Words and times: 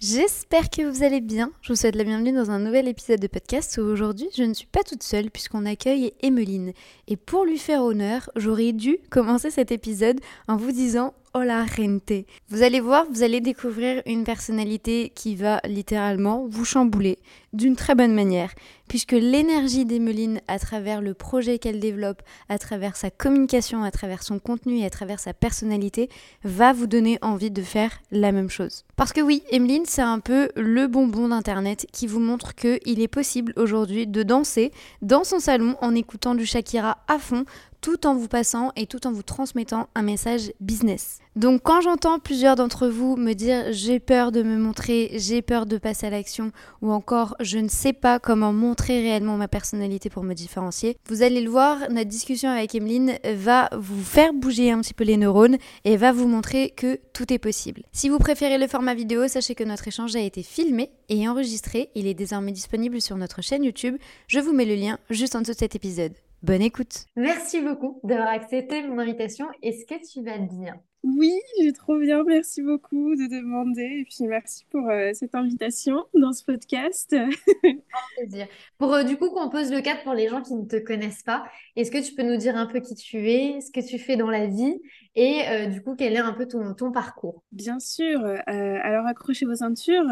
J'espère 0.00 0.70
que 0.70 0.82
vous 0.82 1.02
allez 1.02 1.20
bien. 1.20 1.50
Je 1.60 1.72
vous 1.72 1.76
souhaite 1.76 1.96
la 1.96 2.04
bienvenue 2.04 2.30
dans 2.30 2.52
un 2.52 2.60
nouvel 2.60 2.86
épisode 2.86 3.18
de 3.18 3.26
podcast 3.26 3.78
où 3.78 3.80
aujourd'hui 3.80 4.28
je 4.36 4.44
ne 4.44 4.54
suis 4.54 4.68
pas 4.68 4.84
toute 4.84 5.02
seule 5.02 5.28
puisqu'on 5.28 5.66
accueille 5.66 6.12
Emeline. 6.22 6.72
Et 7.08 7.16
pour 7.16 7.44
lui 7.44 7.58
faire 7.58 7.82
honneur, 7.82 8.30
j'aurais 8.36 8.70
dû 8.70 8.98
commencer 9.10 9.50
cet 9.50 9.72
épisode 9.72 10.20
en 10.46 10.56
vous 10.56 10.70
disant 10.70 11.14
Hola 11.34 11.66
gente. 11.66 12.24
Vous 12.48 12.62
allez 12.62 12.80
voir, 12.80 13.04
vous 13.12 13.22
allez 13.22 13.42
découvrir 13.42 14.00
une 14.06 14.24
personnalité 14.24 15.12
qui 15.14 15.36
va 15.36 15.60
littéralement 15.66 16.46
vous 16.48 16.64
chambouler 16.64 17.18
d'une 17.52 17.76
très 17.76 17.94
bonne 17.94 18.14
manière, 18.14 18.50
puisque 18.88 19.12
l'énergie 19.12 19.84
d'Emeline 19.84 20.40
à 20.48 20.58
travers 20.58 21.02
le 21.02 21.12
projet 21.12 21.58
qu'elle 21.58 21.80
développe, 21.80 22.22
à 22.48 22.58
travers 22.58 22.96
sa 22.96 23.10
communication, 23.10 23.82
à 23.82 23.90
travers 23.90 24.22
son 24.22 24.38
contenu 24.38 24.78
et 24.78 24.86
à 24.86 24.90
travers 24.90 25.20
sa 25.20 25.34
personnalité, 25.34 26.08
va 26.44 26.72
vous 26.72 26.86
donner 26.86 27.18
envie 27.20 27.50
de 27.50 27.62
faire 27.62 28.00
la 28.10 28.32
même 28.32 28.50
chose. 28.50 28.86
Parce 28.96 29.12
que 29.12 29.20
oui, 29.20 29.42
Emeline, 29.50 29.84
c'est 29.86 30.00
un 30.00 30.20
peu 30.20 30.48
le 30.56 30.86
bonbon 30.86 31.28
d'Internet 31.28 31.86
qui 31.92 32.06
vous 32.06 32.20
montre 32.20 32.54
qu'il 32.54 33.00
est 33.00 33.08
possible 33.08 33.52
aujourd'hui 33.56 34.06
de 34.06 34.22
danser 34.22 34.72
dans 35.02 35.24
son 35.24 35.40
salon 35.40 35.76
en 35.82 35.94
écoutant 35.94 36.34
du 36.34 36.46
Shakira 36.46 36.98
à 37.06 37.18
fond 37.18 37.44
tout 37.80 38.06
en 38.06 38.14
vous 38.14 38.28
passant 38.28 38.72
et 38.76 38.86
tout 38.86 39.06
en 39.06 39.12
vous 39.12 39.22
transmettant 39.22 39.88
un 39.94 40.02
message 40.02 40.52
business. 40.60 41.18
Donc 41.36 41.62
quand 41.62 41.80
j'entends 41.80 42.18
plusieurs 42.18 42.56
d'entre 42.56 42.88
vous 42.88 43.16
me 43.16 43.32
dire 43.32 43.66
j'ai 43.70 44.00
peur 44.00 44.32
de 44.32 44.42
me 44.42 44.56
montrer, 44.56 45.12
j'ai 45.14 45.42
peur 45.42 45.66
de 45.66 45.78
passer 45.78 46.06
à 46.06 46.10
l'action 46.10 46.50
ou 46.82 46.90
encore 46.90 47.36
je 47.40 47.58
ne 47.58 47.68
sais 47.68 47.92
pas 47.92 48.18
comment 48.18 48.52
montrer 48.52 49.00
réellement 49.00 49.36
ma 49.36 49.48
personnalité 49.48 50.10
pour 50.10 50.24
me 50.24 50.34
différencier, 50.34 50.96
vous 51.08 51.22
allez 51.22 51.40
le 51.40 51.50
voir, 51.50 51.78
notre 51.90 52.08
discussion 52.08 52.50
avec 52.50 52.74
Emeline 52.74 53.18
va 53.36 53.68
vous 53.78 54.02
faire 54.02 54.32
bouger 54.32 54.72
un 54.72 54.80
petit 54.80 54.94
peu 54.94 55.04
les 55.04 55.16
neurones 55.16 55.58
et 55.84 55.96
va 55.96 56.12
vous 56.12 56.26
montrer 56.26 56.70
que 56.70 56.98
tout 57.12 57.32
est 57.32 57.38
possible. 57.38 57.82
Si 57.92 58.08
vous 58.08 58.18
préférez 58.18 58.58
le 58.58 58.66
format 58.66 58.94
vidéo, 58.94 59.28
sachez 59.28 59.54
que 59.54 59.64
notre 59.64 59.86
échange 59.88 60.16
a 60.16 60.20
été 60.20 60.42
filmé 60.42 60.90
et 61.08 61.28
enregistré, 61.28 61.90
il 61.94 62.06
est 62.06 62.14
désormais 62.14 62.52
disponible 62.52 63.00
sur 63.00 63.16
notre 63.16 63.42
chaîne 63.42 63.64
YouTube, 63.64 63.96
je 64.26 64.40
vous 64.40 64.52
mets 64.52 64.64
le 64.64 64.74
lien 64.74 64.98
juste 65.10 65.36
en 65.36 65.40
dessous 65.40 65.52
de 65.52 65.58
cet 65.58 65.76
épisode. 65.76 66.12
Bonne 66.42 66.62
écoute. 66.62 67.06
Merci 67.16 67.60
beaucoup 67.60 68.00
d'avoir 68.04 68.28
accepté 68.28 68.86
mon 68.86 68.98
invitation. 68.98 69.46
Est-ce 69.62 69.84
que 69.86 70.00
tu 70.06 70.24
vas 70.24 70.38
bien? 70.38 70.80
Oui, 71.16 71.32
je 71.58 71.66
vais 71.66 71.72
trop 71.72 71.98
bien. 71.98 72.22
Merci 72.24 72.60
beaucoup 72.60 73.14
de 73.14 73.28
demander. 73.28 74.00
Et 74.00 74.04
puis 74.04 74.26
merci 74.26 74.66
pour 74.70 74.90
euh, 74.90 75.10
cette 75.14 75.34
invitation 75.34 76.04
dans 76.12 76.32
ce 76.32 76.44
podcast. 76.44 77.14
Un 77.64 77.78
plaisir. 78.16 78.46
Pour 78.76 78.92
euh, 78.92 79.04
du 79.04 79.16
coup 79.16 79.30
qu'on 79.30 79.48
pose 79.48 79.72
le 79.72 79.80
cadre 79.80 80.02
pour 80.02 80.12
les 80.12 80.28
gens 80.28 80.42
qui 80.42 80.54
ne 80.54 80.66
te 80.66 80.76
connaissent 80.76 81.22
pas, 81.22 81.44
est-ce 81.76 81.90
que 81.90 82.04
tu 82.04 82.14
peux 82.14 82.24
nous 82.24 82.36
dire 82.36 82.56
un 82.56 82.66
peu 82.66 82.80
qui 82.80 82.94
tu 82.94 83.30
es, 83.30 83.60
ce 83.60 83.70
que 83.70 83.86
tu 83.86 83.98
fais 83.98 84.16
dans 84.16 84.30
la 84.30 84.46
vie 84.46 84.80
et 85.14 85.40
euh, 85.48 85.66
du 85.66 85.82
coup 85.82 85.96
quel 85.96 86.12
est 86.12 86.18
un 86.18 86.32
peu 86.32 86.46
ton, 86.46 86.74
ton 86.74 86.92
parcours? 86.92 87.42
Bien 87.52 87.80
sûr. 87.80 88.24
alors 88.46 89.06
accrochez 89.06 89.46
vos 89.46 89.56
ceintures. 89.56 90.04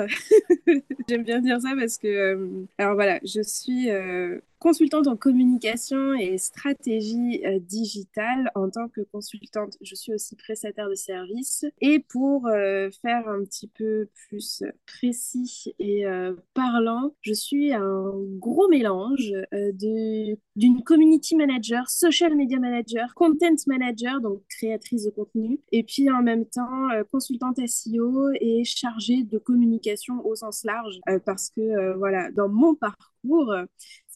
J'aime 1.08 1.24
bien 1.24 1.40
dire 1.40 1.60
ça 1.60 1.74
parce 1.78 1.98
que, 1.98 2.64
alors 2.78 2.94
voilà, 2.94 3.20
je 3.22 3.42
suis 3.42 3.88
consultante 4.58 5.06
en 5.06 5.16
communication 5.16 6.14
et 6.14 6.38
stratégie 6.38 7.42
digitale. 7.60 8.50
En 8.54 8.70
tant 8.70 8.88
que 8.88 9.02
consultante, 9.02 9.76
je 9.80 9.94
suis 9.94 10.12
aussi 10.12 10.34
prestataire 10.34 10.85
de 10.88 10.94
services. 10.94 11.64
Et 11.80 12.00
pour 12.00 12.46
euh, 12.46 12.90
faire 13.02 13.28
un 13.28 13.44
petit 13.44 13.68
peu 13.68 14.08
plus 14.28 14.62
précis 14.86 15.74
et 15.78 16.06
euh, 16.06 16.34
parlant, 16.54 17.14
je 17.20 17.32
suis 17.32 17.72
un 17.72 18.12
gros 18.38 18.68
mélange 18.68 19.32
de 19.52 20.36
d'une 20.56 20.82
community 20.82 21.36
manager, 21.36 21.88
social 21.90 22.34
media 22.34 22.58
manager, 22.58 23.14
content 23.14 23.56
manager, 23.66 24.20
donc 24.20 24.42
créatrice 24.48 25.04
de 25.04 25.10
contenu, 25.10 25.60
et 25.70 25.82
puis 25.82 26.10
en 26.10 26.22
même 26.22 26.46
temps 26.46 26.88
consultante 27.12 27.58
SEO 27.66 28.30
et 28.40 28.64
chargée 28.64 29.22
de 29.22 29.36
communication 29.36 30.24
au 30.24 30.34
sens 30.34 30.64
large, 30.64 30.98
parce 31.26 31.50
que 31.50 31.94
voilà, 31.98 32.30
dans 32.32 32.48
mon 32.48 32.74
parcours, 32.74 33.54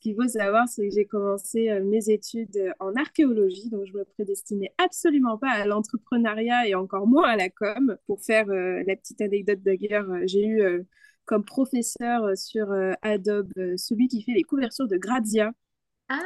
ce 0.01 0.03
qu'il 0.03 0.17
faut 0.17 0.29
savoir, 0.29 0.67
c'est 0.67 0.89
que 0.89 0.95
j'ai 0.95 1.05
commencé 1.05 1.69
euh, 1.69 1.85
mes 1.85 2.09
études 2.09 2.57
euh, 2.57 2.73
en 2.81 2.95
archéologie, 2.95 3.69
donc 3.69 3.85
je 3.85 3.93
me 3.93 4.05
prédestinais 4.05 4.73
absolument 4.79 5.37
pas 5.37 5.51
à 5.51 5.67
l'entrepreneuriat 5.67 6.67
et 6.67 6.75
encore 6.75 7.07
moins 7.07 7.29
à 7.29 7.37
la 7.37 7.51
com. 7.51 7.97
Pour 8.07 8.23
faire 8.23 8.49
euh, 8.49 8.83
la 8.87 8.97
petite 8.97 9.21
anecdote 9.21 9.61
d'ailleurs, 9.63 10.07
j'ai 10.25 10.47
eu 10.47 10.87
comme 11.27 11.45
professeur 11.45 12.37
sur 12.37 12.73
Adobe 13.03 13.53
celui 13.77 14.09
qui 14.09 14.23
fait 14.23 14.33
les 14.33 14.43
couvertures 14.43 14.89
de 14.89 14.97
Grazia, 14.97 15.53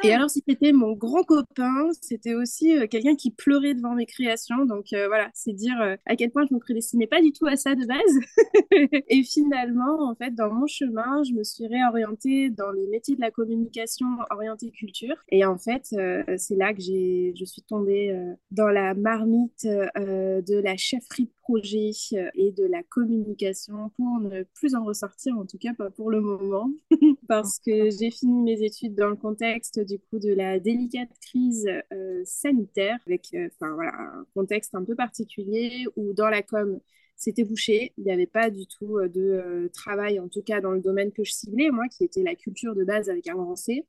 et 0.02 0.12
ah. 0.12 0.16
alors, 0.16 0.30
si 0.30 0.42
c'était 0.48 0.72
mon 0.72 0.92
grand 0.92 1.24
copain, 1.24 1.90
c'était 2.00 2.34
aussi 2.34 2.76
euh, 2.76 2.86
quelqu'un 2.86 3.16
qui 3.16 3.30
pleurait 3.30 3.74
devant 3.74 3.94
mes 3.94 4.06
créations. 4.06 4.64
Donc 4.64 4.92
euh, 4.94 5.08
voilà, 5.08 5.28
c'est 5.34 5.52
dire 5.52 5.78
euh, 5.82 5.96
à 6.06 6.16
quel 6.16 6.30
point 6.30 6.44
je 6.48 6.54
me 6.54 6.58
prédestinais 6.58 7.06
pas 7.06 7.20
du 7.20 7.32
tout 7.32 7.46
à 7.46 7.56
ça 7.56 7.74
de 7.74 7.84
base. 7.84 9.00
et 9.08 9.22
finalement, 9.24 10.08
en 10.08 10.14
fait, 10.14 10.34
dans 10.34 10.50
mon 10.50 10.66
chemin, 10.66 11.22
je 11.24 11.34
me 11.34 11.44
suis 11.44 11.66
réorientée 11.66 12.48
dans 12.48 12.70
les 12.70 12.86
métiers 12.86 13.14
de 13.14 13.20
la 13.20 13.30
communication 13.30 14.06
orientée 14.30 14.70
culture. 14.70 15.16
Et 15.28 15.44
en 15.44 15.58
fait, 15.58 15.94
c'est 16.38 16.56
là 16.56 16.72
que 16.72 16.80
j'ai, 16.80 17.34
je 17.38 17.44
suis 17.44 17.62
tombée 17.62 18.18
dans 18.50 18.68
la 18.68 18.94
marmite 18.94 19.64
de 19.64 20.60
la 20.60 20.76
chefferie 20.76 21.26
de 21.26 21.32
projet 21.44 21.90
et 22.34 22.52
de 22.52 22.64
la 22.64 22.82
communication 22.82 23.90
pour 23.96 24.18
ne 24.20 24.44
plus 24.54 24.74
en 24.74 24.84
ressortir, 24.84 25.36
en 25.36 25.44
tout 25.44 25.58
cas 25.58 25.74
pas 25.74 25.90
pour 25.90 26.10
le 26.10 26.20
moment, 26.20 26.70
parce 27.28 27.58
que 27.58 27.90
j'ai 27.90 28.10
fini 28.10 28.42
mes 28.42 28.62
études 28.62 28.94
dans 28.94 29.08
le 29.08 29.16
contexte 29.16 29.78
du 29.80 29.98
coup 29.98 30.18
de 30.18 30.32
la 30.32 30.58
délicate 30.58 31.10
crise 31.20 31.68
euh, 31.92 32.22
sanitaire 32.24 32.98
avec 33.06 33.28
euh, 33.34 33.48
voilà 33.60 33.92
un 33.94 34.26
contexte 34.34 34.74
un 34.74 34.84
peu 34.84 34.94
particulier 34.94 35.84
où 35.96 36.14
dans 36.14 36.28
la 36.28 36.42
com 36.42 36.80
c'était 37.16 37.44
bouché, 37.44 37.92
il 37.96 38.04
n'y 38.04 38.12
avait 38.12 38.26
pas 38.26 38.50
du 38.50 38.66
tout 38.66 38.96
euh, 38.98 39.08
de 39.08 39.70
travail 39.72 40.18
en 40.18 40.28
tout 40.28 40.42
cas 40.42 40.60
dans 40.60 40.72
le 40.72 40.80
domaine 40.80 41.12
que 41.12 41.24
je 41.24 41.32
ciblais 41.32 41.70
moi 41.70 41.84
qui 41.88 42.04
était 42.04 42.22
la 42.22 42.34
culture 42.34 42.74
de 42.74 42.84
base 42.84 43.08
avec 43.10 43.28
un 43.28 43.34
grand 43.34 43.56
C. 43.56 43.84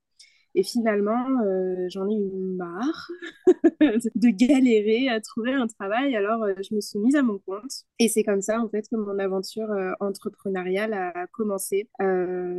Et 0.58 0.64
finalement, 0.64 1.42
euh, 1.46 1.88
j'en 1.90 2.08
ai 2.10 2.16
eu 2.16 2.32
marre 2.56 3.12
de 3.82 4.30
galérer 4.30 5.10
à 5.10 5.20
trouver 5.20 5.52
un 5.52 5.68
travail. 5.68 6.16
Alors, 6.16 6.44
euh, 6.44 6.54
je 6.68 6.74
me 6.74 6.80
suis 6.80 6.98
mise 6.98 7.18
à 7.18 7.24
mon 7.24 7.40
compte. 7.40 7.84
Et 8.00 8.08
c'est 8.08 8.24
comme 8.24 8.42
ça, 8.42 8.62
en 8.62 8.70
fait, 8.70 8.88
que 8.90 8.96
mon 8.96 9.20
aventure 9.20 9.70
euh, 9.70 9.92
entrepreneuriale 10.00 10.94
a 10.94 11.28
commencé. 11.34 11.90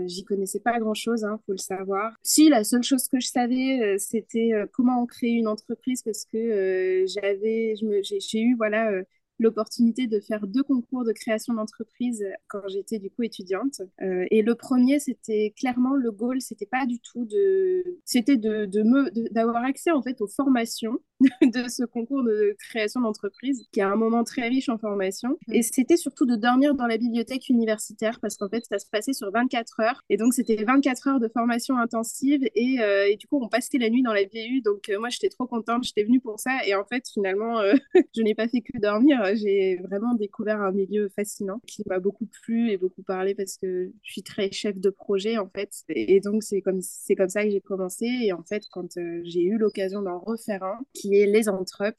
J'y 0.06 0.24
connaissais 0.24 0.60
pas 0.60 0.78
grand-chose, 0.78 1.24
hein, 1.24 1.40
faut 1.46 1.52
le 1.52 1.58
savoir. 1.58 2.12
Si, 2.22 2.50
la 2.50 2.64
seule 2.64 2.82
chose 2.82 3.08
que 3.08 3.18
je 3.18 3.28
savais, 3.28 3.96
c'était 3.98 4.52
comment 4.72 5.06
créer 5.06 5.32
une 5.32 5.48
entreprise 5.48 6.02
parce 6.02 6.26
que 6.26 7.04
j'avais, 7.06 7.74
j'ai 8.02 8.40
eu, 8.40 8.56
voilà, 8.56 8.90
l'opportunité 9.38 10.06
de 10.06 10.20
faire 10.20 10.46
deux 10.46 10.62
concours 10.62 11.04
de 11.04 11.12
création 11.12 11.54
d'entreprise 11.54 12.24
quand 12.48 12.66
j'étais 12.68 12.98
du 12.98 13.10
coup 13.10 13.22
étudiante. 13.22 13.82
Euh, 14.02 14.24
et 14.30 14.42
le 14.42 14.54
premier, 14.54 14.98
c'était 14.98 15.52
clairement 15.56 15.94
le 15.94 16.10
goal, 16.10 16.40
c'était 16.40 16.66
pas 16.66 16.86
du 16.86 16.98
tout 17.00 17.24
de, 17.24 17.84
c'était 18.04 18.36
de, 18.36 18.66
de 18.66 18.82
me, 18.82 19.10
d'avoir 19.32 19.64
accès 19.64 19.90
en 19.90 20.02
fait 20.02 20.20
aux 20.20 20.26
formations 20.26 20.98
de 21.42 21.68
ce 21.68 21.84
concours 21.84 22.22
de 22.22 22.54
création 22.58 23.00
d'entreprise, 23.00 23.66
qui 23.72 23.80
est 23.80 23.84
un 23.84 23.96
moment 23.96 24.24
très 24.24 24.48
riche 24.48 24.68
en 24.68 24.78
formation. 24.78 25.38
Mm. 25.48 25.54
Et 25.54 25.62
c'était 25.62 25.96
surtout 25.96 26.26
de 26.26 26.36
dormir 26.36 26.74
dans 26.74 26.86
la 26.86 26.98
bibliothèque 26.98 27.48
universitaire 27.48 28.20
parce 28.20 28.36
qu'en 28.36 28.48
fait, 28.48 28.64
ça 28.66 28.78
se 28.78 28.86
passait 28.86 29.12
sur 29.12 29.30
24 29.30 29.80
heures. 29.80 30.02
Et 30.10 30.16
donc, 30.16 30.34
c'était 30.34 30.62
24 30.62 31.08
heures 31.08 31.20
de 31.20 31.28
formation 31.28 31.78
intensive 31.78 32.46
et, 32.54 32.80
euh, 32.80 33.08
et, 33.08 33.16
du 33.16 33.26
coup, 33.26 33.38
on 33.42 33.48
passait 33.48 33.78
la 33.78 33.88
nuit 33.88 34.02
dans 34.02 34.12
la 34.12 34.24
BU. 34.24 34.60
Donc, 34.62 34.88
euh, 34.88 34.98
moi, 34.98 35.08
j'étais 35.08 35.28
trop 35.28 35.46
contente, 35.46 35.84
j'étais 35.84 36.04
venue 36.04 36.20
pour 36.20 36.38
ça. 36.38 36.58
Et 36.66 36.74
en 36.74 36.84
fait, 36.84 37.04
finalement, 37.12 37.60
je 38.16 38.22
n'ai 38.22 38.34
pas 38.34 38.48
fait 38.48 38.60
que 38.60 38.78
dormir 38.78 39.25
j'ai 39.34 39.76
vraiment 39.76 40.14
découvert 40.14 40.60
un 40.60 40.72
milieu 40.72 41.08
fascinant 41.08 41.60
qui 41.66 41.82
m'a 41.86 41.98
beaucoup 41.98 42.26
plu 42.26 42.70
et 42.70 42.76
beaucoup 42.76 43.02
parlé 43.02 43.34
parce 43.34 43.56
que 43.56 43.92
je 44.02 44.12
suis 44.12 44.22
très 44.22 44.50
chef 44.52 44.78
de 44.78 44.90
projet 44.90 45.38
en 45.38 45.48
fait. 45.48 45.70
Et 45.88 46.20
donc 46.20 46.42
c'est 46.42 46.60
comme 46.62 46.80
c'est 46.82 47.14
comme 47.16 47.28
ça 47.28 47.44
que 47.44 47.50
j'ai 47.50 47.60
commencé. 47.60 48.06
Et 48.06 48.32
en 48.32 48.42
fait, 48.42 48.64
quand 48.70 48.96
euh, 48.96 49.20
j'ai 49.24 49.42
eu 49.42 49.58
l'occasion 49.58 50.02
d'en 50.02 50.18
refaire 50.18 50.62
un, 50.64 50.78
qui 50.92 51.16
est 51.16 51.26
les 51.26 51.48
Entrep, 51.48 51.96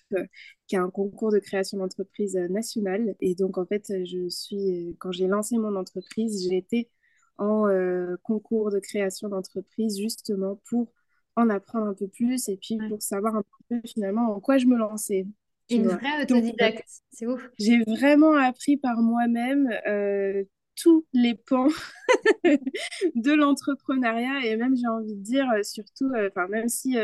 qui 0.68 0.76
est 0.76 0.80
un 0.80 0.90
concours 0.90 1.32
de 1.32 1.40
création 1.40 1.78
d'entreprise 1.80 2.36
nationale. 2.50 3.16
Et 3.22 3.36
donc 3.36 3.58
en 3.58 3.66
fait, 3.66 3.86
je 4.06 4.28
suis 4.30 4.96
quand 5.00 5.12
j'ai 5.12 5.28
lancé 5.28 5.58
mon 5.58 5.76
entreprise, 5.76 6.48
j'ai 6.50 6.58
été 6.58 6.90
en 7.38 7.68
euh, 7.68 8.16
concours 8.24 8.72
de 8.72 8.80
création 8.80 9.30
d'entreprise 9.30 9.98
justement 10.00 10.60
pour 10.70 10.92
en 11.36 11.50
apprendre 11.50 11.88
un 11.88 11.94
peu 11.94 12.08
plus 12.08 12.50
et 12.50 12.58
puis 12.58 12.78
pour 12.90 13.02
savoir 13.02 13.36
un 13.36 13.44
peu 13.70 13.80
finalement 13.86 14.36
en 14.36 14.40
quoi 14.40 14.58
je 14.58 14.66
me 14.66 14.78
lançais. 14.78 15.28
Une 15.70 15.88
vraie 15.88 16.24
autodidacte, 16.24 16.88
c'est 17.12 17.28
ouf. 17.28 17.50
J'ai 17.60 17.84
vraiment 17.86 18.36
appris 18.36 18.78
par 18.78 19.02
moi-même. 19.02 19.70
Euh, 19.88 20.44
tous 20.80 21.08
les 21.12 21.34
pans 21.34 21.70
de 22.44 23.34
l'entrepreneuriat 23.34 24.46
et 24.46 24.56
même 24.58 24.76
j'ai 24.78 24.86
envie 24.86 25.16
de 25.16 25.24
dire 25.24 25.48
surtout, 25.64 26.12
enfin 26.28 26.48
même 26.50 26.70
si 26.70 26.96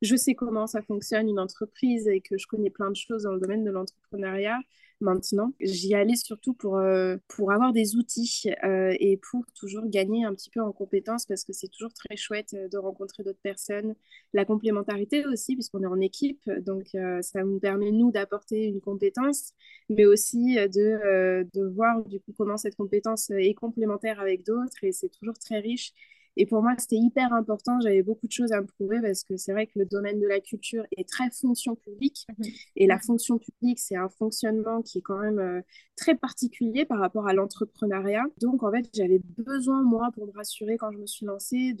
je 0.00 0.16
sais 0.16 0.34
comment 0.34 0.66
ça 0.66 0.80
fonctionne 0.80 1.28
une 1.28 1.38
entreprise 1.38 2.08
et 2.08 2.22
que 2.22 2.38
je 2.38 2.46
connais 2.46 2.70
plein 2.70 2.90
de 2.90 2.96
choses 2.96 3.24
dans 3.24 3.32
le 3.32 3.40
domaine 3.40 3.64
de 3.64 3.70
l'entrepreneuriat, 3.70 4.58
maintenant. 5.00 5.52
J'y 5.60 5.94
allais 5.94 6.16
surtout 6.16 6.54
pour, 6.54 6.76
euh, 6.76 7.16
pour 7.28 7.52
avoir 7.52 7.72
des 7.72 7.96
outils 7.96 8.44
euh, 8.64 8.94
et 9.00 9.16
pour 9.16 9.44
toujours 9.54 9.88
gagner 9.88 10.24
un 10.24 10.34
petit 10.34 10.50
peu 10.50 10.60
en 10.60 10.72
compétences 10.72 11.26
parce 11.26 11.44
que 11.44 11.52
c'est 11.52 11.68
toujours 11.68 11.92
très 11.92 12.16
chouette 12.16 12.54
euh, 12.54 12.68
de 12.68 12.78
rencontrer 12.78 13.22
d'autres 13.22 13.40
personnes. 13.42 13.94
La 14.32 14.44
complémentarité 14.44 15.24
aussi, 15.26 15.54
puisqu'on 15.54 15.82
est 15.82 15.86
en 15.86 16.00
équipe, 16.00 16.48
donc 16.60 16.88
ça 17.22 17.42
nous 17.44 17.58
permet, 17.58 17.90
nous, 17.90 18.10
d'apporter 18.12 18.64
une 18.64 18.80
compétence, 18.80 19.52
mais 19.88 20.04
aussi 20.04 20.56
de, 20.56 21.46
de 21.54 21.66
voir 21.66 22.04
du 22.04 22.20
coup 22.20 22.32
comment 22.36 22.56
cette 22.56 22.76
compétence 22.76 23.30
est 23.30 23.54
complémentaire 23.54 24.20
avec 24.20 24.44
d'autres 24.44 24.84
et 24.84 24.92
c'est 24.92 25.08
toujours 25.08 25.38
très 25.38 25.60
riche. 25.60 25.94
Et 26.40 26.46
pour 26.46 26.62
moi, 26.62 26.72
c'était 26.78 26.96
hyper 26.96 27.32
important. 27.32 27.80
J'avais 27.80 28.04
beaucoup 28.04 28.28
de 28.28 28.32
choses 28.32 28.52
à 28.52 28.60
me 28.60 28.66
prouver 28.66 29.00
parce 29.02 29.24
que 29.24 29.36
c'est 29.36 29.50
vrai 29.50 29.66
que 29.66 29.76
le 29.76 29.86
domaine 29.86 30.20
de 30.20 30.26
la 30.26 30.38
culture 30.38 30.84
est 30.96 31.06
très 31.06 31.28
fonction 31.30 31.74
publique. 31.74 32.26
Mhm. 32.38 32.46
Et 32.76 32.86
la 32.86 33.00
fonction 33.00 33.38
publique, 33.38 33.80
c'est 33.80 33.96
un 33.96 34.08
fonctionnement 34.08 34.80
qui 34.80 34.98
est 34.98 35.02
quand 35.02 35.18
même 35.18 35.40
euh, 35.40 35.60
très 35.96 36.14
particulier 36.14 36.84
par 36.84 37.00
rapport 37.00 37.26
à 37.26 37.34
l'entrepreneuriat. 37.34 38.22
Donc, 38.40 38.62
en 38.62 38.70
fait, 38.70 38.88
j'avais 38.94 39.20
besoin, 39.36 39.82
moi, 39.82 40.10
pour 40.14 40.28
me 40.28 40.32
rassurer 40.32 40.76
quand 40.76 40.92
je 40.92 40.98
me 40.98 41.06
suis 41.06 41.26
lancée, 41.26 41.74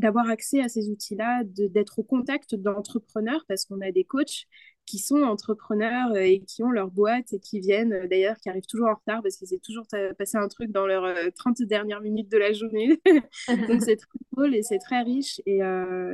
d'avoir 0.00 0.28
accès 0.28 0.60
à 0.60 0.68
ces 0.68 0.88
outils-là, 0.90 1.44
d'être 1.44 2.00
au 2.00 2.02
contact 2.02 2.56
d'entrepreneurs 2.56 3.44
parce 3.46 3.64
qu'on 3.64 3.80
a 3.80 3.92
des 3.92 4.02
coachs 4.02 4.48
qui 4.86 4.98
sont 4.98 5.22
entrepreneurs 5.22 6.12
euh, 6.12 6.20
et 6.20 6.40
qui 6.40 6.62
ont 6.62 6.70
leur 6.70 6.90
boîte 6.90 7.32
et 7.32 7.40
qui 7.40 7.60
viennent, 7.60 7.92
euh, 7.92 8.06
d'ailleurs, 8.06 8.36
qui 8.38 8.48
arrivent 8.48 8.66
toujours 8.66 8.88
en 8.88 8.94
retard 8.94 9.22
parce 9.22 9.36
qu'ils 9.36 9.54
ont 9.54 9.60
toujours 9.64 9.86
passé 10.18 10.36
un 10.36 10.48
truc 10.48 10.70
dans 10.70 10.86
leurs 10.86 11.32
30 11.34 11.60
euh, 11.60 11.66
dernières 11.66 12.00
minutes 12.00 12.30
de 12.30 12.38
la 12.38 12.52
journée. 12.52 13.00
donc, 13.68 13.82
c'est 13.82 13.96
très 13.96 14.18
cool 14.34 14.54
et 14.54 14.62
c'est 14.62 14.78
très 14.78 15.02
riche. 15.02 15.40
Et, 15.46 15.60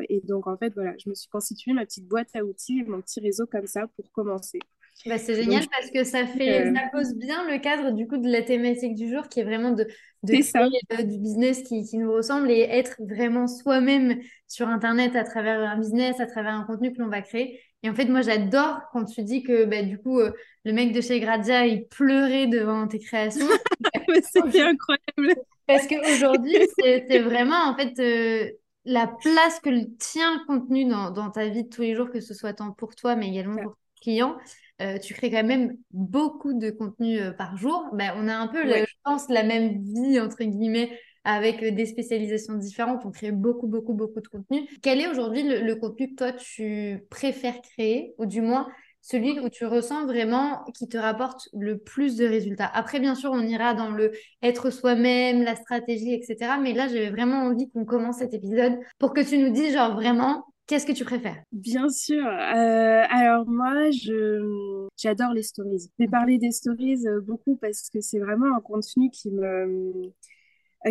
et, 0.09 0.21
donc, 0.25 0.47
en 0.47 0.57
fait, 0.57 0.73
voilà, 0.75 0.95
je 1.03 1.09
me 1.09 1.15
suis 1.15 1.29
constituée 1.29 1.73
ma 1.73 1.85
petite 1.85 2.07
boîte 2.07 2.29
à 2.35 2.45
outils, 2.45 2.83
mon 2.85 3.01
petit 3.01 3.21
réseau 3.21 3.47
comme 3.47 3.67
ça 3.67 3.87
pour 3.97 4.11
commencer. 4.13 4.59
Bah, 5.07 5.17
c'est 5.17 5.35
génial 5.35 5.65
parce 5.71 5.91
que 5.91 6.05
ça 6.05 6.27
fait 6.27 6.71
ça 6.75 6.83
pose 6.93 7.15
bien 7.15 7.51
le 7.51 7.59
cadre 7.59 7.93
du 7.93 8.07
coup 8.07 8.19
de 8.19 8.29
la 8.29 8.43
thématique 8.43 8.95
du 8.95 9.09
jour 9.09 9.29
qui 9.29 9.41
est 9.41 9.45
vraiment 9.45 9.71
de, 9.71 9.87
de 10.25 10.35
créer 10.35 11.05
du 11.05 11.19
business 11.19 11.63
qui, 11.63 11.85
qui, 11.85 11.97
nous 11.97 12.13
ressemble 12.13 12.51
et 12.51 12.61
être 12.61 13.01
vraiment 13.09 13.47
soi-même 13.47 14.21
sur 14.47 14.69
internet 14.69 15.17
à 15.17 15.25
travers 15.25 15.61
un 15.61 15.79
business, 15.79 16.21
à 16.21 16.27
travers 16.27 16.53
un 16.53 16.65
contenu 16.65 16.93
que 16.93 17.01
l'on 17.01 17.09
va 17.09 17.23
créer. 17.23 17.59
Et 17.83 17.89
en 17.89 17.95
fait, 17.95 18.07
moi, 18.07 18.21
j'adore 18.21 18.81
quand 18.93 19.05
tu 19.05 19.23
dis 19.23 19.43
que 19.43 19.65
bah, 19.65 19.83
du 19.83 19.99
coup, 19.99 20.21
euh, 20.21 20.33
le 20.65 20.73
mec 20.73 20.93
de 20.93 21.01
chez 21.01 21.19
Grazia, 21.21 21.67
il 21.67 21.87
pleurait 21.87 22.47
devant 22.47 22.87
tes 22.87 22.99
créations. 22.99 23.49
c'est 24.23 24.61
incroyable. 24.61 25.41
Parce 25.67 25.87
qu'aujourd'hui, 25.87 26.57
c'est 26.79 27.19
vraiment 27.21 27.71
en 27.71 27.77
fait 27.77 27.99
euh, 28.01 28.51
la 28.85 29.07
place 29.07 29.61
que 29.61 29.71
tient 29.97 30.35
le 30.35 30.47
contenu 30.47 30.85
dans, 30.85 31.11
dans, 31.11 31.31
ta 31.31 31.49
vie 31.49 31.65
de 31.65 31.69
tous 31.69 31.83
les 31.83 31.95
jours, 31.95 32.11
que 32.11 32.21
ce 32.21 32.35
soit 32.35 32.53
tant 32.53 32.73
pour 32.73 32.95
toi, 32.95 33.17
mais 33.17 33.29
également 33.29 33.57
pour 33.63 33.73
tes 33.73 34.03
clients. 34.03 34.37
Euh, 34.83 34.99
tu 34.99 35.15
crées 35.15 35.31
quand 35.31 35.45
même 35.45 35.77
beaucoup 35.91 36.55
de 36.55 36.71
contenu 36.71 37.19
par 37.39 37.57
jour. 37.57 37.89
Ben, 37.93 38.13
on 38.17 38.29
a 38.29 38.35
un 38.35 38.49
peu, 38.49 38.67
je 38.67 38.95
pense, 39.05 39.29
la 39.29 39.43
même 39.43 39.83
vie, 39.83 40.19
entre 40.21 40.43
guillemets, 40.43 40.99
avec 41.25 41.63
des 41.75 41.87
spécialisations 41.87 42.55
différentes. 42.55 43.03
On 43.05 43.11
crée 43.11 43.33
beaucoup, 43.33 43.67
beaucoup, 43.67 43.95
beaucoup 43.95 44.21
de 44.21 44.29
contenu. 44.29 44.69
Quel 44.83 45.01
est 45.01 45.09
aujourd'hui 45.09 45.43
le, 45.43 45.75
contenu 45.75 46.11
que 46.11 46.17
toi, 46.17 46.33
tu 46.33 47.05
préfères 47.11 47.61
créer, 47.61 48.15
ou 48.19 48.27
du 48.27 48.41
moins 48.41 48.69
celui 49.03 49.41
où 49.41 49.49
tu 49.49 49.65
ressens 49.65 50.05
vraiment 50.05 50.63
qui 50.75 50.87
te 50.87 50.99
rapporte 50.99 51.49
le 51.53 51.79
plus 51.79 52.17
de 52.17 52.27
résultats? 52.27 52.71
Après, 52.73 53.01
bien 53.01 53.15
sûr, 53.15 53.31
on 53.33 53.43
ira 53.43 53.75
dans 53.75 53.91
le 53.91 54.13
être 54.43 54.71
soi-même, 54.71 55.43
la 55.43 55.57
stratégie, 55.57 56.15
etc. 56.15 56.59
Mais 56.61 56.73
là, 56.73 56.89
j'avais 56.89 57.11
vraiment 57.11 57.45
envie 57.45 57.71
qu'on 57.71 57.85
commence 57.85 58.19
cet 58.19 58.35
épisode 58.35 58.79
pour 58.99 59.13
que 59.13 59.21
tu 59.21 59.39
nous 59.39 59.51
dises, 59.51 59.75
genre, 59.75 59.95
vraiment, 59.95 60.45
Qu'est-ce 60.71 60.87
que 60.87 60.93
tu 60.93 61.05
préfères? 61.05 61.43
Bien 61.51 61.89
sûr. 61.89 62.25
Euh, 62.25 63.03
alors 63.11 63.45
moi, 63.49 63.91
je 63.91 64.87
j'adore 64.97 65.33
les 65.33 65.43
stories. 65.43 65.91
Je 65.99 66.05
vais 66.05 66.09
parler 66.09 66.39
des 66.39 66.53
stories 66.53 67.09
euh, 67.09 67.21
beaucoup 67.21 67.57
parce 67.57 67.91
que 67.91 68.01
c'est 68.01 68.21
vraiment 68.21 68.55
un 68.57 68.61
contenu 68.61 69.11
qui 69.11 69.33
me 69.33 69.43
euh, 69.43 70.13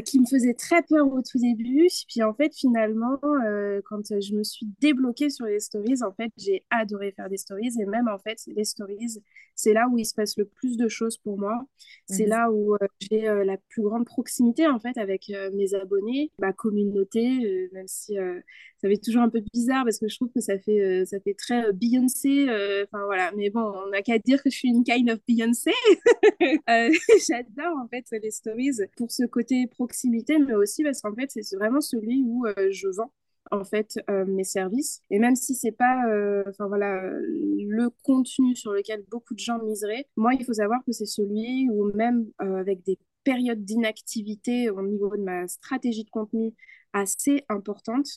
qui 0.05 0.19
me 0.19 0.25
faisait 0.25 0.53
très 0.53 0.83
peur 0.83 1.11
au 1.11 1.21
tout 1.21 1.39
début. 1.39 1.87
Puis 2.07 2.21
en 2.21 2.33
fait, 2.33 2.55
finalement, 2.55 3.19
euh, 3.43 3.81
quand 3.85 4.01
je 4.07 4.35
me 4.35 4.43
suis 4.43 4.67
débloquée 4.79 5.29
sur 5.29 5.45
les 5.45 5.59
stories, 5.59 6.03
en 6.03 6.11
fait, 6.11 6.31
j'ai 6.37 6.63
adoré 6.69 7.11
faire 7.11 7.29
des 7.29 7.37
stories. 7.37 7.71
Et 7.79 7.85
même 7.85 8.07
en 8.07 8.19
fait, 8.19 8.37
les 8.47 8.65
stories, 8.65 9.19
c'est 9.55 9.73
là 9.73 9.87
où 9.91 9.97
il 9.97 10.05
se 10.05 10.13
passe 10.13 10.37
le 10.37 10.45
plus 10.45 10.77
de 10.77 10.87
choses 10.87 11.17
pour 11.17 11.39
moi. 11.39 11.65
C'est 12.07 12.23
mhm. 12.23 12.29
là 12.29 12.51
où 12.51 12.75
euh, 12.75 12.87
j'ai 12.99 13.21
la 13.21 13.57
plus 13.57 13.81
grande 13.81 14.05
proximité 14.05 14.67
en 14.67 14.79
fait 14.79 14.97
avec 14.97 15.31
mes 15.53 15.73
abonnés, 15.73 16.31
ma 16.39 16.53
communauté, 16.53 17.69
même 17.73 17.87
si 17.87 18.15
ça 18.15 18.87
fait 18.87 18.97
toujours 18.97 19.23
un 19.23 19.29
peu 19.29 19.41
bizarre 19.53 19.83
parce 19.83 19.99
que 19.99 20.07
je 20.07 20.15
trouve 20.15 20.31
que 20.33 20.39
ça 20.39 20.57
fait, 20.59 21.05
ça 21.05 21.19
fait 21.19 21.33
très 21.33 21.73
Beyoncé. 21.73 22.43
Enfin 22.83 23.05
voilà, 23.05 23.31
mais 23.35 23.49
bon, 23.49 23.73
on 23.85 23.89
n'a 23.89 24.01
qu'à 24.01 24.19
dire 24.19 24.41
que 24.41 24.49
je 24.49 24.55
suis 24.55 24.69
une 24.69 24.83
kind 24.83 25.09
of 25.09 25.19
Beyoncé. 25.27 25.71
J'adore 27.27 27.77
en 27.77 27.87
fait 27.87 28.05
les 28.21 28.31
stories 28.31 28.77
pour 28.97 29.11
ce 29.11 29.23
côté 29.25 29.67
proximité, 29.79 30.37
mais 30.39 30.55
aussi 30.55 30.83
parce 30.83 31.01
qu'en 31.01 31.15
fait, 31.15 31.29
c'est 31.31 31.55
vraiment 31.55 31.79
celui 31.79 32.21
où 32.25 32.45
euh, 32.45 32.69
je 32.71 32.89
vends 32.89 33.13
en 33.51 33.63
fait 33.63 33.97
euh, 34.09 34.25
mes 34.25 34.43
services. 34.43 35.01
Et 35.09 35.19
même 35.19 35.35
si 35.35 35.55
c'est 35.55 35.71
pas 35.71 36.05
euh, 36.09 36.43
enfin 36.49 36.67
voilà 36.67 37.01
le 37.01 37.89
contenu 38.03 38.55
sur 38.55 38.73
lequel 38.73 39.05
beaucoup 39.09 39.33
de 39.33 39.39
gens 39.39 39.57
miseraient 39.63 40.05
moi 40.17 40.33
il 40.33 40.45
faut 40.45 40.53
savoir 40.53 40.79
que 40.85 40.91
c'est 40.91 41.07
celui 41.07 41.67
où 41.71 41.91
même 41.95 42.27
avec 42.37 42.83
des 42.83 42.99
périodes 43.23 43.63
d'inactivité 43.63 44.69
au 44.69 44.81
niveau 44.83 45.15
de 45.15 45.23
ma 45.23 45.47
stratégie 45.47 46.03
de 46.03 46.09
contenu 46.11 46.53
assez 46.93 47.43
importante 47.49 48.07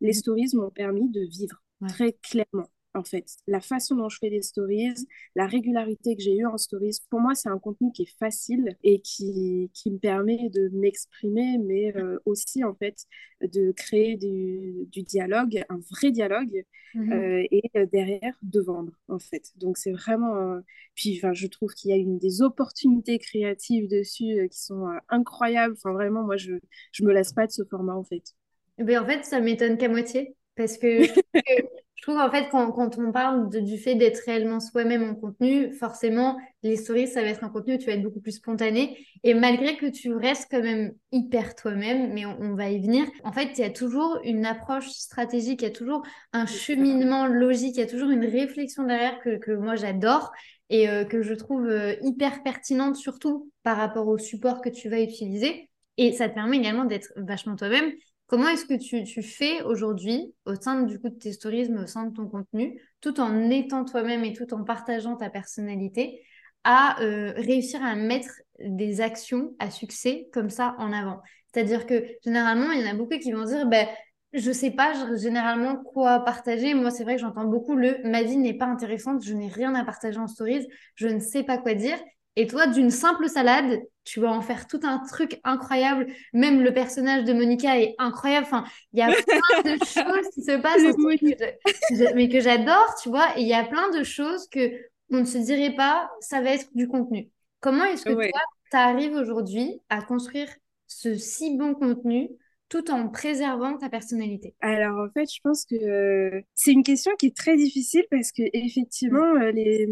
les 0.00 0.10
mmh. 0.10 0.20
stories 0.22 0.50
m'ont 0.54 0.70
permis 0.70 1.10
de 1.10 1.20
vivre 1.20 1.62
très 1.88 2.12
clairement 2.12 2.68
en 2.94 3.04
fait. 3.04 3.26
La 3.46 3.60
façon 3.60 3.96
dont 3.96 4.08
je 4.08 4.18
fais 4.18 4.30
des 4.30 4.42
stories, 4.42 4.94
la 5.34 5.46
régularité 5.46 6.16
que 6.16 6.22
j'ai 6.22 6.36
eue 6.36 6.46
en 6.46 6.56
stories, 6.56 6.98
pour 7.10 7.20
moi, 7.20 7.34
c'est 7.34 7.48
un 7.48 7.58
contenu 7.58 7.92
qui 7.92 8.02
est 8.02 8.18
facile 8.18 8.76
et 8.82 9.00
qui, 9.00 9.70
qui 9.74 9.90
me 9.90 9.98
permet 9.98 10.48
de 10.50 10.68
m'exprimer, 10.72 11.58
mais 11.58 11.96
euh, 11.96 12.18
aussi, 12.24 12.64
en 12.64 12.74
fait, 12.74 13.04
de 13.40 13.72
créer 13.72 14.16
du, 14.16 14.86
du 14.86 15.02
dialogue, 15.02 15.62
un 15.68 15.78
vrai 15.90 16.10
dialogue, 16.10 16.64
mhm. 16.94 17.12
euh, 17.12 17.46
et 17.50 17.70
euh, 17.76 17.86
derrière, 17.86 18.34
de 18.42 18.60
vendre, 18.60 18.92
en 19.08 19.18
fait. 19.18 19.52
Donc, 19.56 19.78
c'est 19.78 19.92
vraiment... 19.92 20.60
Puis, 20.94 21.20
je 21.32 21.46
trouve 21.46 21.72
qu'il 21.74 21.90
y 21.90 21.94
a 21.94 21.96
une 21.96 22.18
des 22.18 22.42
opportunités 22.42 23.18
créatives 23.18 23.88
dessus 23.88 24.48
qui 24.50 24.60
sont 24.60 24.88
incroyables. 25.08 25.74
Enfin, 25.74 25.92
vraiment, 25.92 26.24
moi, 26.24 26.36
je 26.36 26.52
ne 26.52 27.06
me 27.06 27.12
lasse 27.12 27.32
pas 27.32 27.46
de 27.46 27.52
ce 27.52 27.62
format, 27.64 27.94
en 27.94 28.04
fait. 28.04 28.34
Mais 28.78 28.96
en 28.96 29.06
fait, 29.06 29.24
ça 29.24 29.40
m'étonne 29.40 29.76
qu'à 29.76 29.88
moitié. 29.88 30.34
Parce 30.56 30.76
que 30.76 31.02
je 31.98 32.02
trouve 32.02 32.18
en 32.18 32.30
fait 32.30 32.48
quand, 32.48 32.70
quand 32.70 32.96
on 32.96 33.10
parle 33.10 33.50
du 33.50 33.76
fait 33.76 33.96
d'être 33.96 34.20
réellement 34.24 34.60
soi-même 34.60 35.02
en 35.02 35.16
contenu, 35.16 35.72
forcément 35.72 36.38
les 36.62 36.76
stories 36.76 37.08
ça 37.08 37.22
va 37.22 37.28
être 37.28 37.42
un 37.42 37.48
contenu 37.48 37.74
où 37.74 37.78
tu 37.78 37.86
vas 37.86 37.94
être 37.94 38.04
beaucoup 38.04 38.20
plus 38.20 38.36
spontané 38.36 39.04
et 39.24 39.34
malgré 39.34 39.76
que 39.76 39.86
tu 39.86 40.14
restes 40.14 40.46
quand 40.48 40.62
même 40.62 40.92
hyper 41.10 41.56
toi-même, 41.56 42.12
mais 42.12 42.24
on, 42.24 42.54
va 42.54 42.70
y 42.70 42.80
venir. 42.80 43.04
En 43.24 43.32
fait, 43.32 43.58
il 43.58 43.62
y 43.62 43.64
a 43.64 43.70
toujours 43.70 44.20
une 44.22 44.46
approche 44.46 44.88
stratégique, 44.90 45.62
il 45.62 45.64
y 45.64 45.68
a 45.68 45.72
toujours 45.72 46.02
un 46.32 46.46
cheminement 46.46 47.26
logique, 47.26 47.74
il 47.74 47.80
y 47.80 47.82
a 47.82 47.86
toujours 47.86 48.10
une 48.10 48.24
réflexion 48.24 48.84
derrière 48.84 49.18
que, 49.20 49.36
que 49.36 49.50
moi 49.50 49.74
j'adore 49.74 50.30
et 50.70 50.88
euh, 50.88 51.04
que 51.04 51.22
je 51.22 51.34
trouve 51.34 51.66
euh, 51.66 51.96
hyper 52.02 52.44
pertinente 52.44 52.94
surtout 52.94 53.50
par 53.64 53.76
rapport 53.76 54.06
au 54.06 54.18
support 54.18 54.60
que 54.60 54.68
tu 54.68 54.88
vas 54.88 55.00
utiliser. 55.00 55.68
Et 55.96 56.12
ça 56.12 56.28
te 56.28 56.34
permet 56.34 56.58
également 56.58 56.84
d'être 56.84 57.12
vachement 57.16 57.56
toi-même 57.56 57.90
Comment 58.28 58.48
est-ce 58.48 58.66
que 58.66 58.74
tu, 58.74 59.22
fais 59.22 59.62
aujourd'hui 59.62 60.34
au 60.44 60.54
sein 60.54 60.82
du 60.82 61.00
coup 61.00 61.08
de 61.08 61.14
tes 61.14 61.32
stories, 61.32 61.72
au 61.72 61.86
sein 61.86 62.04
de 62.04 62.14
ton 62.14 62.28
contenu, 62.28 62.78
tout 63.00 63.20
en 63.20 63.48
étant 63.48 63.86
toi-même 63.86 64.22
et 64.22 64.34
tout 64.34 64.52
en 64.52 64.64
partageant 64.64 65.16
ta 65.16 65.30
personnalité, 65.30 66.22
à 66.62 67.00
euh, 67.02 67.32
réussir 67.36 67.82
à 67.82 67.94
mettre 67.94 68.28
des 68.58 69.00
actions 69.00 69.54
à 69.58 69.70
succès 69.70 70.28
comme 70.30 70.50
ça 70.50 70.76
en 70.78 70.92
avant? 70.92 71.22
C'est-à-dire 71.52 71.86
que 71.86 72.04
généralement, 72.22 72.70
il 72.72 72.82
y 72.82 72.84
en 72.86 72.90
a 72.90 72.94
beaucoup 72.94 73.18
qui 73.18 73.32
vont 73.32 73.44
dire, 73.44 73.66
ben, 73.66 73.88
je 74.34 74.52
sais 74.52 74.72
pas 74.72 74.92
généralement 75.16 75.76
quoi 75.76 76.20
partager. 76.20 76.74
Moi, 76.74 76.90
c'est 76.90 77.04
vrai 77.04 77.14
que 77.16 77.22
j'entends 77.22 77.46
beaucoup 77.46 77.76
le 77.76 77.96
ma 78.04 78.22
vie 78.22 78.36
n'est 78.36 78.58
pas 78.58 78.66
intéressante, 78.66 79.24
je 79.24 79.32
n'ai 79.32 79.48
rien 79.48 79.74
à 79.74 79.86
partager 79.86 80.18
en 80.18 80.26
stories, 80.26 80.68
je 80.96 81.08
ne 81.08 81.18
sais 81.18 81.44
pas 81.44 81.56
quoi 81.56 81.72
dire. 81.72 81.98
Et 82.40 82.46
toi, 82.46 82.68
d'une 82.68 82.92
simple 82.92 83.28
salade, 83.28 83.82
tu 84.04 84.20
vas 84.20 84.30
en 84.30 84.42
faire 84.42 84.68
tout 84.68 84.78
un 84.84 85.00
truc 85.00 85.40
incroyable. 85.42 86.06
Même 86.32 86.62
le 86.62 86.72
personnage 86.72 87.24
de 87.24 87.32
Monica 87.32 87.80
est 87.80 87.96
incroyable. 87.98 88.46
Enfin, 88.46 88.64
il 88.92 89.00
y 89.00 89.02
a 89.02 89.08
plein 89.26 89.62
de 89.64 89.84
choses 89.84 90.30
qui 90.32 90.44
se 90.44 90.56
passent, 90.56 90.84
en 90.84 92.14
mais 92.14 92.28
que 92.28 92.38
j'adore, 92.38 92.94
tu 93.02 93.08
vois. 93.08 93.36
Et 93.36 93.40
il 93.40 93.48
y 93.48 93.54
a 93.54 93.64
plein 93.64 93.90
de 93.90 94.04
choses 94.04 94.46
que 94.52 94.70
on 95.10 95.18
ne 95.18 95.24
se 95.24 95.38
dirait 95.38 95.74
pas, 95.74 96.08
ça 96.20 96.40
va 96.40 96.50
être 96.50 96.68
du 96.76 96.86
contenu. 96.86 97.28
Comment 97.58 97.84
est-ce 97.86 98.04
que 98.04 98.12
toi, 98.12 98.40
tu 98.70 98.76
arrives 98.76 99.14
aujourd'hui 99.14 99.80
à 99.88 100.00
construire 100.00 100.48
ce 100.86 101.16
si 101.16 101.56
bon 101.56 101.74
contenu 101.74 102.30
tout 102.68 102.90
en 102.90 103.08
préservant 103.08 103.78
ta 103.78 103.88
personnalité 103.88 104.54
Alors 104.60 104.98
en 104.98 105.10
fait, 105.10 105.26
je 105.32 105.40
pense 105.42 105.64
que 105.64 105.74
euh, 105.74 106.40
c'est 106.54 106.72
une 106.72 106.82
question 106.82 107.12
qui 107.18 107.26
est 107.26 107.36
très 107.36 107.56
difficile 107.56 108.04
parce 108.10 108.32
que 108.32 108.42
effectivement, 108.52 109.34
mm. 109.34 109.42
euh, 109.42 109.52
les, 109.52 109.88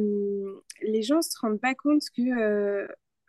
les 0.83 1.02
gens 1.02 1.23
se 1.23 1.38
rendent 1.40 1.61
pas 1.61 1.75
compte 1.75 2.02
que 2.16 2.23
euh, 2.23 2.87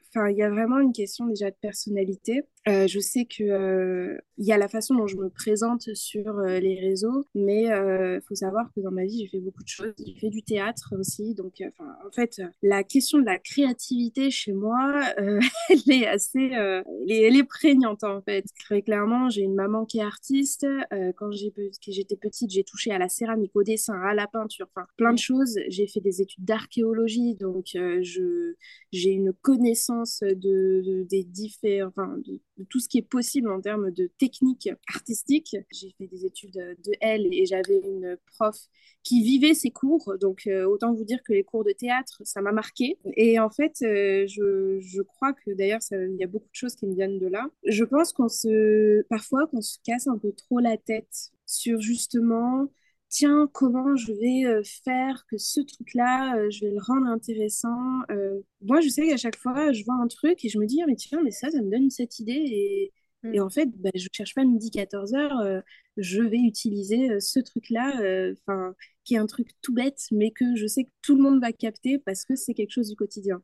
enfin, 0.10 0.30
il 0.30 0.38
y 0.38 0.44
a 0.44 0.50
vraiment 0.50 0.80
une 0.80 0.94
question 0.94 1.28
déjà 1.28 1.50
de 1.50 1.56
personnalité. 1.62 2.44
Euh, 2.68 2.86
je 2.86 3.00
sais 3.00 3.26
que 3.26 3.44
euh, 3.44 4.18
il 4.38 4.46
y 4.46 4.52
a 4.52 4.58
la 4.58 4.68
façon 4.68 4.94
dont 4.96 5.08
je 5.08 5.16
me 5.16 5.30
présente 5.30 5.94
sur 5.96 6.38
euh, 6.40 6.60
les 6.60 6.80
réseaux, 6.80 7.26
mais 7.34 7.64
il 7.64 8.22
faut 8.28 8.36
savoir 8.36 8.72
que 8.76 8.82
dans 8.82 8.92
ma 8.92 9.06
vie, 9.06 9.20
j'ai 9.20 9.28
fait 9.28 9.40
beaucoup 9.40 9.64
de 9.64 9.68
choses. 9.68 9.94
J'ai 10.06 10.16
fait 10.16 10.30
du 10.30 10.44
théâtre 10.44 10.96
aussi, 11.00 11.34
donc 11.34 11.62
en 11.80 12.12
fait, 12.12 12.42
la 12.62 12.84
question 12.84 13.20
de 13.20 13.26
la 13.26 13.40
créativité 13.40 14.30
chez 14.30 14.54
moi, 14.54 15.02
elle 15.18 15.92
est 15.92 16.08
assez, 16.08 16.50
elle 16.50 17.36
est, 17.36 17.48
prégnante 17.48 18.04
en 18.04 18.22
fait. 18.22 18.46
Très 18.60 18.82
clairement, 18.82 19.30
j'ai 19.30 19.42
une 19.42 19.56
maman 19.56 19.86
qui 19.86 20.00
est 20.00 20.04
artiste. 20.04 20.66
quand 21.16 21.32
j'étais 21.32 22.16
petite, 22.16 22.52
j'ai 22.52 22.64
touché 22.64 22.92
à 22.92 22.98
la 22.98 23.10
céramique, 23.10 23.56
au 23.56 23.64
dessin, 23.64 24.00
à 24.02 24.14
la 24.14 24.28
peinture, 24.28 24.68
enfin 24.76 24.88
plein 24.98 25.14
de 25.14 25.20
choses. 25.20 25.58
J'ai 25.70 25.88
fait 25.88 26.02
des 26.02 26.22
études 26.22 26.46
d'archéologie, 26.46 27.36
donc 27.36 27.78
j'ai 28.92 29.12
une 29.12 29.34
connaissance 29.34 30.20
de, 30.22 31.06
des 31.10 31.24
différents, 31.24 31.92
tout 32.66 32.80
ce 32.80 32.90
qui 32.90 32.98
est 32.98 33.08
possible 33.08 33.52
en 33.52 33.62
termes 33.62 33.92
de 33.92 34.10
technique 34.18 34.70
artistique. 34.94 35.56
J'ai 35.72 35.92
fait 35.98 36.08
des 36.08 36.26
études 36.26 36.54
de 36.54 36.92
L 37.02 37.28
et 37.32 37.46
j'avais 37.46 37.80
une 37.80 38.18
prof 38.34 38.58
qui 39.04 39.24
vivait 39.24 39.54
ses 39.54 39.72
cours, 39.72 40.18
donc 40.20 40.48
euh, 40.48 40.66
autant 40.66 40.94
vous 40.94 41.06
dire 41.06 41.24
que 41.24 41.32
les 41.32 41.44
cours 41.44 41.64
de 41.64 41.72
théâtre, 41.72 42.22
ça 42.26 42.42
m'a 42.42 42.52
marqué. 42.52 42.98
Et 43.16 43.40
en 43.40 43.50
fait, 43.50 43.78
euh, 43.84 44.26
je, 44.28 44.80
je, 44.82 45.02
crois 45.02 45.34
que 45.34 45.52
d'ailleurs, 45.52 45.80
il 45.92 46.18
y 46.20 46.24
a 46.24 46.28
beaucoup 46.28 46.50
de 46.50 46.56
choses 46.56 46.76
qui 46.76 46.86
me 46.88 46.94
viennent 46.94 47.20
de 47.20 47.28
là. 47.28 47.48
Je 47.66 47.84
pense 47.84 48.12
qu'on 48.12 48.28
se, 48.28 49.04
parfois, 49.04 49.48
qu'on 49.48 49.62
se 49.62 49.78
casse 49.84 50.08
un 50.08 50.18
peu 50.18 50.34
trop 50.34 50.60
la 50.60 50.78
tête 50.78 51.32
sur 51.46 51.80
justement 51.80 52.70
tiens, 53.10 53.50
comment 53.54 53.96
je 53.96 54.12
vais 54.12 54.64
faire 54.64 55.26
que 55.30 55.38
ce 55.38 55.62
truc-là, 55.62 56.50
je 56.50 56.66
vais 56.66 56.72
le 56.72 56.82
rendre 56.82 57.08
intéressant. 57.08 58.02
Moi, 58.62 58.82
je 58.82 58.90
sais 58.90 59.08
qu'à 59.08 59.18
chaque 59.18 59.38
fois, 59.38 59.72
je 59.72 59.84
vois 59.84 59.96
un 59.96 60.08
truc 60.08 60.44
et 60.44 60.50
je 60.50 60.60
me 60.60 60.66
dis, 60.66 60.82
ah, 60.82 60.86
mais 60.88 60.96
tiens, 60.96 61.22
mais 61.24 61.32
ça, 61.32 61.50
ça 61.50 61.62
me 61.62 61.70
donne 61.70 61.90
cette 61.90 62.20
idée. 62.20 62.34
Et, 62.34 62.94
mm. 63.24 63.36
et 63.36 63.40
en 63.40 63.50
fait, 63.50 63.70
bah, 63.78 63.90
je 63.96 64.04
ne 64.04 64.10
cherche 64.14 64.36
pas 64.36 64.44
midi 64.44 64.72
14 64.72 65.14
heures, 65.14 65.64
je 65.98 66.22
vais 66.22 66.40
utiliser 66.40 67.20
ce 67.20 67.40
truc-là, 67.40 68.32
enfin, 68.34 68.76
qui 69.04 69.16
est 69.16 69.20
un 69.20 69.26
truc 69.26 69.50
tout 69.62 69.74
bête, 69.74 70.02
mais 70.12 70.32
que 70.32 70.56
je 70.56 70.68
sais 70.68 70.84
que 70.84 70.92
tout 71.02 71.16
le 71.16 71.24
monde 71.24 71.42
va 71.42 71.52
capter 71.54 72.00
parce 72.00 72.26
que 72.26 72.36
c'est 72.36 72.54
quelque 72.54 72.72
chose 72.72 72.90
du 72.90 72.96
quotidien. 72.96 73.42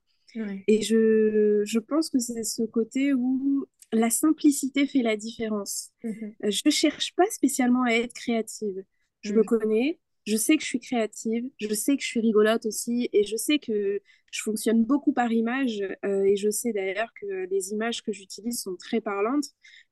Et 0.68 0.82
je, 0.82 1.62
je 1.64 1.80
pense 1.80 2.10
que 2.10 2.20
c'est 2.20 2.44
ce 2.44 2.64
côté 2.64 3.14
où 3.14 3.66
la 3.92 4.10
simplicité 4.10 4.88
fait 4.88 5.04
la 5.04 5.16
différence. 5.16 5.92
Mm-hmm. 6.04 6.52
Je 6.52 6.62
ne 6.66 6.72
cherche 6.72 7.14
pas 7.16 7.30
spécialement 7.30 7.84
à 7.84 7.92
être 7.92 8.14
créative 8.14 8.84
je 9.24 9.34
me 9.34 9.42
mm. 9.42 9.46
connais, 9.46 10.00
je 10.26 10.38
sais 10.38 10.56
que 10.56 10.62
je 10.62 10.68
suis 10.68 10.80
créative, 10.80 11.50
je 11.60 11.74
sais 11.74 11.98
que 11.98 12.04
je 12.04 12.08
suis 12.08 12.20
rigolote 12.20 12.66
aussi, 12.66 13.10
et 13.12 13.24
je 13.24 13.36
sais 13.36 13.60
que 13.60 14.02
je 14.32 14.42
fonctionne 14.42 14.84
beaucoup 14.84 15.14
par 15.14 15.32
image, 15.32 15.84
euh, 16.06 16.24
et 16.24 16.36
je 16.36 16.50
sais 16.50 16.72
d'ailleurs 16.74 17.12
que 17.20 17.48
les 17.50 17.72
images 17.72 18.02
que 18.04 18.12
j'utilise 18.12 18.62
sont 18.62 18.76
très 18.76 19.02
parlantes. 19.02 19.46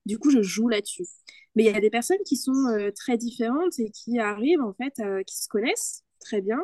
Du 0.06 0.18
coup, 0.18 0.32
je 0.32 0.42
joue 0.42 0.68
là-dessus. 0.68 1.06
Mais 1.56 1.66
il 1.66 1.72
y 1.72 1.76
a 1.76 1.82
des 1.82 1.90
personnes 1.90 2.24
qui 2.26 2.38
sont 2.38 2.66
euh, 2.70 2.92
très 2.92 3.18
différentes 3.18 3.78
et 3.80 3.90
qui 3.92 4.20
arrivent, 4.20 4.62
en 4.62 4.74
fait, 4.74 4.94
qui 5.28 5.38
se 5.38 5.48
connaissent 5.48 6.04
très 6.20 6.42
bien, 6.42 6.60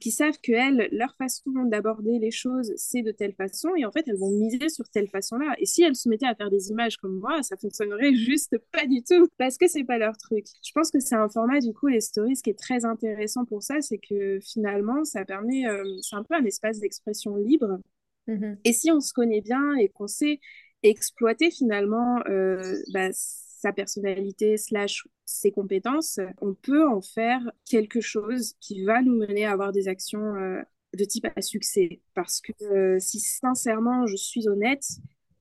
qui 0.00 0.10
savent 0.10 0.38
que 0.42 0.52
elles, 0.52 0.88
leur 0.92 1.14
façon 1.16 1.50
d'aborder 1.64 2.18
les 2.18 2.30
choses, 2.30 2.72
c'est 2.76 3.02
de 3.02 3.12
telle 3.12 3.34
façon, 3.34 3.68
et 3.76 3.84
en 3.84 3.92
fait, 3.92 4.04
elles 4.06 4.18
vont 4.18 4.30
miser 4.30 4.68
sur 4.68 4.88
telle 4.88 5.08
façon-là. 5.08 5.54
Et 5.58 5.66
si 5.66 5.82
elles 5.82 5.94
se 5.94 6.08
mettaient 6.08 6.26
à 6.26 6.34
faire 6.34 6.50
des 6.50 6.70
images 6.70 6.96
comme 6.96 7.18
moi, 7.18 7.42
ça 7.42 7.56
fonctionnerait 7.56 8.14
juste 8.14 8.56
pas 8.72 8.86
du 8.86 9.02
tout, 9.02 9.28
parce 9.38 9.58
que 9.58 9.68
c'est 9.68 9.84
pas 9.84 9.98
leur 9.98 10.16
truc. 10.16 10.46
Je 10.62 10.72
pense 10.72 10.90
que 10.90 11.00
c'est 11.00 11.14
un 11.14 11.28
format, 11.28 11.60
du 11.60 11.72
coup, 11.72 11.86
les 11.86 12.00
stories, 12.00 12.40
qui 12.42 12.50
est 12.50 12.58
très 12.58 12.84
intéressant 12.84 13.44
pour 13.44 13.62
ça, 13.62 13.80
c'est 13.80 13.98
que 13.98 14.40
finalement, 14.40 15.04
ça 15.04 15.24
permet, 15.24 15.66
euh, 15.66 15.84
c'est 16.00 16.16
un 16.16 16.24
peu 16.24 16.34
un 16.34 16.44
espace 16.44 16.80
d'expression 16.80 17.36
libre. 17.36 17.78
Mm-hmm. 18.26 18.58
Et 18.64 18.72
si 18.72 18.90
on 18.90 19.00
se 19.00 19.12
connaît 19.12 19.42
bien 19.42 19.74
et 19.76 19.88
qu'on 19.88 20.06
sait 20.06 20.40
exploiter 20.82 21.50
finalement 21.50 22.20
euh, 22.26 22.74
bah, 22.92 23.08
sa 23.12 23.72
personnalité 23.72 24.56
slash 24.56 25.06
ses 25.30 25.52
compétences, 25.52 26.18
on 26.40 26.54
peut 26.54 26.86
en 26.88 27.00
faire 27.00 27.40
quelque 27.68 28.00
chose 28.00 28.54
qui 28.60 28.84
va 28.84 29.02
nous 29.02 29.14
mener 29.14 29.46
à 29.46 29.52
avoir 29.52 29.72
des 29.72 29.88
actions 29.88 30.34
euh, 30.36 30.60
de 30.96 31.04
type 31.04 31.26
à 31.36 31.42
succès. 31.42 32.00
Parce 32.14 32.40
que 32.40 32.52
euh, 32.64 32.98
si 32.98 33.20
sincèrement 33.20 34.06
je 34.06 34.16
suis 34.16 34.48
honnête, 34.48 34.84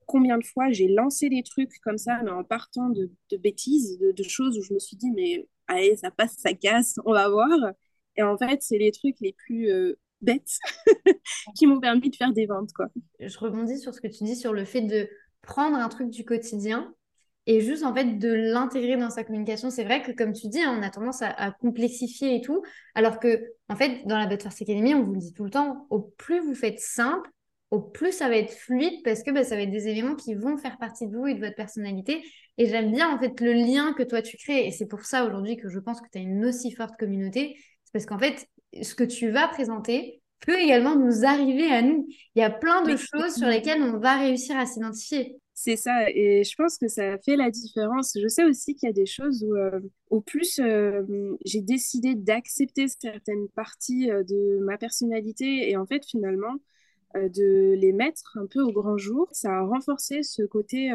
combien 0.06 0.38
de 0.38 0.46
fois 0.46 0.72
j'ai 0.72 0.88
lancé 0.88 1.30
des 1.30 1.44
trucs 1.44 1.72
comme 1.84 1.98
ça, 1.98 2.22
mais 2.24 2.32
en 2.32 2.44
partant 2.44 2.90
de, 2.90 3.12
bêtises, 3.38 4.00
de, 4.00 4.24
choses 4.24 4.58
où 4.58 4.62
je 4.62 4.74
me 4.74 4.80
suis 4.80 4.98
dit, 4.98 5.12
mais 5.12 5.48
allez, 5.68 5.96
ça 5.98 6.12
passe, 6.12 6.36
ça 6.38 6.54
casse, 6.54 6.96
on 7.06 7.14
va 7.14 7.30
voir. 7.30 7.74
Et 8.16 8.24
en 8.24 8.38
fait, 8.38 8.62
c'est 8.62 8.78
les 8.78 8.92
trucs 8.92 9.20
les 9.22 9.34
plus 9.34 9.70
euh, 9.70 9.98
bêtes 10.22 10.58
qui 11.56 11.68
m'ont 11.68 11.80
permis 11.80 12.10
de 12.10 12.16
faire 12.16 12.34
des 12.34 12.46
ventes. 12.46 12.74
Quoi. 12.74 12.88
Je 13.20 13.38
rebondis 13.38 13.80
sur 13.80 13.94
ce 13.94 14.02
que 14.02 14.08
tu 14.08 14.24
dis 14.24 14.36
sur 14.36 14.54
le 14.54 14.66
fait 14.66 14.82
de 14.82 15.10
prendre 15.42 15.78
un 15.78 15.90
truc 15.90 16.10
du 16.10 16.26
quotidien 16.26 16.94
et 17.50 17.62
juste 17.62 17.84
en 17.84 17.96
fait 17.96 18.20
de 18.20 18.32
l'intégrer 18.32 18.96
dans 18.96 19.10
sa 19.10 19.24
communication. 19.24 19.72
C'est 19.72 19.84
vrai 19.84 20.04
que 20.04 20.12
comme 20.12 20.34
tu 20.34 20.50
dis, 20.50 20.62
hein, 20.62 20.78
on 20.78 20.84
a 20.84 20.92
tendance 20.92 21.24
à, 21.24 21.52
complexifier 21.60 22.36
et 22.36 22.42
tout, 22.42 22.62
alors 22.94 23.20
que 23.20 23.44
en 23.70 23.76
fait 23.76 24.06
dans 24.06 24.20
la 24.20 24.28
But 24.28 24.44
First 24.44 24.62
Academy, 24.62 24.94
on 24.94 25.02
vous 25.02 25.14
le 25.14 25.20
dit 25.20 25.34
tout 25.34 25.46
le 25.46 25.50
temps, 25.50 25.88
au 25.90 26.00
plus 26.00 26.42
vous 26.42 26.54
faites 26.54 26.80
simple, 26.80 27.28
au 27.72 27.82
plus 27.82 28.12
ça 28.12 28.30
va 28.30 28.38
être 28.38 28.54
fluide 28.54 29.02
parce 29.04 29.24
que 29.24 29.32
bah, 29.32 29.44
ça 29.44 29.56
va 29.56 29.64
être 29.64 29.72
des 29.72 29.88
éléments 29.88 30.16
qui 30.16 30.36
vont 30.36 30.58
faire 30.58 30.78
partie 30.78 31.08
de 31.08 31.18
vous 31.18 31.26
et 31.26 31.34
de 31.34 31.40
votre 31.40 31.56
personnalité. 31.56 32.24
Et 32.60 32.68
j'aime 32.68 32.92
bien 32.92 33.10
en 33.12 33.18
fait 33.18 33.42
le 33.42 33.54
lien 33.54 33.94
que 33.94 34.04
toi 34.04 34.22
tu 34.22 34.38
crées. 34.38 34.68
Et 34.68 34.72
c'est 34.72 34.88
pour 34.88 35.02
ça 35.02 35.26
aujourd'hui 35.26 35.58
que 35.58 35.70
je 35.70 35.80
pense 35.80 36.02
que 36.02 36.08
tu 36.12 36.20
as 36.20 36.22
une 36.22 36.46
aussi 36.46 36.72
forte 36.72 36.98
communauté. 37.00 37.58
C'est 37.84 37.94
parce 37.94 38.06
qu'en 38.06 38.20
fait, 38.20 38.48
ce 38.80 38.94
que 38.94 39.04
tu 39.04 39.32
vas 39.32 39.48
présenter 39.48 40.22
peut 40.40 40.60
également 40.60 40.96
nous 40.96 41.26
arriver 41.26 41.72
à 41.72 41.82
nous. 41.82 42.08
Il 42.36 42.42
y 42.42 42.44
a 42.44 42.52
plein 42.52 42.84
de 42.84 42.96
choses 42.96 43.38
sur 43.38 43.48
lesquelles 43.48 43.82
on 43.82 43.98
va 43.98 44.18
réussir 44.18 44.56
à 44.56 44.68
s'identifier. 44.68 45.36
C'est 45.62 45.76
ça, 45.76 46.10
et 46.10 46.46
je 46.46 46.56
pense 46.56 46.78
que 46.78 46.88
ça 46.88 47.18
fait 47.18 47.36
la 47.36 47.52
différence. 47.52 48.18
Je 48.18 48.30
sais 48.30 48.46
aussi 48.46 48.76
qu'il 48.76 48.88
y 48.88 48.90
a 48.90 48.94
des 48.94 49.06
choses 49.06 49.44
où, 49.44 49.56
euh, 49.58 49.82
au 50.10 50.22
plus 50.22 50.58
euh, 50.60 51.36
j'ai 51.44 51.60
décidé 51.60 52.16
d'accepter 52.16 52.88
certaines 52.88 53.50
parties 53.50 54.10
euh, 54.10 54.24
de 54.24 54.60
ma 54.64 54.78
personnalité 54.78 55.70
et 55.70 55.76
en 55.76 55.86
fait, 55.86 56.06
finalement, 56.06 56.56
de 57.16 57.74
les 57.74 57.92
mettre 57.92 58.38
un 58.42 58.46
peu 58.46 58.62
au 58.62 58.72
grand 58.72 58.98
jour, 58.98 59.28
ça 59.34 59.52
a 59.58 59.62
renforcé 59.64 60.22
ce 60.24 60.44
côté, 60.44 60.92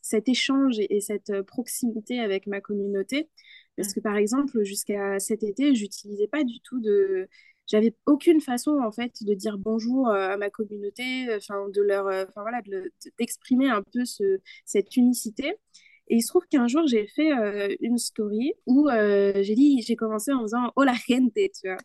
cet 0.00 0.28
échange 0.28 0.76
et, 0.80 1.00
cette 1.00 1.42
proximité 1.42 2.18
avec 2.18 2.46
ma 2.46 2.62
communauté. 2.62 3.28
Parce 3.76 3.92
que 3.92 4.00
par 4.00 4.16
exemple, 4.16 4.64
jusqu'à 4.64 5.18
cet 5.20 5.42
été, 5.42 5.74
j'utilisais 5.74 6.28
pas 6.28 6.44
du 6.44 6.60
tout 6.60 6.80
de 6.80 7.28
j'avais 7.66 7.94
aucune 8.06 8.40
façon 8.40 8.78
en 8.82 8.92
fait 8.92 9.22
de 9.22 9.34
dire 9.34 9.58
bonjour 9.58 10.08
euh, 10.08 10.30
à 10.30 10.36
ma 10.36 10.50
communauté, 10.50 11.26
enfin 11.34 11.68
de 11.68 11.82
leur, 11.82 12.06
euh, 12.08 12.24
enfin 12.28 12.42
voilà, 12.42 12.60
d'exprimer 13.18 13.68
un 13.70 13.82
peu 13.82 14.04
ce, 14.04 14.40
cette 14.64 14.96
unicité. 14.96 15.56
Et 16.08 16.16
il 16.16 16.22
se 16.22 16.28
trouve 16.28 16.44
qu'un 16.50 16.68
jour, 16.68 16.86
j'ai 16.86 17.06
fait 17.06 17.32
euh, 17.32 17.74
une 17.80 17.96
story 17.96 18.52
où 18.66 18.88
euh, 18.88 19.32
j'ai 19.42 19.54
dit, 19.54 19.82
j'ai 19.86 19.96
commencé 19.96 20.32
en 20.32 20.42
faisant 20.42 20.70
Hola 20.76 20.92
gente, 21.08 21.32
tu 21.34 21.68
vois. 21.68 21.78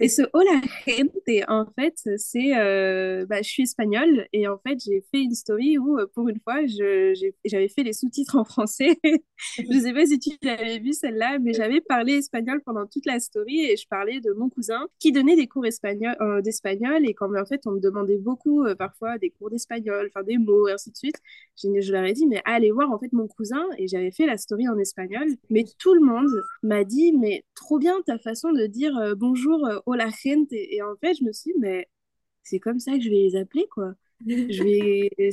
Et 0.00 0.08
ce 0.08 0.22
Hola 0.34 0.60
gente, 0.86 1.48
en 1.48 1.64
fait, 1.78 1.94
c'est, 2.18 2.58
euh, 2.58 3.24
bah, 3.26 3.40
je 3.40 3.48
suis 3.48 3.62
espagnole 3.62 4.26
et 4.34 4.46
en 4.48 4.58
fait, 4.58 4.78
j'ai 4.84 5.02
fait 5.10 5.22
une 5.22 5.34
story 5.34 5.78
où, 5.78 5.96
pour 6.14 6.28
une 6.28 6.38
fois, 6.40 6.66
j'avais 6.66 7.68
fait 7.68 7.82
les 7.82 7.94
sous-titres 7.94 8.36
en 8.36 8.44
français. 8.44 8.98
je 9.58 9.78
sais 9.78 9.92
pas 9.94 10.06
si 10.06 10.18
tu 10.18 10.30
l'avais 10.42 10.78
vu 10.78 10.92
celle-là, 10.92 11.38
mais 11.38 11.54
j'avais 11.54 11.80
parlé 11.80 12.14
espagnol 12.14 12.60
pendant 12.66 12.86
toute 12.86 13.06
la 13.06 13.18
story 13.18 13.64
et 13.64 13.76
je 13.76 13.88
parlais 13.88 14.20
de 14.20 14.32
mon 14.32 14.50
cousin 14.50 14.88
qui 14.98 15.10
donnait 15.10 15.36
des 15.36 15.46
cours 15.46 15.64
espagnol, 15.64 16.14
d'espagnol 16.42 17.08
et 17.08 17.14
quand 17.14 17.34
en 17.34 17.46
fait, 17.46 17.62
on 17.66 17.72
me 17.72 17.80
demandait 17.80 18.18
beaucoup 18.18 18.64
parfois 18.78 19.16
des 19.16 19.30
cours 19.30 19.48
d'espagnol, 19.48 20.10
enfin 20.10 20.22
des 20.22 20.36
mots 20.36 20.68
et 20.68 20.72
ainsi 20.72 20.90
de 20.90 20.96
suite, 20.96 21.16
je 21.56 21.92
leur 21.92 22.04
ai 22.04 22.12
dit, 22.12 22.26
mais 22.26 22.42
allez 22.44 22.70
voir 22.70 22.90
en 22.90 22.98
fait 22.98 23.12
mon 23.12 23.26
cousin 23.26 23.53
et 23.78 23.88
j'avais 23.88 24.10
fait 24.10 24.26
la 24.26 24.36
story 24.36 24.68
en 24.68 24.78
espagnol. 24.78 25.26
Mais 25.50 25.64
tout 25.78 25.94
le 25.94 26.00
monde 26.00 26.30
m'a 26.62 26.84
dit, 26.84 27.12
mais 27.12 27.44
trop 27.54 27.78
bien 27.78 28.00
ta 28.02 28.18
façon 28.18 28.52
de 28.52 28.66
dire 28.66 28.96
euh, 28.98 29.14
bonjour, 29.14 29.66
euh, 29.66 29.78
hola 29.86 30.08
gente. 30.22 30.52
Et, 30.52 30.82
en 30.82 30.96
fait, 30.96 31.14
je 31.18 31.24
me 31.24 31.32
suis 31.32 31.52
dit, 31.52 31.58
mais 31.60 31.88
c'est 32.42 32.58
comme 32.58 32.80
ça 32.80 32.92
que 32.92 33.00
je 33.00 33.08
vais 33.08 33.16
les 33.16 33.36
appeler, 33.36 33.66
quoi. 33.70 33.94
je 34.26 34.62
vais... 34.62 35.10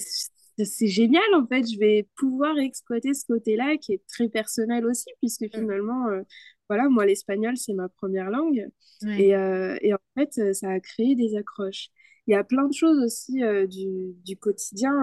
C'est 0.63 0.87
génial, 0.87 1.23
en 1.33 1.47
fait. 1.47 1.63
Je 1.63 1.79
vais 1.79 2.07
pouvoir 2.17 2.59
exploiter 2.59 3.15
ce 3.15 3.25
côté-là 3.25 3.77
qui 3.77 3.93
est 3.93 4.01
très 4.07 4.29
personnel 4.29 4.85
aussi, 4.85 5.09
puisque 5.19 5.43
mm. 5.45 5.59
finalement, 5.59 6.07
euh, 6.09 6.21
voilà, 6.69 6.87
moi, 6.87 7.05
l'espagnol, 7.05 7.57
c'est 7.57 7.73
ma 7.73 7.89
première 7.89 8.29
langue. 8.29 8.67
Et, 9.07 9.29
et, 9.29 9.93
en 9.93 9.97
fait, 10.15 10.53
ça 10.53 10.69
a 10.69 10.79
créé 10.79 11.15
des 11.15 11.35
accroches. 11.35 11.87
Il 12.27 12.31
y 12.31 12.35
a 12.35 12.43
plein 12.43 12.67
de 12.67 12.73
choses 12.73 12.99
aussi 13.03 13.41
du, 13.69 14.13
du, 14.23 14.37
quotidien 14.37 14.93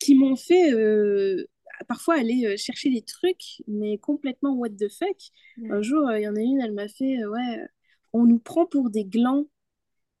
qui 0.00 0.16
m'ont 0.16 0.34
fait 0.34 0.72
parfois 1.84 2.14
aller 2.16 2.46
euh, 2.46 2.56
chercher 2.56 2.90
des 2.90 3.02
trucs, 3.02 3.62
mais 3.66 3.98
complètement 3.98 4.54
what 4.54 4.70
the 4.70 4.88
fuck. 4.88 5.16
Un 5.70 5.82
jour, 5.82 6.08
euh, 6.08 6.18
il 6.18 6.22
y 6.22 6.28
en 6.28 6.36
a 6.36 6.40
une, 6.40 6.60
elle 6.60 6.72
m'a 6.72 6.88
fait, 6.88 7.22
euh, 7.22 7.30
ouais, 7.30 7.66
on 8.12 8.24
nous 8.24 8.38
prend 8.38 8.66
pour 8.66 8.90
des 8.90 9.04
glands. 9.04 9.46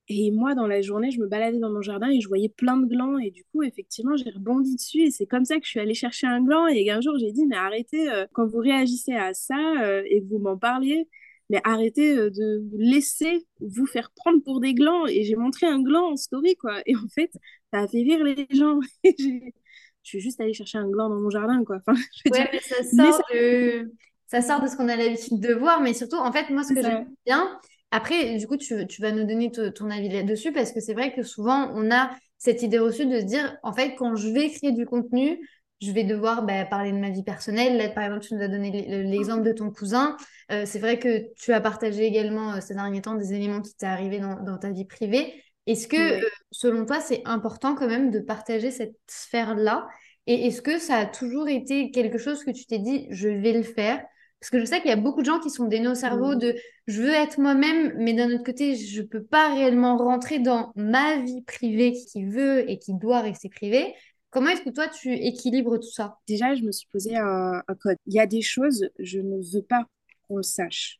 Et 0.08 0.32
moi, 0.32 0.54
dans 0.54 0.66
la 0.66 0.82
journée, 0.82 1.10
je 1.12 1.20
me 1.20 1.28
baladais 1.28 1.58
dans 1.58 1.70
mon 1.70 1.82
jardin 1.82 2.10
et 2.10 2.20
je 2.20 2.26
voyais 2.28 2.48
plein 2.48 2.76
de 2.76 2.86
glands. 2.86 3.18
Et 3.18 3.30
du 3.30 3.44
coup, 3.44 3.62
effectivement, 3.62 4.16
j'ai 4.16 4.30
rebondi 4.30 4.74
dessus. 4.74 5.02
Et 5.02 5.10
c'est 5.12 5.26
comme 5.26 5.44
ça 5.44 5.56
que 5.60 5.64
je 5.64 5.70
suis 5.70 5.80
allée 5.80 5.94
chercher 5.94 6.26
un 6.26 6.42
gland. 6.42 6.66
Et 6.66 6.90
un 6.90 7.00
jour, 7.00 7.16
j'ai 7.18 7.30
dit, 7.30 7.46
mais 7.46 7.56
arrêtez, 7.56 8.08
quand 8.32 8.44
vous 8.46 8.58
réagissez 8.58 9.12
à 9.14 9.34
ça 9.34 10.02
et 10.04 10.20
que 10.20 10.26
vous 10.28 10.38
m'en 10.38 10.58
parliez, 10.58 11.06
mais 11.48 11.60
arrêtez 11.62 12.16
de 12.16 12.64
laisser 12.72 13.46
vous 13.60 13.86
faire 13.86 14.10
prendre 14.16 14.42
pour 14.42 14.60
des 14.60 14.74
glands. 14.74 15.06
Et 15.06 15.22
j'ai 15.22 15.36
montré 15.36 15.66
un 15.68 15.80
gland 15.80 16.10
en 16.10 16.16
story, 16.16 16.56
quoi. 16.56 16.82
Et 16.86 16.96
en 16.96 17.08
fait, 17.14 17.30
ça 17.72 17.80
a 17.80 17.86
fait 17.86 18.02
rire 18.02 18.24
les 18.24 18.48
gens. 18.50 18.80
je 20.02 20.08
suis 20.08 20.20
juste 20.20 20.40
allée 20.40 20.54
chercher 20.54 20.78
un 20.78 20.88
gland 20.88 21.08
dans 21.08 21.20
mon 21.20 21.30
jardin, 21.30 21.62
quoi. 21.64 21.78
Enfin, 21.86 21.98
je 22.24 22.30
ouais, 22.30 22.48
mais 22.52 22.60
ça 22.60 22.82
sort, 22.84 23.22
De... 23.32 23.92
ça 24.26 24.42
sort 24.42 24.62
de 24.62 24.66
ce 24.66 24.76
qu'on 24.76 24.88
a 24.88 24.96
l'habitude 24.96 25.40
de 25.40 25.54
voir. 25.54 25.80
Mais 25.80 25.94
surtout, 25.94 26.16
en 26.16 26.32
fait, 26.32 26.50
moi, 26.50 26.62
ce 26.62 26.74
que 26.74 26.82
j'aime 26.82 27.08
bien, 27.26 27.58
après, 27.90 28.36
du 28.36 28.46
coup, 28.46 28.56
tu, 28.56 28.86
tu 28.86 29.02
vas 29.02 29.12
nous 29.12 29.24
donner 29.24 29.50
ton 29.50 29.90
avis 29.90 30.08
là-dessus 30.08 30.52
parce 30.52 30.72
que 30.72 30.80
c'est 30.80 30.94
vrai 30.94 31.12
que 31.12 31.22
souvent, 31.22 31.70
on 31.74 31.90
a 31.90 32.10
cette 32.38 32.62
idée 32.62 32.78
reçue 32.78 33.06
de 33.06 33.20
se 33.20 33.24
dire, 33.24 33.56
en 33.62 33.72
fait, 33.72 33.94
quand 33.96 34.16
je 34.16 34.28
vais 34.28 34.48
créer 34.50 34.72
du 34.72 34.86
contenu, 34.86 35.38
je 35.80 35.92
vais 35.92 36.04
devoir 36.04 36.42
bah, 36.44 36.64
parler 36.64 36.92
de 36.92 36.98
ma 36.98 37.10
vie 37.10 37.22
personnelle. 37.22 37.76
Là, 37.76 37.88
par 37.88 38.04
exemple, 38.04 38.24
tu 38.24 38.34
nous 38.34 38.42
as 38.42 38.48
donné 38.48 38.70
l'exemple 39.04 39.42
de 39.42 39.52
ton 39.52 39.70
cousin. 39.70 40.16
Euh, 40.52 40.64
c'est 40.66 40.78
vrai 40.78 40.98
que 40.98 41.32
tu 41.36 41.52
as 41.52 41.60
partagé 41.60 42.04
également 42.04 42.52
euh, 42.52 42.60
ces 42.60 42.74
derniers 42.74 43.00
temps 43.00 43.14
des 43.14 43.32
éléments 43.32 43.62
qui 43.62 43.74
t'est 43.74 43.86
arrivé 43.86 44.20
dans, 44.20 44.58
ta 44.58 44.70
vie 44.70 44.84
privée. 44.84 45.42
Est-ce 45.70 45.86
que, 45.86 46.24
euh, 46.24 46.28
selon 46.50 46.84
toi, 46.84 47.00
c'est 47.00 47.22
important 47.24 47.76
quand 47.76 47.86
même 47.86 48.10
de 48.10 48.18
partager 48.18 48.72
cette 48.72 48.96
sphère-là? 49.06 49.86
Et 50.26 50.48
est-ce 50.48 50.62
que 50.62 50.78
ça 50.80 50.96
a 50.96 51.06
toujours 51.06 51.48
été 51.48 51.92
quelque 51.92 52.18
chose 52.18 52.42
que 52.42 52.50
tu 52.50 52.66
t'es 52.66 52.80
dit, 52.80 53.06
je 53.10 53.28
vais 53.28 53.52
le 53.52 53.62
faire? 53.62 54.04
Parce 54.40 54.50
que 54.50 54.58
je 54.58 54.64
sais 54.64 54.80
qu'il 54.80 54.90
y 54.90 54.92
a 54.92 54.96
beaucoup 54.96 55.20
de 55.20 55.26
gens 55.26 55.38
qui 55.38 55.48
sont 55.48 55.66
des 55.66 55.86
au 55.86 55.94
cerveau 55.94 56.34
de 56.34 56.56
je 56.88 57.02
veux 57.02 57.10
être 57.10 57.38
moi-même, 57.38 57.94
mais 57.98 58.14
d'un 58.14 58.32
autre 58.32 58.42
côté, 58.42 58.74
je 58.74 59.02
ne 59.02 59.06
peux 59.06 59.22
pas 59.22 59.54
réellement 59.54 59.96
rentrer 59.96 60.40
dans 60.40 60.72
ma 60.74 61.18
vie 61.18 61.42
privée 61.42 61.92
qui 61.92 62.24
veut 62.24 62.68
et 62.68 62.78
qui 62.78 62.94
doit 62.94 63.20
rester 63.20 63.48
privée. 63.48 63.94
Comment 64.30 64.48
est-ce 64.48 64.62
que 64.62 64.70
toi, 64.70 64.88
tu 64.88 65.12
équilibres 65.14 65.78
tout 65.78 65.90
ça? 65.92 66.18
Déjà, 66.26 66.56
je 66.56 66.62
me 66.62 66.72
suis 66.72 66.88
posé 66.88 67.16
un, 67.16 67.62
code. 67.80 67.96
Il 68.06 68.14
y 68.14 68.20
a 68.20 68.26
des 68.26 68.42
choses, 68.42 68.88
je 68.98 69.20
ne 69.20 69.36
veux 69.54 69.62
pas 69.62 69.84
qu'on 70.26 70.38
le 70.38 70.42
sache. 70.42 70.98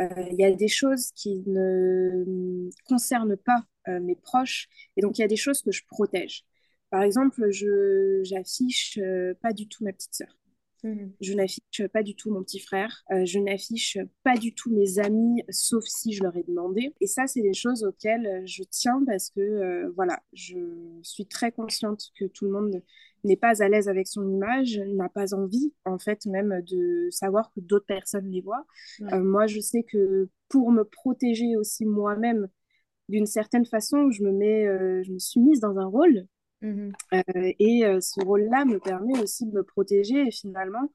Euh, 0.00 0.08
il 0.30 0.38
y 0.38 0.44
a 0.44 0.52
des 0.52 0.68
choses 0.68 1.10
qui 1.16 1.42
ne 1.46 2.68
concernent 2.86 3.36
pas 3.36 3.64
mes 3.88 4.16
proches. 4.16 4.68
Et 4.96 5.00
donc, 5.00 5.18
il 5.18 5.22
y 5.22 5.24
a 5.24 5.28
des 5.28 5.36
choses 5.36 5.62
que 5.62 5.72
je 5.72 5.82
protège. 5.86 6.44
Par 6.92 7.02
exemple, 7.02 7.50
je 7.50 8.20
j'affiche 8.22 8.98
euh, 8.98 9.32
pas 9.40 9.54
du 9.54 9.66
tout 9.66 9.82
ma 9.82 9.94
petite 9.94 10.14
sœur. 10.14 10.36
Mhm. 10.84 11.12
Je 11.22 11.32
n'affiche 11.32 11.86
pas 11.90 12.02
du 12.02 12.14
tout 12.14 12.30
mon 12.30 12.42
petit 12.42 12.60
frère. 12.60 13.02
Euh, 13.12 13.24
je 13.24 13.38
n'affiche 13.38 13.96
pas 14.24 14.36
du 14.36 14.52
tout 14.52 14.70
mes 14.70 14.98
amis, 14.98 15.42
sauf 15.48 15.84
si 15.86 16.12
je 16.12 16.22
leur 16.22 16.36
ai 16.36 16.42
demandé. 16.42 16.92
Et 17.00 17.06
ça, 17.06 17.26
c'est 17.26 17.40
des 17.40 17.54
choses 17.54 17.82
auxquelles 17.82 18.42
je 18.46 18.62
tiens 18.64 19.02
parce 19.06 19.30
que, 19.30 19.40
euh, 19.40 19.90
voilà, 19.96 20.20
je 20.34 20.58
suis 21.02 21.24
très 21.24 21.50
consciente 21.50 22.10
que 22.18 22.26
tout 22.26 22.44
le 22.44 22.50
monde 22.50 22.82
n'est 23.24 23.36
pas 23.36 23.62
à 23.62 23.68
l'aise 23.68 23.88
avec 23.88 24.06
son 24.06 24.28
image, 24.28 24.78
n'a 24.78 25.08
pas 25.08 25.32
envie, 25.32 25.72
en 25.86 25.98
fait, 25.98 26.26
même 26.26 26.60
de 26.66 27.08
savoir 27.10 27.52
que 27.54 27.60
d'autres 27.60 27.86
personnes 27.86 28.28
les 28.30 28.42
voient. 28.42 28.66
Euh, 29.12 29.22
moi, 29.22 29.46
je 29.46 29.60
sais 29.60 29.84
que 29.84 30.28
pour 30.48 30.72
me 30.72 30.82
protéger 30.82 31.56
aussi 31.56 31.86
moi-même, 31.86 32.48
d'une 33.08 33.26
certaine 33.26 33.66
façon, 33.66 34.10
je 34.10 34.22
me 34.22 34.32
mets, 34.32 34.64
je 35.04 35.12
me 35.12 35.18
suis 35.18 35.40
mise 35.40 35.60
dans 35.60 35.78
un 35.78 35.86
rôle. 35.86 36.26
Mmh 36.62 36.92
euh, 37.12 37.52
et 37.58 37.84
euh, 37.84 38.00
ce 38.00 38.24
rôle-là 38.24 38.64
me 38.64 38.78
permet 38.78 39.18
aussi 39.20 39.46
de 39.46 39.52
me 39.52 39.64
protéger 39.64 40.28
et 40.28 40.30
finalement 40.30 40.90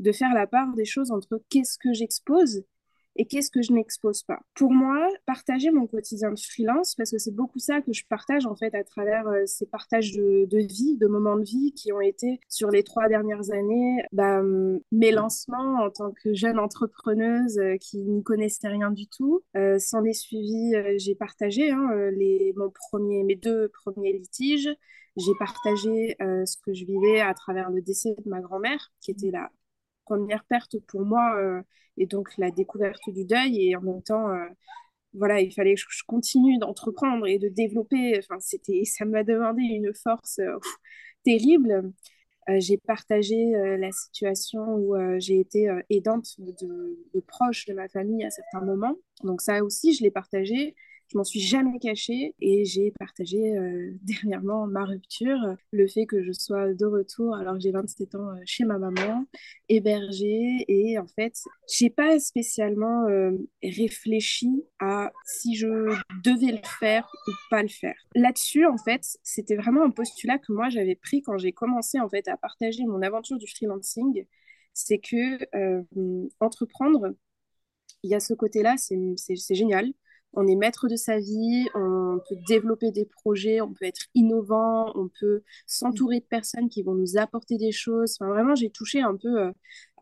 de 0.00 0.10
faire 0.10 0.34
la 0.34 0.48
part 0.48 0.74
des 0.74 0.84
choses 0.84 1.12
entre 1.12 1.40
qu'est-ce 1.48 1.78
que 1.78 1.92
j'expose 1.92 2.64
et 3.16 3.26
qu'est-ce 3.26 3.50
que 3.50 3.62
je 3.62 3.72
n'expose 3.72 4.22
pas? 4.22 4.40
Pour 4.54 4.72
moi, 4.72 5.08
partager 5.26 5.70
mon 5.70 5.86
quotidien 5.86 6.30
de 6.32 6.38
freelance, 6.38 6.94
parce 6.94 7.10
que 7.10 7.18
c'est 7.18 7.34
beaucoup 7.34 7.58
ça 7.58 7.80
que 7.80 7.92
je 7.92 8.04
partage 8.06 8.46
en 8.46 8.54
fait 8.54 8.74
à 8.74 8.84
travers 8.84 9.26
euh, 9.28 9.42
ces 9.46 9.66
partages 9.66 10.12
de, 10.12 10.58
vie, 10.58 10.96
de 10.96 11.06
moments 11.06 11.36
de 11.36 11.44
vie 11.44 11.72
qui 11.72 11.92
ont 11.92 12.00
été 12.00 12.40
sur 12.48 12.70
les 12.70 12.82
trois 12.82 13.08
dernières 13.08 13.50
années 13.52 14.02
bah, 14.12 14.42
mes 14.90 15.10
lancements 15.10 15.84
en 15.84 15.90
tant 15.90 16.12
que 16.12 16.34
jeune 16.34 16.58
entrepreneuse 16.58 17.60
qui 17.80 17.98
n'y 17.98 18.22
connaissait 18.22 18.68
rien 18.68 18.90
du 18.90 19.06
tout. 19.06 19.42
S'en 19.78 20.04
est 20.04 20.12
suivi, 20.12 20.72
j'ai 20.96 21.14
partagé 21.14 21.70
hein, 21.70 22.10
les, 22.12 22.52
mon 22.56 22.70
premier, 22.70 23.24
mes 23.24 23.36
deux 23.36 23.68
premiers 23.68 24.12
litiges. 24.12 24.70
J'ai 25.16 25.34
partagé 25.38 26.16
euh, 26.22 26.46
ce 26.46 26.56
que 26.56 26.72
je 26.72 26.84
vivais 26.86 27.20
à 27.20 27.34
travers 27.34 27.70
le 27.70 27.82
décès 27.82 28.14
de 28.24 28.28
ma 28.28 28.40
grand-mère, 28.40 28.92
qui 29.00 29.10
était 29.10 29.30
la 29.30 29.50
première 30.04 30.44
perte 30.44 30.78
pour 30.88 31.02
moi, 31.04 31.36
euh, 31.38 31.62
et 31.96 32.06
donc 32.06 32.30
la 32.38 32.50
découverte 32.50 33.02
du 33.08 33.24
deuil. 33.24 33.68
Et 33.68 33.76
en 33.76 33.82
même 33.82 34.02
temps, 34.02 34.30
euh, 34.30 34.46
voilà, 35.14 35.40
il 35.40 35.52
fallait 35.52 35.74
que 35.74 35.80
je 35.88 36.04
continue 36.06 36.58
d'entreprendre 36.58 37.26
et 37.26 37.38
de 37.38 37.48
développer. 37.48 38.18
Enfin, 38.18 38.38
c'était, 38.40 38.82
ça 38.84 39.04
m'a 39.04 39.24
demandé 39.24 39.62
une 39.62 39.92
force 39.94 40.40
terrible. 41.24 41.92
j'ai 42.58 42.78
partagé 42.78 43.52
la 43.78 43.92
situation 43.92 44.74
où 44.74 44.96
j'ai 45.18 45.38
été 45.40 45.68
aidante 45.90 46.34
de, 46.38 46.52
de, 47.14 47.20
proches 47.20 47.66
de 47.66 47.74
ma 47.74 47.88
famille 47.88 48.24
à 48.24 48.30
certains 48.30 48.64
moments. 48.64 48.96
Donc 49.22 49.40
ça 49.42 49.62
aussi, 49.62 49.94
je 49.94 50.02
l'ai 50.02 50.10
partagé. 50.10 50.74
Je 51.12 51.18
m'en 51.18 51.24
suis 51.24 51.40
jamais 51.40 51.78
cachée 51.78 52.34
et 52.40 52.64
j'ai 52.64 52.90
partagé 52.98 53.54
euh, 53.54 53.92
dernièrement 54.02 54.66
ma 54.66 54.84
rupture, 54.84 55.56
le 55.70 55.86
fait 55.86 56.06
que 56.06 56.22
je 56.22 56.32
sois 56.32 56.72
de 56.72 56.86
retour 56.86 57.36
alors 57.36 57.54
que 57.54 57.60
j'ai 57.60 57.70
27 57.70 58.14
ans 58.14 58.30
euh, 58.30 58.40
chez 58.46 58.64
ma 58.64 58.78
maman, 58.78 59.26
hébergée 59.68 60.64
et 60.68 60.98
en 60.98 61.06
fait, 61.06 61.34
j'ai 61.70 61.90
pas 61.90 62.18
spécialement 62.18 63.08
euh, 63.08 63.32
réfléchi 63.62 64.64
à 64.78 65.12
si 65.26 65.54
je 65.54 65.66
devais 66.24 66.52
le 66.52 66.66
faire 66.80 67.06
ou 67.28 67.32
pas 67.50 67.62
le 67.62 67.68
faire. 67.68 67.96
Là-dessus, 68.14 68.64
en 68.64 68.78
fait, 68.78 69.04
c'était 69.22 69.56
vraiment 69.56 69.82
un 69.82 69.90
postulat 69.90 70.38
que 70.38 70.52
moi 70.52 70.70
j'avais 70.70 70.94
pris 70.96 71.20
quand 71.20 71.36
j'ai 71.36 71.52
commencé 71.52 72.00
en 72.00 72.08
fait 72.08 72.26
à 72.26 72.38
partager 72.38 72.86
mon 72.86 73.02
aventure 73.02 73.36
du 73.36 73.46
freelancing, 73.46 74.24
c'est 74.72 74.98
que 74.98 75.84
entreprendre, 76.40 77.14
il 78.02 78.10
y 78.10 78.14
a 78.14 78.20
ce 78.20 78.32
côté-là, 78.32 78.76
c'est 78.78 79.54
génial 79.54 79.92
on 80.34 80.46
est 80.46 80.56
maître 80.56 80.88
de 80.88 80.96
sa 80.96 81.18
vie, 81.18 81.68
on 81.74 82.18
peut 82.28 82.36
développer 82.48 82.90
des 82.90 83.04
projets, 83.04 83.60
on 83.60 83.72
peut 83.72 83.84
être 83.84 84.06
innovant, 84.14 84.92
on 84.94 85.08
peut 85.20 85.42
s'entourer 85.66 86.20
de 86.20 86.24
personnes 86.24 86.68
qui 86.68 86.82
vont 86.82 86.94
nous 86.94 87.18
apporter 87.18 87.58
des 87.58 87.72
choses. 87.72 88.16
Enfin, 88.18 88.30
vraiment, 88.30 88.54
j'ai 88.54 88.70
touché 88.70 89.00
un 89.00 89.16
peu 89.16 89.40
euh, 89.40 89.52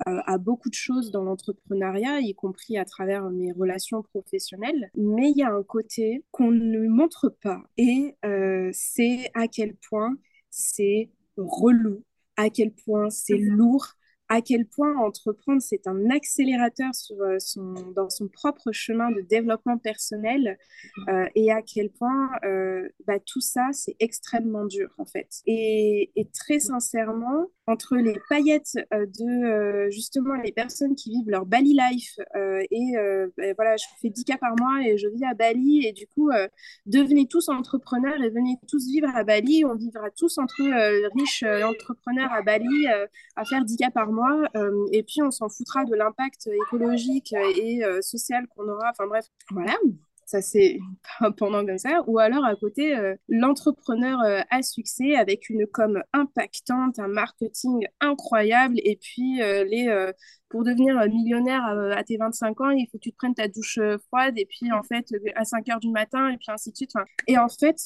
à 0.04 0.38
beaucoup 0.38 0.70
de 0.70 0.74
choses 0.74 1.10
dans 1.10 1.24
l'entrepreneuriat, 1.24 2.20
y 2.20 2.34
compris 2.34 2.78
à 2.78 2.84
travers 2.84 3.28
mes 3.30 3.52
relations 3.52 4.02
professionnelles. 4.02 4.90
Mais 4.96 5.30
il 5.30 5.38
y 5.38 5.42
a 5.42 5.52
un 5.52 5.62
côté 5.62 6.24
qu'on 6.30 6.50
ne 6.50 6.88
montre 6.88 7.28
pas 7.42 7.62
et 7.76 8.16
euh, 8.24 8.70
c'est 8.72 9.30
à 9.34 9.48
quel 9.48 9.74
point 9.88 10.16
c'est 10.50 11.10
relou, 11.36 12.02
à 12.36 12.50
quel 12.50 12.72
point 12.72 13.10
c'est 13.10 13.36
lourd, 13.36 13.86
à 14.30 14.42
quel 14.42 14.64
point 14.64 14.96
entreprendre, 14.96 15.60
c'est 15.60 15.88
un 15.88 16.08
accélérateur 16.08 16.94
sur 16.94 17.20
euh, 17.20 17.38
son, 17.40 17.74
dans 17.96 18.08
son 18.08 18.28
propre 18.28 18.70
chemin 18.70 19.10
de 19.10 19.22
développement 19.22 19.76
personnel 19.76 20.56
euh, 21.08 21.26
et 21.34 21.50
à 21.50 21.62
quel 21.62 21.90
point 21.90 22.30
euh, 22.44 22.88
bah, 23.08 23.18
tout 23.18 23.40
ça, 23.40 23.70
c'est 23.72 23.96
extrêmement 23.98 24.66
dur 24.66 24.88
en 24.98 25.04
fait. 25.04 25.28
Et, 25.46 26.12
et, 26.14 26.28
très 26.30 26.60
sincèrement, 26.60 27.48
entre 27.70 27.96
les 27.96 28.16
paillettes 28.28 28.76
de 28.92 29.90
justement 29.90 30.34
les 30.34 30.52
personnes 30.52 30.94
qui 30.94 31.10
vivent 31.10 31.30
leur 31.30 31.46
Bali 31.46 31.74
life 31.74 32.18
et 32.70 32.92
bah, 33.36 33.44
voilà, 33.56 33.76
je 33.76 33.84
fais 34.00 34.10
10 34.10 34.24
cas 34.24 34.38
par 34.38 34.54
mois 34.58 34.82
et 34.86 34.98
je 34.98 35.08
vis 35.08 35.24
à 35.24 35.34
Bali 35.34 35.86
et 35.86 35.92
du 35.92 36.06
coup, 36.06 36.30
devenez 36.86 37.26
tous 37.26 37.48
entrepreneurs 37.48 38.20
et 38.22 38.30
venez 38.30 38.56
tous 38.68 38.86
vivre 38.86 39.08
à 39.14 39.24
Bali. 39.24 39.64
On 39.64 39.74
vivra 39.74 40.10
tous 40.10 40.38
entre 40.38 40.62
riches 41.14 41.42
entrepreneurs 41.42 42.32
à 42.32 42.42
Bali 42.42 42.86
à 43.36 43.44
faire 43.44 43.64
10 43.64 43.76
cas 43.76 43.90
par 43.90 44.12
mois 44.12 44.42
euh, 44.56 44.86
et 44.92 45.02
puis 45.02 45.22
on 45.22 45.30
s'en 45.30 45.48
foutra 45.48 45.84
de 45.84 45.94
l'impact 45.94 46.48
écologique 46.48 47.34
et 47.56 47.84
euh, 47.84 48.00
social 48.02 48.46
qu'on 48.48 48.68
aura. 48.68 48.90
Enfin 48.90 49.06
bref, 49.06 49.26
voilà 49.50 49.76
ça 50.30 50.42
c'est 50.42 50.78
pendant 51.36 51.64
comme 51.66 51.78
ça, 51.78 52.02
ou 52.06 52.18
alors 52.18 52.44
à 52.44 52.54
côté, 52.54 52.96
euh, 52.96 53.14
l'entrepreneur 53.28 54.18
à 54.50 54.62
succès 54.62 55.16
avec 55.16 55.48
une 55.50 55.66
com 55.66 56.02
impactante, 56.12 56.98
un 56.98 57.08
marketing 57.08 57.86
incroyable, 58.00 58.76
et 58.84 58.96
puis 58.96 59.38
les, 59.38 60.12
pour 60.48 60.64
devenir 60.64 60.96
millionnaire 61.08 61.64
à, 61.64 62.04
tes 62.04 62.16
25 62.16 62.60
ans, 62.60 62.70
il 62.70 62.86
faut 62.90 62.98
que 62.98 63.02
tu 63.02 63.12
te 63.12 63.16
prennes 63.16 63.34
ta 63.34 63.48
douche 63.48 63.78
froide, 64.06 64.34
et 64.36 64.46
puis 64.46 64.72
en 64.72 64.82
fait, 64.82 65.06
à 65.34 65.44
5 65.44 65.68
heures 65.68 65.80
du 65.80 65.90
matin, 65.90 66.28
et 66.30 66.36
puis 66.36 66.46
ainsi 66.48 66.70
de 66.70 66.76
suite. 66.76 66.92
Et 67.26 67.38
en 67.38 67.48
fait, 67.48 67.78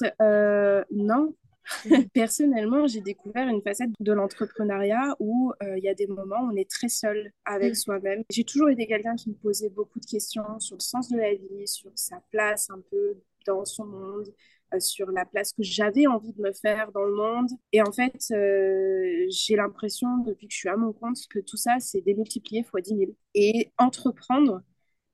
non, 0.91 1.35
Personnellement, 2.15 2.87
j'ai 2.87 3.01
découvert 3.01 3.49
une 3.49 3.63
facette 3.63 3.91
de 3.99 4.13
l'entrepreneuriat 4.13 5.17
où 5.19 5.53
euh, 5.63 5.79
il 5.79 5.85
y 5.85 5.89
a 5.89 5.95
des 5.95 6.07
moments 6.07 6.43
où 6.43 6.53
on 6.53 6.57
est 6.57 6.71
très 6.71 6.89
seul 6.89 7.33
avec 7.45 7.73
mm. 7.73 7.77
soi-même. 7.77 8.23
J'ai 8.31 8.45
toujours 8.45 8.71
été 8.71 8.87
quelqu'un 8.87 9.17
qui 9.17 9.31
me 9.31 9.35
posait 9.35 9.71
beaucoup 9.71 10.01
de 10.01 10.07
questions 10.07 10.61
sur 10.61 10.77
le 10.77 10.83
sens 10.83 11.09
de 11.11 11.17
la 11.17 11.35
vie, 11.35 11.67
sur 11.67 11.91
sa 11.95 12.23
place 12.31 12.69
un 12.71 12.81
peu 12.91 13.17
dans 13.47 13.65
son 13.65 13.85
monde, 13.85 14.29
euh, 14.75 14.81
sur 14.81 15.11
la 15.11 15.25
place 15.25 15.53
que 15.53 15.63
j'avais 15.63 16.07
envie 16.07 16.33
de 16.33 16.43
me 16.43 16.53
faire 16.53 16.91
dans 16.93 17.05
le 17.05 17.15
monde. 17.15 17.51
Et 17.73 17.83
en 17.83 17.93
fait, 17.93 18.17
euh, 18.33 19.27
j'ai 19.29 19.57
l'impression, 19.57 20.19
depuis 20.19 20.49
que 20.49 20.55
je 20.55 20.59
suis 20.59 20.69
à 20.69 20.77
mon 20.77 20.93
compte, 20.93 21.19
que 21.29 21.39
tout 21.39 21.57
ça, 21.57 21.77
c'est 21.81 22.01
démultiplié 22.01 22.63
fois 22.63 22.81
10 22.81 22.97
000. 22.97 23.11
Et 23.35 23.73
entreprendre, 23.79 24.63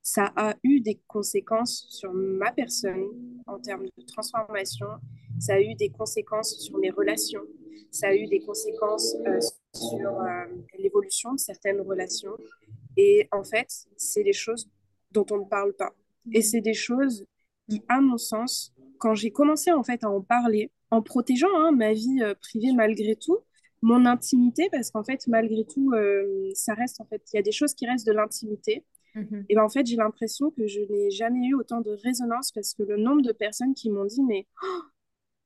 ça 0.03 0.33
a 0.35 0.55
eu 0.63 0.81
des 0.81 0.99
conséquences 1.07 1.85
sur 1.89 2.13
ma 2.13 2.51
personne 2.51 3.05
en 3.45 3.59
termes 3.59 3.85
de 3.85 4.05
transformation 4.05 4.87
ça 5.41 5.55
a 5.55 5.59
eu 5.59 5.73
des 5.73 5.89
conséquences 5.89 6.59
sur 6.59 6.77
mes 6.77 6.91
relations, 6.91 7.41
ça 7.89 8.09
a 8.09 8.13
eu 8.13 8.27
des 8.27 8.39
conséquences 8.41 9.15
euh, 9.25 9.39
sur 9.73 10.21
euh, 10.21 10.45
l'évolution 10.77 11.33
de 11.33 11.39
certaines 11.39 11.81
relations. 11.81 12.37
Et 12.95 13.27
en 13.31 13.43
fait, 13.43 13.67
c'est 13.97 14.23
des 14.23 14.33
choses 14.33 14.69
dont 15.11 15.25
on 15.31 15.39
ne 15.39 15.45
parle 15.45 15.73
pas. 15.73 15.93
Et 16.31 16.43
c'est 16.43 16.61
des 16.61 16.75
choses 16.75 17.25
qui, 17.67 17.81
à 17.89 18.01
mon 18.01 18.17
sens, 18.17 18.71
quand 18.99 19.15
j'ai 19.15 19.31
commencé 19.31 19.71
en 19.71 19.83
fait 19.83 20.03
à 20.03 20.09
en 20.09 20.21
parler, 20.21 20.71
en 20.91 21.01
protégeant 21.01 21.55
hein, 21.55 21.71
ma 21.71 21.93
vie 21.93 22.21
euh, 22.21 22.35
privée 22.35 22.73
malgré 22.75 23.15
tout, 23.15 23.39
mon 23.81 24.05
intimité, 24.05 24.69
parce 24.71 24.91
qu'en 24.91 25.03
fait, 25.03 25.25
malgré 25.25 25.65
tout, 25.65 25.91
ça 26.53 26.75
reste 26.75 27.01
en 27.01 27.05
fait, 27.05 27.23
il 27.33 27.37
y 27.37 27.39
a 27.39 27.41
des 27.41 27.51
choses 27.51 27.73
qui 27.73 27.87
restent 27.87 28.05
de 28.05 28.11
l'intimité. 28.11 28.85
Mhm. 29.15 29.45
Et 29.49 29.55
ben, 29.55 29.63
en 29.63 29.69
fait, 29.69 29.85
j'ai 29.85 29.95
l'impression 29.95 30.51
que 30.51 30.67
je 30.67 30.79
n'ai 30.89 31.11
jamais 31.11 31.47
eu 31.47 31.55
autant 31.55 31.81
de 31.81 31.91
résonance 32.03 32.51
parce 32.51 32.73
que 32.73 32.83
le 32.83 32.97
nombre 32.97 33.21
de 33.21 33.31
personnes 33.31 33.73
qui 33.73 33.89
m'ont 33.89 34.05
dit, 34.05 34.21
mais, 34.23 34.47
oh, 34.63 34.81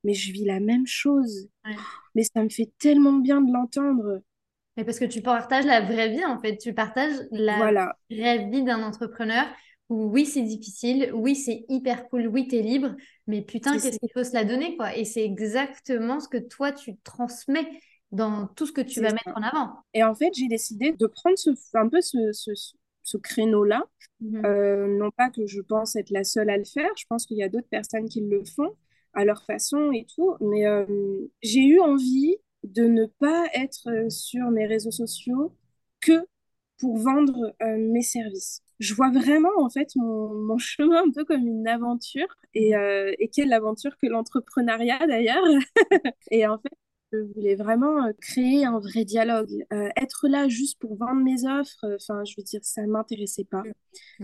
mais 0.04 0.14
je 0.14 0.32
vis 0.32 0.46
la 0.46 0.60
même 0.60 0.86
chose. 0.86 1.50
Mais 2.14 2.24
ça 2.24 2.44
me 2.44 2.50
fait 2.50 2.72
tellement 2.78 3.14
bien 3.14 3.42
de 3.42 3.52
l'entendre. 3.52 4.22
Mais 4.78 4.84
parce 4.84 5.00
que 5.00 5.06
tu 5.06 5.22
partages 5.22 5.66
la 5.66 5.82
vraie 5.82 6.10
vie, 6.10 6.26
en 6.26 6.40
fait. 6.40 6.58
Tu 6.58 6.74
partages 6.74 7.16
la 7.32 7.96
vraie 8.10 8.50
vie 8.50 8.64
d'un 8.64 8.84
entrepreneur 8.84 9.46
où 9.90 10.06
oui, 10.06 10.26
c'est 10.26 10.42
difficile, 10.42 11.12
oui, 11.14 11.36
c'est 11.36 11.66
hyper 11.70 12.08
cool, 12.10 12.28
oui, 12.28 12.48
tu 12.48 12.56
es 12.56 12.62
libre, 12.62 12.96
mais 13.28 13.42
putain, 13.44 13.74
qu'est-ce 13.74 14.00
qu'il 14.00 14.10
faut 14.12 14.24
se 14.24 14.34
la 14.34 14.44
donner, 14.44 14.76
quoi. 14.78 14.96
Et 14.96 15.06
c'est 15.06 15.24
exactement 15.24 16.20
ce 16.20 16.28
que 16.28 16.38
toi, 16.38 16.72
tu 16.72 16.98
transmets 17.04 17.70
dans 18.12 18.48
tout 18.48 18.66
ce 18.66 18.72
que 18.72 18.82
tu 18.82 19.02
vas 19.02 19.12
mettre 19.12 19.36
en 19.36 19.44
avant. 19.44 19.74
Et 19.94 20.04
en 20.04 20.16
fait, 20.16 20.32
j'ai 20.36 20.48
décidé 20.48 20.92
de 20.92 21.08
prendre 21.08 21.38
ce, 21.38 21.52
un 21.76 21.88
peu 21.88 22.02
ce, 22.02 22.32
ce, 22.32 22.52
ce 23.06 23.18
créneau-là. 23.18 23.86
Mhm. 24.20 24.46
Euh, 24.46 24.88
non 24.88 25.12
pas 25.12 25.30
que 25.30 25.48
je 25.48 25.62
pense 25.62 25.96
être 25.96 26.10
la 26.10 26.26
seule 26.26 26.50
à 26.50 26.58
le 26.58 26.66
faire, 26.66 26.90
je 26.98 27.06
pense 27.08 27.26
qu'il 27.26 27.38
y 27.38 27.44
a 27.44 27.50
d'autres 27.50 27.70
personnes 27.70 28.10
qui 28.10 28.22
le 28.22 28.44
font 28.44 28.76
à 29.14 29.24
leur 29.24 29.44
façon 29.46 29.92
et 29.94 30.06
tout, 30.14 30.36
mais 30.42 30.68
euh, 30.68 30.86
j'ai 31.42 31.62
eu 31.62 31.80
envie 31.80 32.36
de 32.64 32.84
ne 32.84 33.06
pas 33.06 33.46
être 33.54 33.90
euh, 33.90 34.10
sur 34.10 34.50
mes 34.52 34.66
réseaux 34.66 34.92
sociaux 34.92 35.56
que 36.02 36.26
pour 36.78 36.98
vendre 36.98 37.56
mes 37.78 38.02
services. 38.02 38.62
Je 38.80 38.94
vois 38.94 39.10
vraiment 39.10 39.52
en 39.60 39.70
fait 39.70 39.96
mon, 39.96 40.34
mon, 40.34 40.58
chemin 40.58 41.04
un 41.06 41.10
peu 41.10 41.24
comme 41.24 41.48
une 41.48 41.70
aventure 41.70 42.28
et, 42.54 42.74
et 43.18 43.30
quelle 43.30 43.54
aventure 43.54 43.98
que 43.98 44.08
l'entrepreneuriat 44.08 45.00
d'ailleurs. 45.08 45.46
et 46.32 46.46
en 46.46 46.58
fait, 46.58 46.74
je 47.24 47.34
voulais 47.34 47.56
vraiment 47.56 48.06
euh, 48.06 48.12
créer 48.22 48.66
un 48.66 48.80
vrai 48.80 49.06
dialogue. 49.06 49.66
Euh, 49.74 49.90
être 49.96 50.28
là 50.28 50.48
juste 50.48 50.80
pour 50.80 50.96
vendre 50.96 51.22
mes 51.22 51.46
offres, 51.46 51.86
euh, 51.86 51.98
enfin, 52.02 52.24
je 52.26 52.34
veux 52.38 52.44
dire, 52.44 52.60
ça 52.64 52.82
ne 52.82 52.88
m'intéressait 52.88 53.46
pas. 53.46 53.64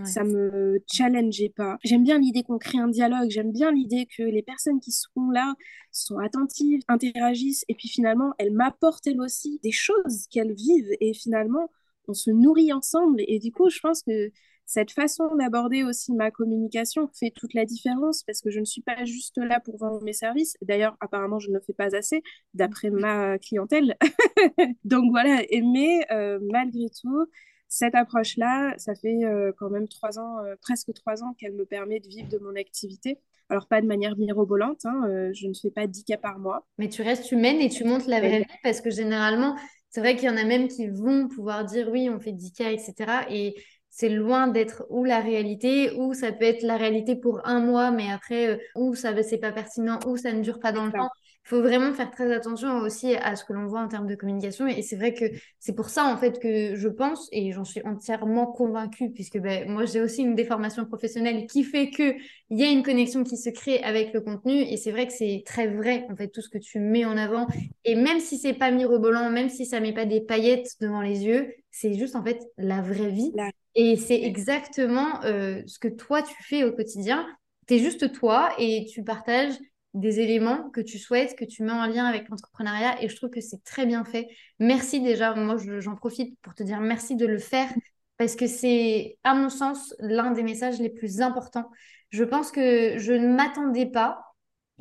Ça 0.04 0.24
me 0.24 0.80
challengeait 0.92 1.54
pas. 1.56 1.78
J'aime 1.84 2.04
bien 2.04 2.20
l'idée 2.20 2.44
qu'on 2.44 2.58
crée 2.58 2.78
un 2.78 2.88
dialogue. 2.88 3.30
J'aime 3.30 3.52
bien 3.52 3.72
l'idée 3.72 4.08
que 4.18 4.24
les 4.24 4.42
personnes 4.42 4.80
qui 4.80 4.92
seront 4.92 5.30
là 5.30 5.56
sont 5.92 6.18
attentives, 6.18 6.82
interagissent, 6.88 7.66
et 7.68 7.76
puis 7.76 7.88
finalement, 7.88 8.34
elles 8.38 8.52
m'apportent 8.52 9.08
elles 9.08 9.20
aussi 9.20 9.60
des 9.64 9.72
choses 9.72 10.28
qu'elles 10.30 10.54
vivent. 10.54 10.92
Et 11.00 11.14
finalement, 11.14 11.70
on 12.08 12.14
se 12.14 12.32
nourrit 12.32 12.74
ensemble. 12.74 13.22
Et 13.28 13.40
du 13.40 13.52
coup, 13.52 13.70
je 13.70 13.80
pense 13.80 14.04
que 14.04 14.32
cette 14.74 14.92
façon 14.92 15.36
d'aborder 15.36 15.84
aussi 15.84 16.14
ma 16.14 16.32
communication 16.32 17.10
fait 17.14 17.30
toute 17.30 17.54
la 17.54 17.66
différence 17.66 18.24
parce 18.24 18.40
que 18.40 18.50
je 18.50 18.62
ne 18.62 18.64
suis 18.64 18.82
pas 18.82 19.04
juste 19.04 19.36
là 19.36 19.60
pour 19.60 19.78
vendre 19.78 20.02
mes 20.02 20.14
services. 20.14 20.56
D'ailleurs, 20.62 20.96
apparemment, 21.02 21.40
je 21.40 21.52
ne 21.52 21.60
fais 21.60 21.74
pas 21.74 21.94
assez 21.94 22.24
d'après 22.54 22.90
ma 22.90 23.38
clientèle. 23.38 23.98
Donc 24.86 25.12
voilà, 25.12 25.42
mais 25.62 26.06
euh, 26.12 26.40
malgré 26.54 26.86
tout, 27.02 27.26
cette 27.68 27.96
approche-là, 27.96 28.74
ça 28.78 28.96
fait 28.96 29.26
euh, 29.26 29.52
quand 29.58 29.70
même 29.70 29.90
trois 29.90 30.20
ans, 30.20 30.40
euh, 30.40 30.56
presque 30.62 30.94
trois 30.94 31.22
ans 31.22 31.34
qu'elle 31.38 31.54
me 31.54 31.66
permet 31.66 32.00
de 32.00 32.08
vivre 32.08 32.30
de 32.30 32.38
mon 32.38 32.56
activité. 32.56 33.20
Alors, 33.50 33.68
pas 33.68 33.82
de 33.82 33.88
manière 33.88 34.16
mirobolante, 34.16 34.86
hein, 34.86 35.32
je 35.34 35.48
ne 35.48 35.54
fais 35.54 35.72
pas 35.72 35.86
10 35.86 36.06
cas 36.06 36.16
par 36.16 36.40
mois. 36.40 36.66
Mais 36.78 36.88
tu 36.88 37.02
restes 37.02 37.30
humaine 37.34 37.60
et 37.60 37.68
tu 37.68 37.84
montes 37.84 38.08
la 38.08 38.22
vraie 38.22 38.40
vie 38.40 38.46
parce 38.64 38.80
que 38.80 38.90
généralement, 38.90 39.58
c'est 39.90 40.00
vrai 40.00 40.16
qu'il 40.16 40.30
y 40.30 40.32
en 40.32 40.38
a 40.38 40.46
même 40.46 40.70
qui 40.70 40.88
vont 40.88 41.28
pouvoir 41.28 41.66
dire 41.66 41.90
oui, 41.92 42.10
on 42.10 42.22
fait 42.22 42.32
10 42.32 42.54
cas, 42.54 42.72
etc. 42.72 43.26
Et 43.30 43.56
c'est 43.92 44.10
loin 44.10 44.48
d'être 44.48 44.86
ou 44.90 45.04
la 45.04 45.20
réalité, 45.20 45.92
ou 45.98 46.14
ça 46.14 46.32
peut 46.32 46.46
être 46.46 46.64
la 46.64 46.78
réalité 46.78 47.16
pour 47.16 47.46
un 47.46 47.60
mois, 47.60 47.92
mais 47.92 48.10
après, 48.10 48.48
euh, 48.48 48.58
ou 48.76 48.96
ça 48.96 49.12
c'est 49.22 49.38
pas 49.38 49.52
pertinent, 49.52 50.00
ou 50.08 50.18
ça 50.18 50.32
ne 50.32 50.42
dure 50.42 50.60
pas 50.60 50.72
dans 50.72 50.86
le 50.86 50.92
temps. 50.92 51.10
Il 51.44 51.50
faut 51.50 51.62
vraiment 51.62 51.92
faire 51.92 52.12
très 52.12 52.32
attention 52.34 52.78
aussi 52.78 53.16
à 53.16 53.36
ce 53.36 53.44
que 53.44 53.52
l'on 53.52 53.66
voit 53.66 53.82
en 53.82 53.88
termes 53.88 54.08
de 54.08 54.16
communication. 54.16 54.68
Et 54.68 54.84
c'est 54.84 54.96
vrai 54.96 55.14
que 55.14 55.26
c'est 55.60 55.76
pour 55.76 55.90
ça, 55.90 56.06
en 56.06 56.16
fait, 56.18 56.40
que 56.40 56.76
je 56.76 56.88
pense, 56.88 57.28
et 57.32 57.52
j'en 57.52 57.66
suis 57.66 57.82
entièrement 57.84 58.46
convaincue, 58.46 59.12
puisque 59.12 59.40
ben, 59.40 59.68
moi, 59.68 59.86
j'ai 59.86 60.02
aussi 60.02 60.22
une 60.22 60.36
déformation 60.36 60.86
professionnelle 60.86 61.48
qui 61.48 61.64
fait 61.64 61.90
qu'il 61.90 62.16
y 62.52 62.64
a 62.64 62.70
une 62.70 62.84
connexion 62.84 63.24
qui 63.24 63.38
se 63.38 63.50
crée 63.50 63.82
avec 63.84 64.14
le 64.14 64.22
contenu. 64.22 64.54
Et 64.54 64.78
c'est 64.78 64.92
vrai 64.92 65.08
que 65.08 65.14
c'est 65.14 65.42
très 65.46 65.68
vrai, 65.68 66.06
en 66.10 66.16
fait, 66.16 66.30
tout 66.30 66.42
ce 66.42 66.50
que 66.50 66.60
tu 66.60 66.80
mets 66.80 67.06
en 67.06 67.18
avant. 67.18 67.48
Et 67.86 67.96
même 67.96 68.20
si 68.20 68.38
c'est 68.38 68.54
pas 68.54 68.72
mirobolant, 68.72 69.30
même 69.32 69.50
si 69.50 69.66
ça 69.66 69.80
met 69.80 69.94
pas 69.94 70.06
des 70.06 70.22
paillettes 70.22 70.70
devant 70.80 71.02
les 71.02 71.26
yeux, 71.26 71.54
c'est 71.72 71.96
juste, 71.96 72.16
en 72.16 72.24
fait, 72.24 72.40
la 72.58 72.82
vraie 72.82 73.10
vie. 73.10 73.32
Et 73.76 73.96
c'est 73.96 74.22
exactement 74.22 75.24
euh, 75.24 75.62
ce 75.66 75.80
que 75.80 75.88
toi, 75.88 76.22
tu 76.22 76.36
fais 76.44 76.64
au 76.64 76.74
quotidien. 76.74 77.26
Tu 77.68 77.76
es 77.76 77.80
juste 77.80 78.12
toi 78.12 78.50
et 78.58 78.86
tu 78.92 79.04
partages 79.04 79.54
des 79.94 80.20
éléments 80.20 80.70
que 80.70 80.82
tu 80.82 80.98
souhaites, 80.98 81.36
que 81.36 81.46
tu 81.46 81.64
mets 81.64 81.72
en 81.72 81.86
lien 81.86 82.06
avec 82.06 82.30
l'entrepreneuriat 82.30 83.02
et 83.04 83.10
je 83.10 83.16
trouve 83.16 83.30
que 83.30 83.42
c'est 83.42 83.64
très 83.64 83.86
bien 83.86 84.06
fait. 84.06 84.28
Merci 84.60 85.02
déjà, 85.02 85.34
moi 85.36 85.58
j'en 85.80 85.96
profite 85.96 86.40
pour 86.42 86.54
te 86.56 86.64
dire 86.64 86.80
merci 86.80 87.16
de 87.16 87.26
le 87.26 87.40
faire 87.40 87.70
parce 88.18 88.36
que 88.36 88.48
c'est 88.48 89.18
à 89.24 89.34
mon 89.34 89.50
sens 89.50 89.94
l'un 90.00 90.32
des 90.32 90.44
messages 90.44 90.80
les 90.80 90.90
plus 90.90 91.22
importants. 91.22 91.70
Je 92.10 92.24
pense 92.24 92.52
que 92.52 92.98
je 92.98 93.14
ne 93.14 93.36
m'attendais 93.36 93.86
pas 93.86 94.31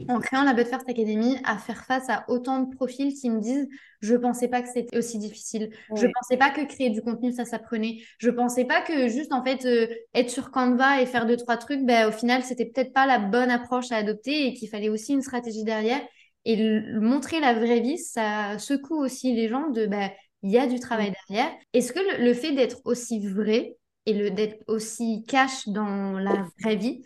en 0.09 0.21
créant 0.21 0.43
la 0.43 0.55
But 0.55 0.67
First 0.67 0.89
Academy, 0.89 1.37
à 1.45 1.59
faire 1.59 1.85
face 1.85 2.09
à 2.09 2.25
autant 2.29 2.61
de 2.61 2.75
profils 2.75 3.15
qui 3.15 3.31
me 3.31 3.41
disent 3.41 3.69
je 4.01 4.15
pensais 4.17 4.49
pas 4.49 4.63
que 4.63 4.69
c'était 4.69 4.97
aussi 4.97 5.19
difficile. 5.19 5.71
Je 5.95 6.07
pensais 6.07 6.37
pas 6.37 6.51
que 6.51 6.65
créer 6.67 6.91
du 6.91 7.03
contenu 7.03 7.33
ça 7.33 7.45
s'apprenait. 7.45 7.99
Je 8.19 8.31
pensais 8.31 8.65
pas 8.65 8.83
que 8.83 9.09
juste 9.09 9.33
en 9.33 9.45
fait 9.45 9.65
euh, 9.67 9.87
être 10.15 10.31
sur 10.31 10.51
Canva 10.51 11.03
et 11.03 11.07
faire 11.07 11.27
deux 11.27 11.37
trois 11.37 11.57
trucs, 11.57 11.85
ben, 11.85 12.09
au 12.09 12.13
final 12.13 12.43
c'était 12.43 12.67
peut-être 12.67 12.93
pas 12.93 13.07
la 13.07 13.19
bonne 13.19 13.51
approche 13.51 13.93
à 13.93 13.97
adopter 13.97 14.47
et 14.47 14.55
qu'il 14.55 14.69
fallait 14.69 14.89
aussi 14.89 15.13
une 15.13 15.23
stratégie 15.23 15.65
derrière. 15.65 16.01
Et 16.47 16.81
montrer 16.95 17.39
la 17.41 17.53
vraie 17.53 17.81
vie, 17.81 17.99
ça 17.99 18.59
secoue 18.59 18.97
aussi 18.97 19.35
les 19.35 19.49
gens 19.49 19.69
de 19.69 19.87
ben, 19.87 20.11
il 20.43 20.51
y 20.51 20.59
a 20.59 20.67
du 20.67 20.81
travail 20.81 21.13
derrière. 21.29 21.51
Est-ce 21.75 21.93
que 21.93 21.99
le, 21.99 22.25
le 22.25 22.35
fait 22.35 22.53
d'être 22.53 22.81
aussi 22.85 23.21
vrai 23.27 23.77
et 24.07 24.15
le 24.15 24.31
d'être 24.31 24.63
aussi 24.67 25.25
cash 25.29 25.69
dans 25.69 26.19
la 26.19 26.47
vraie 26.61 26.77
vie, 26.77 27.05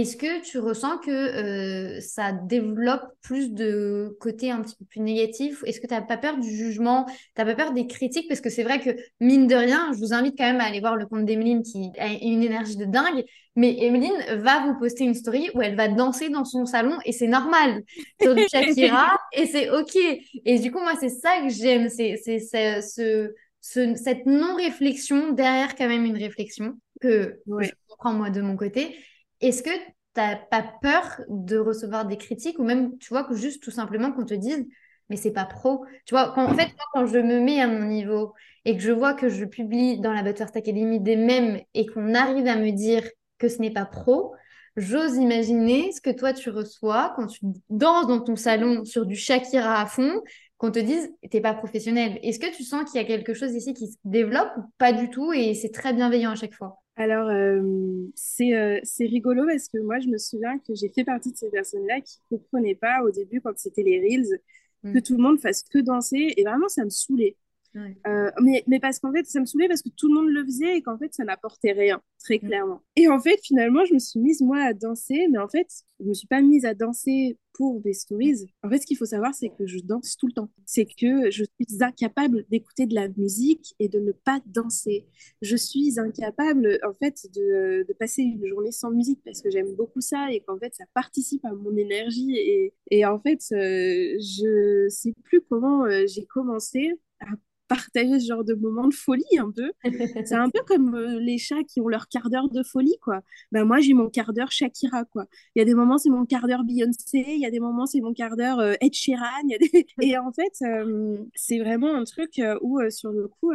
est-ce 0.00 0.18
que 0.18 0.42
tu 0.42 0.58
ressens 0.58 0.98
que 0.98 1.10
euh, 1.10 2.00
ça 2.02 2.32
développe 2.32 3.06
plus 3.22 3.50
de 3.50 4.14
côté 4.20 4.50
un 4.50 4.60
petit 4.60 4.76
peu 4.76 4.84
plus 4.84 5.00
négatif? 5.00 5.64
Est-ce 5.64 5.80
que 5.80 5.86
tu 5.86 5.94
n'as 5.94 6.02
pas 6.02 6.18
peur 6.18 6.36
du 6.36 6.50
jugement? 6.50 7.06
Tu 7.06 7.14
n'as 7.38 7.46
pas 7.46 7.54
peur 7.54 7.72
des 7.72 7.86
critiques? 7.86 8.28
Parce 8.28 8.42
que 8.42 8.50
c'est 8.50 8.62
vrai 8.62 8.78
que, 8.78 8.90
mine 9.20 9.46
de 9.46 9.54
rien, 9.54 9.90
je 9.94 9.98
vous 9.98 10.12
invite 10.12 10.34
quand 10.36 10.44
même 10.44 10.60
à 10.60 10.64
aller 10.64 10.80
voir 10.80 10.96
le 10.96 11.06
compte 11.06 11.24
d'Emeline 11.24 11.62
qui 11.62 11.92
a 11.98 12.08
une 12.08 12.42
énergie 12.42 12.76
de 12.76 12.84
dingue. 12.84 13.24
Mais 13.54 13.74
Emeline 13.82 14.36
va 14.36 14.66
vous 14.66 14.78
poster 14.78 15.04
une 15.04 15.14
story 15.14 15.48
où 15.54 15.62
elle 15.62 15.76
va 15.76 15.88
danser 15.88 16.28
dans 16.28 16.44
son 16.44 16.66
salon 16.66 16.98
et 17.06 17.12
c'est 17.12 17.26
normal 17.26 17.82
sur 18.20 18.34
du 18.34 18.44
Shakira 18.52 19.18
et 19.32 19.46
c'est 19.46 19.70
OK. 19.70 19.96
Et 20.44 20.58
du 20.58 20.70
coup, 20.70 20.80
moi, 20.80 20.92
c'est 21.00 21.08
ça 21.08 21.40
que 21.40 21.48
j'aime. 21.48 21.88
C'est 21.88 22.18
ce, 22.18 23.32
cette 23.62 24.26
non-réflexion 24.26 25.32
derrière 25.32 25.74
quand 25.74 25.88
même 25.88 26.04
une 26.04 26.18
réflexion 26.18 26.74
que 27.00 27.40
je 27.46 27.70
comprends 27.88 28.12
moi 28.12 28.28
de 28.28 28.42
mon 28.42 28.56
côté. 28.56 28.94
Est-ce 29.40 29.62
que 29.62 29.70
tu 29.70 29.82
n'as 30.16 30.36
pas 30.36 30.62
peur 30.82 31.20
de 31.28 31.58
recevoir 31.58 32.06
des 32.06 32.16
critiques 32.16 32.58
ou 32.58 32.64
même, 32.64 32.96
tu 32.98 33.08
vois, 33.10 33.24
que 33.24 33.34
juste 33.34 33.62
tout 33.62 33.70
simplement 33.70 34.12
qu'on 34.12 34.24
te 34.24 34.34
dise, 34.34 34.66
mais 35.08 35.16
c'est 35.16 35.32
pas 35.32 35.44
pro? 35.44 35.84
Tu 36.04 36.14
vois, 36.14 36.38
en 36.38 36.54
fait, 36.54 36.68
quand 36.92 37.06
je 37.06 37.18
me 37.18 37.40
mets 37.40 37.60
à 37.60 37.66
mon 37.68 37.84
niveau 37.86 38.32
et 38.64 38.76
que 38.76 38.82
je 38.82 38.92
vois 38.92 39.14
que 39.14 39.28
je 39.28 39.44
publie 39.44 40.00
dans 40.00 40.12
la 40.12 40.22
Butterfly 40.22 40.58
Academy 40.58 41.00
des 41.00 41.16
mêmes 41.16 41.60
et 41.74 41.86
qu'on 41.86 42.14
arrive 42.14 42.46
à 42.46 42.56
me 42.56 42.70
dire 42.72 43.02
que 43.38 43.48
ce 43.48 43.58
n'est 43.60 43.72
pas 43.72 43.84
pro, 43.86 44.34
j'ose 44.76 45.16
imaginer 45.16 45.92
ce 45.92 46.00
que 46.00 46.10
toi 46.10 46.32
tu 46.32 46.50
reçois 46.50 47.12
quand 47.16 47.26
tu 47.26 47.40
danses 47.70 48.06
dans 48.06 48.20
ton 48.20 48.36
salon 48.36 48.84
sur 48.84 49.06
du 49.06 49.14
Shakira 49.16 49.80
à 49.80 49.86
fond, 49.86 50.22
qu'on 50.58 50.70
te 50.70 50.78
dise 50.78 51.10
t'es 51.30 51.40
pas 51.40 51.54
professionnel. 51.54 52.18
Est-ce 52.22 52.38
que 52.38 52.54
tu 52.54 52.64
sens 52.64 52.90
qu'il 52.90 53.00
y 53.00 53.04
a 53.04 53.06
quelque 53.06 53.34
chose 53.34 53.52
ici 53.54 53.74
qui 53.74 53.88
se 53.92 53.96
développe 54.04 54.50
ou 54.58 54.62
pas 54.78 54.92
du 54.92 55.10
tout 55.10 55.32
et 55.32 55.54
c'est 55.54 55.70
très 55.72 55.92
bienveillant 55.92 56.32
à 56.32 56.34
chaque 56.36 56.54
fois? 56.54 56.78
Alors, 56.96 57.28
euh, 57.28 57.60
euh, 57.60 58.80
c'est 58.82 59.04
rigolo 59.04 59.44
parce 59.46 59.68
que 59.68 59.78
moi, 59.78 60.00
je 60.00 60.08
me 60.08 60.16
souviens 60.16 60.58
que 60.58 60.74
j'ai 60.74 60.88
fait 60.88 61.04
partie 61.04 61.30
de 61.30 61.36
ces 61.36 61.50
personnes-là 61.50 62.00
qui 62.00 62.20
ne 62.30 62.38
comprenaient 62.38 62.74
pas 62.74 63.02
au 63.02 63.10
début, 63.10 63.42
quand 63.42 63.52
c'était 63.56 63.82
les 63.82 64.00
Reels, 64.00 64.40
mm. 64.82 64.94
que 64.94 64.98
tout 65.00 65.16
le 65.16 65.22
monde 65.22 65.38
fasse 65.38 65.62
que 65.62 65.78
danser. 65.78 66.32
Et 66.36 66.42
vraiment, 66.42 66.68
ça 66.68 66.84
me 66.84 66.90
saoulait. 66.90 67.36
Euh, 67.74 68.30
mais, 68.40 68.64
mais, 68.66 68.80
parce 68.80 68.98
qu'en 68.98 69.12
fait, 69.12 69.26
ça 69.26 69.40
me 69.40 69.46
saoulait 69.46 69.68
parce 69.68 69.82
que 69.82 69.90
tout 69.90 70.08
le 70.08 70.14
monde 70.14 70.28
le 70.28 70.44
faisait 70.44 70.78
et 70.78 70.82
qu'en 70.82 70.98
fait, 70.98 71.12
ça 71.12 71.24
n'apportait 71.24 71.72
rien, 71.72 72.00
très 72.22 72.38
clairement. 72.38 72.82
Et 72.96 73.08
en 73.08 73.20
fait, 73.20 73.38
finalement, 73.42 73.84
je 73.84 73.94
me 73.94 73.98
suis 73.98 74.20
mise, 74.20 74.40
moi, 74.40 74.58
à 74.58 74.72
danser, 74.72 75.28
mais 75.30 75.38
en 75.38 75.48
fait, 75.48 75.68
je 75.98 76.04
ne 76.04 76.10
me 76.10 76.14
suis 76.14 76.26
pas 76.26 76.42
mise 76.42 76.64
à 76.64 76.74
danser 76.74 77.38
pour 77.54 77.80
des 77.80 77.94
stories. 77.94 78.46
En 78.62 78.68
fait, 78.68 78.78
ce 78.78 78.86
qu'il 78.86 78.98
faut 78.98 79.06
savoir, 79.06 79.34
c'est 79.34 79.48
que 79.48 79.66
je 79.66 79.78
danse 79.78 80.16
tout 80.18 80.26
le 80.26 80.32
temps. 80.32 80.50
C'est 80.66 80.84
que 80.84 81.30
je 81.30 81.44
suis 81.44 81.82
incapable 81.82 82.44
d'écouter 82.50 82.86
de 82.86 82.94
la 82.94 83.08
musique 83.08 83.74
et 83.78 83.88
de 83.88 83.98
ne 83.98 84.12
pas 84.12 84.40
danser. 84.46 85.06
Je 85.40 85.56
suis 85.56 85.98
incapable, 85.98 86.78
en 86.86 86.92
fait, 86.92 87.26
de, 87.34 87.86
de 87.88 87.92
passer 87.94 88.22
une 88.22 88.46
journée 88.46 88.72
sans 88.72 88.90
musique 88.90 89.20
parce 89.24 89.40
que 89.40 89.50
j'aime 89.50 89.74
beaucoup 89.74 90.02
ça 90.02 90.30
et 90.32 90.40
qu'en 90.40 90.58
fait, 90.58 90.74
ça 90.74 90.84
participe 90.94 91.44
à 91.44 91.52
mon 91.52 91.74
énergie. 91.76 92.36
Et, 92.36 92.74
et 92.90 93.06
en 93.06 93.18
fait, 93.18 93.40
euh, 93.52 94.16
je 94.18 94.86
sais 94.90 95.14
plus 95.24 95.40
comment 95.40 95.84
euh, 95.84 96.04
j'ai 96.06 96.26
commencé 96.26 96.92
à 97.20 97.26
partager 97.68 98.20
ce 98.20 98.26
genre 98.26 98.44
de 98.44 98.54
moments 98.54 98.88
de 98.88 98.94
folie 98.94 99.38
un 99.38 99.50
peu. 99.50 99.72
C'est 100.26 100.34
un 100.34 100.50
peu 100.50 100.60
comme 100.66 100.94
euh, 100.94 101.18
les 101.20 101.38
chats 101.38 101.62
qui 101.64 101.80
ont 101.80 101.88
leur 101.88 102.08
quart 102.08 102.30
d'heure 102.30 102.48
de 102.48 102.62
folie, 102.62 102.96
quoi. 103.02 103.22
Ben, 103.52 103.64
moi, 103.64 103.80
j'ai 103.80 103.94
mon 103.94 104.08
quart 104.08 104.32
d'heure 104.32 104.52
Shakira, 104.52 105.04
quoi. 105.04 105.26
Il 105.54 105.60
y 105.60 105.62
a 105.62 105.64
des 105.64 105.74
moments, 105.74 105.98
c'est 105.98 106.10
mon 106.10 106.26
quart 106.26 106.46
d'heure 106.46 106.64
Beyoncé, 106.64 107.24
il 107.28 107.40
y 107.40 107.46
a 107.46 107.50
des 107.50 107.60
moments, 107.60 107.86
c'est 107.86 108.00
mon 108.00 108.12
quart 108.12 108.36
d'heure 108.36 108.60
euh, 108.60 108.74
Ed 108.80 108.94
Sheeran. 108.94 109.48
Et 110.00 110.16
en 110.18 110.32
fait, 110.32 110.52
euh, 110.62 111.18
c'est 111.34 111.58
vraiment 111.58 111.94
un 111.94 112.04
truc 112.04 112.40
où, 112.60 112.80
sur 112.90 113.12
le 113.12 113.28
coup, 113.28 113.52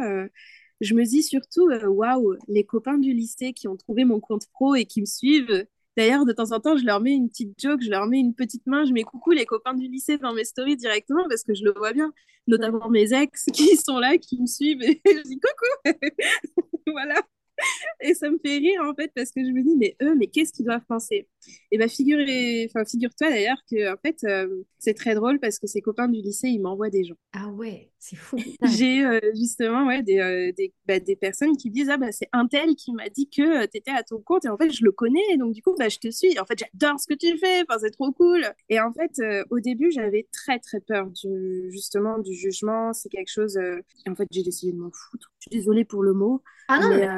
je 0.80 0.94
me 0.94 1.04
dis 1.04 1.22
surtout, 1.22 1.68
waouh, 1.86 2.36
les 2.48 2.64
copains 2.64 2.98
du 2.98 3.12
lycée 3.12 3.52
qui 3.52 3.68
ont 3.68 3.76
trouvé 3.76 4.04
mon 4.04 4.20
compte 4.20 4.46
pro 4.52 4.74
et 4.74 4.84
qui 4.84 5.00
me 5.00 5.06
suivent, 5.06 5.66
D'ailleurs, 5.96 6.24
de 6.24 6.32
temps 6.32 6.52
en 6.52 6.60
temps, 6.60 6.76
je 6.76 6.84
leur 6.84 7.00
mets 7.00 7.12
une 7.12 7.28
petite 7.28 7.60
joke, 7.60 7.82
je 7.82 7.90
leur 7.90 8.06
mets 8.06 8.18
une 8.18 8.34
petite 8.34 8.66
main, 8.66 8.84
je 8.84 8.92
mets 8.92 9.02
coucou 9.02 9.32
les 9.32 9.44
copains 9.44 9.74
du 9.74 9.88
lycée 9.88 10.16
dans 10.16 10.32
mes 10.32 10.44
stories 10.44 10.76
directement 10.76 11.28
parce 11.28 11.42
que 11.42 11.54
je 11.54 11.64
le 11.64 11.72
vois 11.76 11.92
bien, 11.92 12.12
notamment 12.46 12.88
mes 12.88 13.12
ex 13.12 13.46
qui 13.52 13.76
sont 13.76 13.98
là, 13.98 14.16
qui 14.16 14.40
me 14.40 14.46
suivent 14.46 14.82
et 14.82 15.02
je 15.06 15.22
dis 15.22 15.38
coucou. 15.38 15.98
voilà. 16.86 17.20
et 18.00 18.14
ça 18.14 18.30
me 18.30 18.38
fait 18.38 18.58
rire 18.58 18.82
en 18.84 18.94
fait 18.94 19.10
parce 19.14 19.30
que 19.30 19.40
je 19.44 19.50
me 19.50 19.62
dis 19.62 19.76
mais 19.76 19.96
eux 20.02 20.14
mais 20.14 20.26
qu'est-ce 20.26 20.52
qu'ils 20.52 20.64
doivent 20.64 20.84
penser? 20.86 21.28
Et 21.70 21.78
ben 21.78 21.88
figure 21.88 22.18
enfin 22.66 22.84
figure-toi 22.84 23.30
d'ailleurs 23.30 23.58
que 23.70 23.92
en 23.92 23.96
fait 23.96 24.24
euh, 24.24 24.62
c'est 24.78 24.94
très 24.94 25.14
drôle 25.14 25.40
parce 25.40 25.58
que 25.58 25.66
ses 25.66 25.80
copains 25.80 26.08
du 26.08 26.20
lycée 26.20 26.48
ils 26.48 26.60
m'envoient 26.60 26.90
des 26.90 27.04
gens. 27.04 27.16
Ah 27.32 27.48
ouais 27.48 27.90
c'est 27.98 28.16
fou. 28.16 28.36
J'ai 28.64 29.04
euh, 29.04 29.20
justement 29.34 29.86
ouais 29.86 30.02
des, 30.02 30.18
euh, 30.18 30.52
des, 30.52 30.72
bah, 30.86 31.00
des, 31.00 31.16
personnes 31.16 31.56
qui 31.56 31.70
disent 31.70 31.90
ah 31.90 31.96
bah 31.96 32.12
c'est 32.12 32.28
un 32.32 32.46
tel 32.46 32.74
qui 32.74 32.92
m'a 32.92 33.08
dit 33.08 33.28
que 33.28 33.66
tu 33.66 33.78
étais 33.78 33.90
à 33.90 34.02
ton 34.02 34.20
compte 34.20 34.44
et 34.44 34.48
en 34.48 34.56
fait 34.56 34.70
je 34.70 34.84
le 34.84 34.92
connais 34.92 35.36
donc 35.38 35.52
du 35.52 35.62
coup 35.62 35.74
bah 35.78 35.88
je 35.88 35.98
te 35.98 36.10
suis. 36.10 36.38
En 36.38 36.44
fait 36.44 36.58
j'adore 36.58 36.98
ce 37.00 37.06
que 37.06 37.14
tu 37.14 37.36
fais 37.38 37.62
enfin 37.68 37.78
c'est 37.80 37.90
trop 37.90 38.12
cool. 38.12 38.44
Et 38.68 38.80
en 38.80 38.92
fait 38.92 39.20
au 39.50 39.60
début 39.60 39.90
j'avais 39.90 40.26
très 40.32 40.58
très 40.58 40.80
peur 40.80 41.10
du 41.10 41.70
justement 41.70 42.18
du 42.18 42.34
jugement. 42.34 42.92
C'est 42.92 43.08
quelque 43.08 43.30
chose 43.30 43.56
et 43.56 44.10
en 44.10 44.14
fait 44.14 44.28
j'ai 44.30 44.42
décidé 44.42 44.72
de 44.72 44.78
m'en 44.78 44.90
foutre. 44.90 45.32
Je 45.38 45.48
suis 45.50 45.58
désolée 45.58 45.84
pour 45.84 46.02
le 46.02 46.12
mot 46.12 46.42
ah 46.68 46.78
non, 46.80 46.88
mais, 46.88 47.08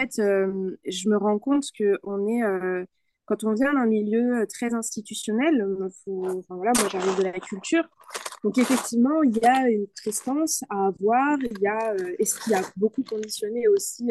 fait, 0.00 0.18
euh, 0.20 0.76
je 0.86 1.08
me 1.08 1.16
rends 1.16 1.38
compte 1.38 1.64
que 1.78 1.98
on 2.02 2.26
est, 2.28 2.42
euh, 2.42 2.84
quand 3.26 3.44
on 3.44 3.54
vient 3.54 3.72
d'un 3.74 3.86
milieu 3.86 4.40
euh, 4.42 4.46
très 4.46 4.74
institutionnel, 4.74 5.64
faut, 6.04 6.26
enfin, 6.26 6.56
voilà, 6.56 6.72
moi 6.78 6.88
j'arrive 6.90 7.18
de 7.18 7.24
la 7.24 7.32
culture, 7.32 7.84
donc 8.44 8.58
effectivement, 8.58 9.22
il 9.22 9.36
y 9.36 9.46
a 9.46 9.68
une 9.68 9.86
prestance 10.02 10.64
à 10.70 10.86
avoir, 10.86 11.38
il 11.40 11.58
y 11.60 11.66
a, 11.66 11.94
et 12.18 12.24
ce 12.24 12.40
qui 12.40 12.54
a 12.54 12.62
beaucoup 12.76 13.02
conditionné 13.02 13.68
aussi 13.68 14.10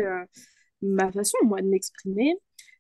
ma 0.82 1.12
façon, 1.12 1.38
moi, 1.44 1.62
de 1.62 1.68
m'exprimer. 1.68 2.36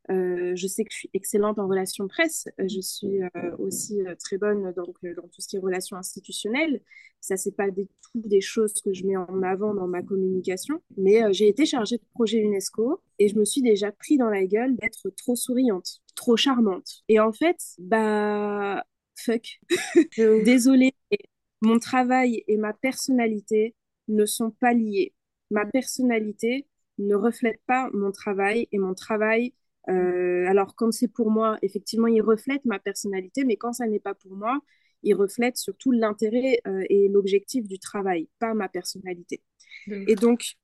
Euh, 0.09 0.55
je 0.55 0.67
sais 0.67 0.83
que 0.83 0.91
je 0.91 0.97
suis 0.97 1.09
excellente 1.13 1.59
en 1.59 1.67
relations 1.67 2.07
presse. 2.07 2.47
Euh, 2.59 2.67
je 2.67 2.81
suis 2.81 3.21
euh, 3.21 3.55
aussi 3.57 3.99
très 4.19 4.37
bonne 4.37 4.73
donc, 4.73 4.95
dans 5.03 5.27
tout 5.27 5.41
ce 5.41 5.47
qui 5.47 5.55
est 5.55 5.59
relations 5.59 5.97
institutionnelles. 5.97 6.81
Ça, 7.21 7.37
c'est 7.37 7.55
pas 7.55 7.69
du 7.69 7.85
tout 7.85 8.21
des 8.27 8.41
choses 8.41 8.73
que 8.81 8.93
je 8.93 9.05
mets 9.05 9.17
en 9.17 9.43
avant 9.43 9.73
dans 9.73 9.87
ma 9.87 10.01
communication. 10.01 10.81
Mais 10.97 11.21
j'ai 11.33 11.47
été 11.47 11.65
chargée 11.65 11.97
de 11.97 12.05
projet 12.13 12.39
UNESCO 12.39 13.01
et 13.19 13.27
je 13.27 13.37
me 13.37 13.45
suis 13.45 13.61
déjà 13.61 13.91
pris 13.91 14.17
dans 14.17 14.29
la 14.29 14.45
gueule 14.45 14.75
d'être 14.77 15.09
trop 15.11 15.35
souriante, 15.35 16.01
trop 16.15 16.37
charmante. 16.37 17.03
Et 17.07 17.19
en 17.19 17.31
fait, 17.33 17.57
bah, 17.77 18.83
fuck. 19.15 19.59
Désolée. 20.17 20.93
Mon 21.61 21.77
travail 21.77 22.43
et 22.47 22.57
ma 22.57 22.73
personnalité 22.73 23.75
ne 24.07 24.25
sont 24.25 24.51
pas 24.51 24.73
liés. 24.73 25.13
Ma 25.51 25.65
personnalité 25.65 26.67
ne 26.99 27.15
reflète 27.15 27.59
pas 27.65 27.89
mon 27.93 28.11
travail 28.11 28.67
et 28.71 28.77
mon 28.77 28.93
travail 28.93 29.53
euh, 29.87 30.45
alors, 30.47 30.75
quand 30.75 30.91
c'est 30.91 31.07
pour 31.07 31.31
moi, 31.31 31.57
effectivement, 31.61 32.07
il 32.07 32.21
reflète 32.21 32.65
ma 32.65 32.79
personnalité, 32.79 33.43
mais 33.45 33.55
quand 33.55 33.73
ça 33.73 33.87
n'est 33.87 33.99
pas 33.99 34.13
pour 34.13 34.35
moi, 34.35 34.59
il 35.03 35.13
reflète 35.15 35.57
surtout 35.57 35.91
l'intérêt 35.91 36.59
euh, 36.67 36.83
et 36.89 37.07
l'objectif 37.07 37.67
du 37.67 37.79
travail, 37.79 38.27
pas 38.39 38.53
ma 38.53 38.67
personnalité. 38.67 39.41
Et 40.07 40.15
donc, 40.15 40.55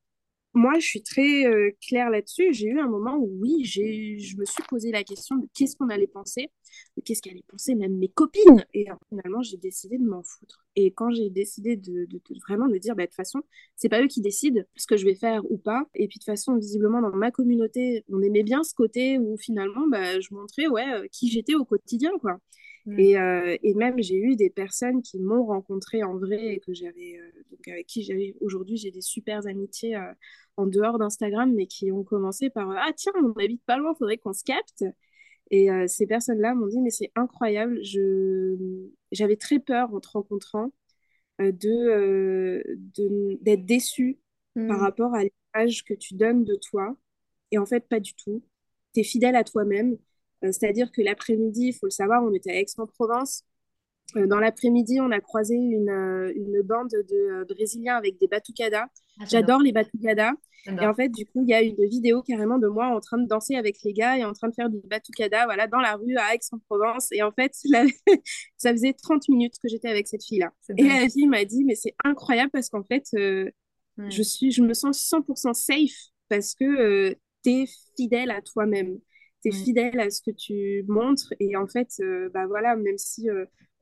moi, 0.56 0.80
je 0.80 0.86
suis 0.86 1.04
très 1.04 1.46
euh, 1.46 1.72
claire 1.86 2.10
là-dessus. 2.10 2.54
J'ai 2.54 2.68
eu 2.68 2.80
un 2.80 2.88
moment 2.88 3.18
où, 3.18 3.30
oui, 3.42 3.66
je 3.66 4.38
me 4.38 4.46
suis 4.46 4.64
posé 4.70 4.90
la 4.90 5.04
question 5.04 5.36
de 5.36 5.48
qu'est-ce 5.54 5.76
qu'on 5.76 5.90
allait 5.90 6.08
penser, 6.08 6.50
de 6.96 7.02
qu'est-ce 7.04 7.22
qu'allaient 7.22 7.44
penser 7.50 7.76
même 7.76 7.98
mes 7.98 8.08
copines. 8.08 8.66
Et 8.74 8.86
finalement, 9.10 9.42
j'ai 9.42 9.58
décidé 9.58 9.98
de 9.98 10.06
m'en 10.06 10.24
foutre. 10.24 10.66
Et 10.78 10.92
quand 10.92 11.12
j'ai 11.12 11.30
décidé 11.30 11.76
de, 11.76 12.08
vraiment 12.48 12.68
me 12.68 12.80
dire, 12.80 12.96
bah, 12.96 13.04
de 13.04 13.08
toute 13.08 13.16
façon, 13.16 13.42
c'est 13.76 13.90
pas 13.90 14.02
eux 14.02 14.08
qui 14.08 14.22
décident 14.22 14.62
ce 14.78 14.88
que 14.88 14.96
je 14.96 15.06
vais 15.06 15.16
faire 15.16 15.42
ou 15.52 15.58
pas. 15.58 15.84
Et 15.94 16.08
puis, 16.08 16.20
de 16.20 16.24
toute 16.24 16.32
façon, 16.32 16.56
visiblement, 16.56 17.02
dans 17.02 17.12
ma 17.12 17.32
communauté, 17.32 18.06
on 18.10 18.22
aimait 18.22 18.44
bien 18.44 18.64
ce 18.64 18.74
côté 18.74 19.20
où 19.20 19.38
finalement, 19.38 19.88
bah, 19.90 20.22
je 20.22 20.34
montrais 20.34 20.68
ouais, 20.68 20.94
euh, 20.94 21.08
qui 21.12 21.30
j'étais 21.30 21.56
au 21.56 21.66
quotidien, 21.66 22.12
quoi. 22.22 22.40
Mm. 22.86 23.00
Et, 23.00 23.18
euh, 23.18 23.58
et, 23.64 23.74
même, 23.74 24.02
j'ai 24.02 24.18
eu 24.18 24.36
des 24.36 24.50
personnes 24.50 25.02
qui 25.02 25.20
m'ont 25.20 25.46
rencontré 25.46 26.04
en 26.04 26.18
vrai 26.18 26.56
et 26.56 26.60
que 26.60 26.74
j'avais, 26.74 27.20
donc 27.52 27.68
avec 27.68 27.88
qui 27.88 28.04
j'avais 28.04 28.36
aujourd'hui, 28.42 28.78
j'ai 28.78 28.92
des 28.92 29.02
super 29.02 29.48
amitiés 29.48 29.98
en 30.58 30.68
dehors 30.68 31.00
d'Instagram, 31.00 31.54
mais 31.54 31.68
qui 31.68 31.92
ont 31.92 32.04
commencé 32.04 32.50
par 32.50 32.70
Ah, 32.72 32.92
tiens, 32.96 33.14
on 33.16 33.32
habite 33.34 33.64
pas 33.66 33.78
loin, 33.78 33.96
faudrait 33.96 34.18
qu'on 34.18 34.34
se 34.34 34.44
capte. 34.44 34.84
Et 35.52 35.70
euh, 35.70 35.86
ces 35.88 36.08
personnes-là 36.08 36.56
m'ont 36.56 36.68
dit 36.68 36.80
Mais 36.80 36.90
c'est 36.90 37.12
incroyable, 37.16 37.84
je... 37.84 38.56
j'avais 39.12 39.36
très 39.36 39.60
peur 39.60 39.94
en 39.94 40.00
te 40.00 40.10
rencontrant 40.10 40.72
euh, 41.42 41.52
de, 41.52 41.70
euh, 41.70 42.64
de, 42.98 43.38
d'être 43.42 43.66
déçue 43.66 44.20
par 44.56 44.64
hmm. 44.64 44.82
rapport 44.82 45.14
à 45.14 45.24
l'image 45.24 45.84
que 45.84 45.94
tu 45.94 46.16
donnes 46.16 46.44
de 46.44 46.56
toi. 46.56 46.98
Et 47.52 47.58
en 47.58 47.66
fait, 47.66 47.88
pas 47.88 48.00
du 48.00 48.14
tout. 48.16 48.44
Tu 48.94 49.02
es 49.02 49.04
fidèle 49.04 49.36
à 49.36 49.44
toi-même. 49.44 49.98
C'est-à-dire 50.52 50.92
que 50.92 51.02
l'après-midi, 51.02 51.68
il 51.68 51.74
faut 51.74 51.88
le 51.88 51.92
savoir, 51.92 52.24
on 52.24 52.34
était 52.34 52.52
à 52.52 52.60
Aix-en-Provence. 52.60 53.44
Dans 54.16 54.40
l'après-midi, 54.40 55.00
on 55.02 55.12
a 55.12 55.20
croisé 55.20 55.56
une, 55.56 55.90
une 56.36 56.62
bande 56.62 56.90
de 56.90 57.44
Brésiliens 57.54 57.96
avec 57.96 58.20
des 58.20 58.28
batucadas. 58.28 58.86
Ah, 59.20 59.26
j'adore 59.28 59.60
les 59.60 59.72
batucadas. 59.72 60.34
Et 60.68 60.86
en 60.86 60.96
fait, 60.96 61.10
du 61.10 61.26
coup, 61.26 61.44
il 61.44 61.50
y 61.50 61.54
a 61.54 61.62
une 61.62 61.86
vidéo 61.86 62.24
carrément 62.24 62.58
de 62.58 62.68
moi 62.68 62.88
en 62.88 63.00
train 63.00 63.18
de 63.18 63.28
danser 63.28 63.56
avec 63.56 63.78
les 63.84 63.94
gars 63.94 64.18
et 64.18 64.26
en 64.26 64.34
train 64.34 64.50
de 64.50 64.54
faire 64.54 64.70
du 64.70 64.80
batucada 64.84 65.46
voilà, 65.46 65.68
dans 65.68 65.80
la 65.80 65.96
rue 65.96 66.18
à 66.18 66.34
Aix-en-Provence. 66.34 67.12
Et 67.12 67.22
en 67.22 67.32
fait, 67.32 67.54
ça 68.58 68.72
faisait 68.72 68.94
30 68.94 69.30
minutes 69.30 69.56
que 69.62 69.70
j'étais 69.70 69.90
avec 69.90 70.08
cette 70.08 70.24
fille-là. 70.24 70.52
Et 70.78 70.84
la 70.84 71.08
fille 71.08 71.28
m'a 71.28 71.46
dit, 71.46 71.64
mais 71.64 71.76
c'est 71.76 71.94
incroyable 72.04 72.50
parce 72.52 72.70
qu'en 72.70 72.84
fait, 72.84 73.06
euh, 73.16 73.50
je, 74.10 74.24
suis, 74.24 74.52
je 74.52 74.64
me 74.64 74.74
sens 74.74 75.00
100% 75.12 75.54
safe 75.54 76.12
parce 76.30 76.56
que 76.56 76.66
euh, 76.66 77.16
tu 77.44 77.52
es 77.52 77.66
fidèle 77.96 78.32
à 78.32 78.42
toi-même. 78.42 78.98
Tu 79.50 79.56
es 79.56 79.64
fidèle 79.64 80.00
à 80.00 80.10
ce 80.10 80.22
que 80.22 80.32
tu 80.32 80.84
montres. 80.88 81.34
Et 81.40 81.56
en 81.56 81.68
fait, 81.68 81.90
euh, 82.00 82.30
bah 82.34 82.48
voilà, 82.48 82.76
même 82.76 82.98
si 82.98 83.30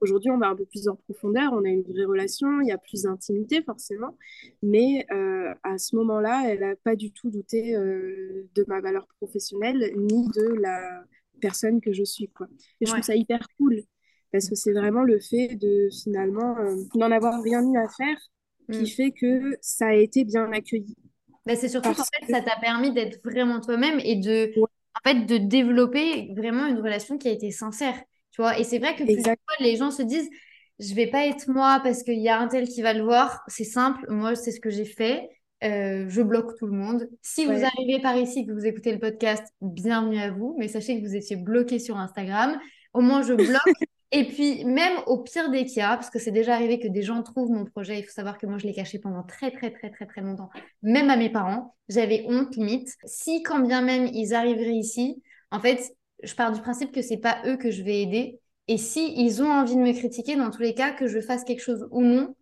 Aujourd'hui, 0.03 0.31
on 0.31 0.37
va 0.37 0.49
un 0.49 0.55
peu 0.57 0.65
plus 0.65 0.89
en 0.89 0.97
profondeur, 0.97 1.53
on 1.53 1.63
a 1.63 1.69
une 1.69 1.81
vraie 1.83 2.03
relation, 2.03 2.59
il 2.59 2.67
y 2.67 2.73
a 2.73 2.77
plus 2.77 3.03
d'intimité 3.03 3.63
forcément, 3.63 4.17
mais 4.61 5.05
euh, 5.13 5.53
à 5.63 5.77
ce 5.77 5.95
moment-là, 5.95 6.43
elle 6.49 6.59
n'a 6.59 6.75
pas 6.75 6.97
du 6.97 7.13
tout 7.13 7.29
douté 7.31 7.73
euh, 7.73 8.45
de 8.53 8.65
ma 8.67 8.81
valeur 8.81 9.07
professionnelle 9.21 9.93
ni 9.95 10.27
de 10.27 10.59
la 10.59 11.05
personne 11.39 11.79
que 11.79 11.93
je 11.93 12.03
suis. 12.03 12.27
Quoi. 12.27 12.47
Et 12.81 12.85
je 12.85 12.91
trouve 12.91 13.01
ça 13.01 13.15
hyper 13.15 13.47
cool, 13.57 13.81
parce 14.33 14.49
que 14.49 14.55
c'est 14.55 14.73
vraiment 14.73 15.03
le 15.03 15.21
fait 15.21 15.55
de 15.55 15.87
finalement 16.03 16.57
euh, 16.57 16.75
n'en 16.95 17.09
avoir 17.09 17.41
rien 17.41 17.63
eu 17.63 17.77
à 17.77 17.87
faire 17.87 18.17
qui 18.73 18.83
mm. 18.83 18.87
fait 18.87 19.11
que 19.11 19.57
ça 19.61 19.87
a 19.87 19.93
été 19.93 20.25
bien 20.25 20.51
accueilli. 20.51 20.97
Mais 21.45 21.55
c'est 21.55 21.69
surtout 21.69 21.93
qu'en 21.93 22.03
fait, 22.03 22.29
ça 22.29 22.41
t'a 22.41 22.59
permis 22.59 22.91
d'être 22.93 23.23
vraiment 23.23 23.61
toi-même 23.61 24.01
et 24.03 24.17
de, 24.17 24.51
fait, 25.05 25.25
de 25.25 25.37
développer 25.37 26.33
vraiment 26.35 26.67
une 26.67 26.79
relation 26.79 27.17
qui 27.17 27.27
a 27.27 27.31
été 27.31 27.51
sincère. 27.51 27.95
Tu 28.31 28.41
vois, 28.41 28.57
et 28.57 28.63
c'est 28.63 28.79
vrai 28.79 28.95
que 28.95 29.03
plus 29.03 29.23
les 29.59 29.75
gens 29.75 29.91
se 29.91 30.01
disent, 30.01 30.29
je 30.79 30.93
vais 30.95 31.07
pas 31.07 31.25
être 31.27 31.47
moi 31.49 31.79
parce 31.83 32.03
qu'il 32.03 32.19
y 32.19 32.29
a 32.29 32.39
un 32.39 32.47
tel 32.47 32.67
qui 32.67 32.81
va 32.81 32.93
le 32.93 33.03
voir. 33.03 33.41
C'est 33.47 33.63
simple, 33.63 34.05
moi, 34.09 34.35
c'est 34.35 34.51
ce 34.51 34.59
que 34.59 34.69
j'ai 34.69 34.85
fait. 34.85 35.29
Euh, 35.63 36.05
je 36.09 36.21
bloque 36.21 36.57
tout 36.57 36.65
le 36.65 36.73
monde. 36.73 37.07
Si 37.21 37.45
vous 37.45 37.63
arrivez 37.63 38.01
par 38.01 38.17
ici, 38.17 38.45
que 38.45 38.51
vous 38.51 38.65
écoutez 38.65 38.91
le 38.91 38.99
podcast, 38.99 39.43
bienvenue 39.61 40.19
à 40.19 40.31
vous. 40.31 40.55
Mais 40.59 40.67
sachez 40.67 40.99
que 40.99 41.07
vous 41.07 41.15
étiez 41.15 41.37
bloqué 41.37 41.79
sur 41.79 41.97
Instagram. 41.97 42.59
Au 42.93 43.01
moins, 43.01 43.21
je 43.21 43.33
bloque. 43.33 43.61
Et 44.15 44.27
puis, 44.27 44.63
même 44.63 44.93
au 45.07 45.17
pire 45.17 45.49
des 45.49 45.65
cas, 45.65 45.95
parce 45.95 46.11
que 46.11 46.19
c'est 46.19 46.31
déjà 46.31 46.53
arrivé 46.53 46.79
que 46.79 46.87
des 46.87 47.01
gens 47.01 47.23
trouvent 47.23 47.49
mon 47.49 47.65
projet, 47.65 47.97
il 47.97 48.03
faut 48.03 48.11
savoir 48.11 48.37
que 48.37 48.45
moi, 48.45 48.59
je 48.59 48.67
l'ai 48.67 48.73
caché 48.73 48.99
pendant 48.99 49.23
très, 49.23 49.49
très, 49.49 49.71
très, 49.71 49.89
très, 49.89 50.05
très 50.05 50.21
longtemps, 50.21 50.51
même 50.83 51.09
à 51.09 51.17
mes 51.17 51.31
parents. 51.31 51.75
J'avais 51.89 52.23
honte, 52.27 52.55
limite. 52.55 52.89
Si, 53.05 53.41
quand 53.41 53.59
bien 53.59 53.81
même 53.81 54.05
ils 54.05 54.35
arriveraient 54.35 54.75
ici, 54.75 55.23
en 55.49 55.59
fait, 55.59 55.95
je 56.21 56.35
pars 56.35 56.51
du 56.51 56.61
principe 56.61 56.91
que 56.91 57.01
c'est 57.01 57.17
pas 57.17 57.41
eux 57.47 57.57
que 57.57 57.71
je 57.71 57.81
vais 57.81 58.03
aider. 58.03 58.39
Et 58.67 58.77
si 58.77 59.15
ils 59.17 59.41
ont 59.41 59.49
envie 59.51 59.75
de 59.75 59.81
me 59.81 59.93
critiquer, 59.93 60.35
dans 60.35 60.51
tous 60.51 60.61
les 60.61 60.75
cas, 60.75 60.91
que 60.91 61.07
je 61.07 61.19
fasse 61.19 61.43
quelque 61.43 61.63
chose 61.63 61.87
ou 61.89 62.03
non, 62.03 62.35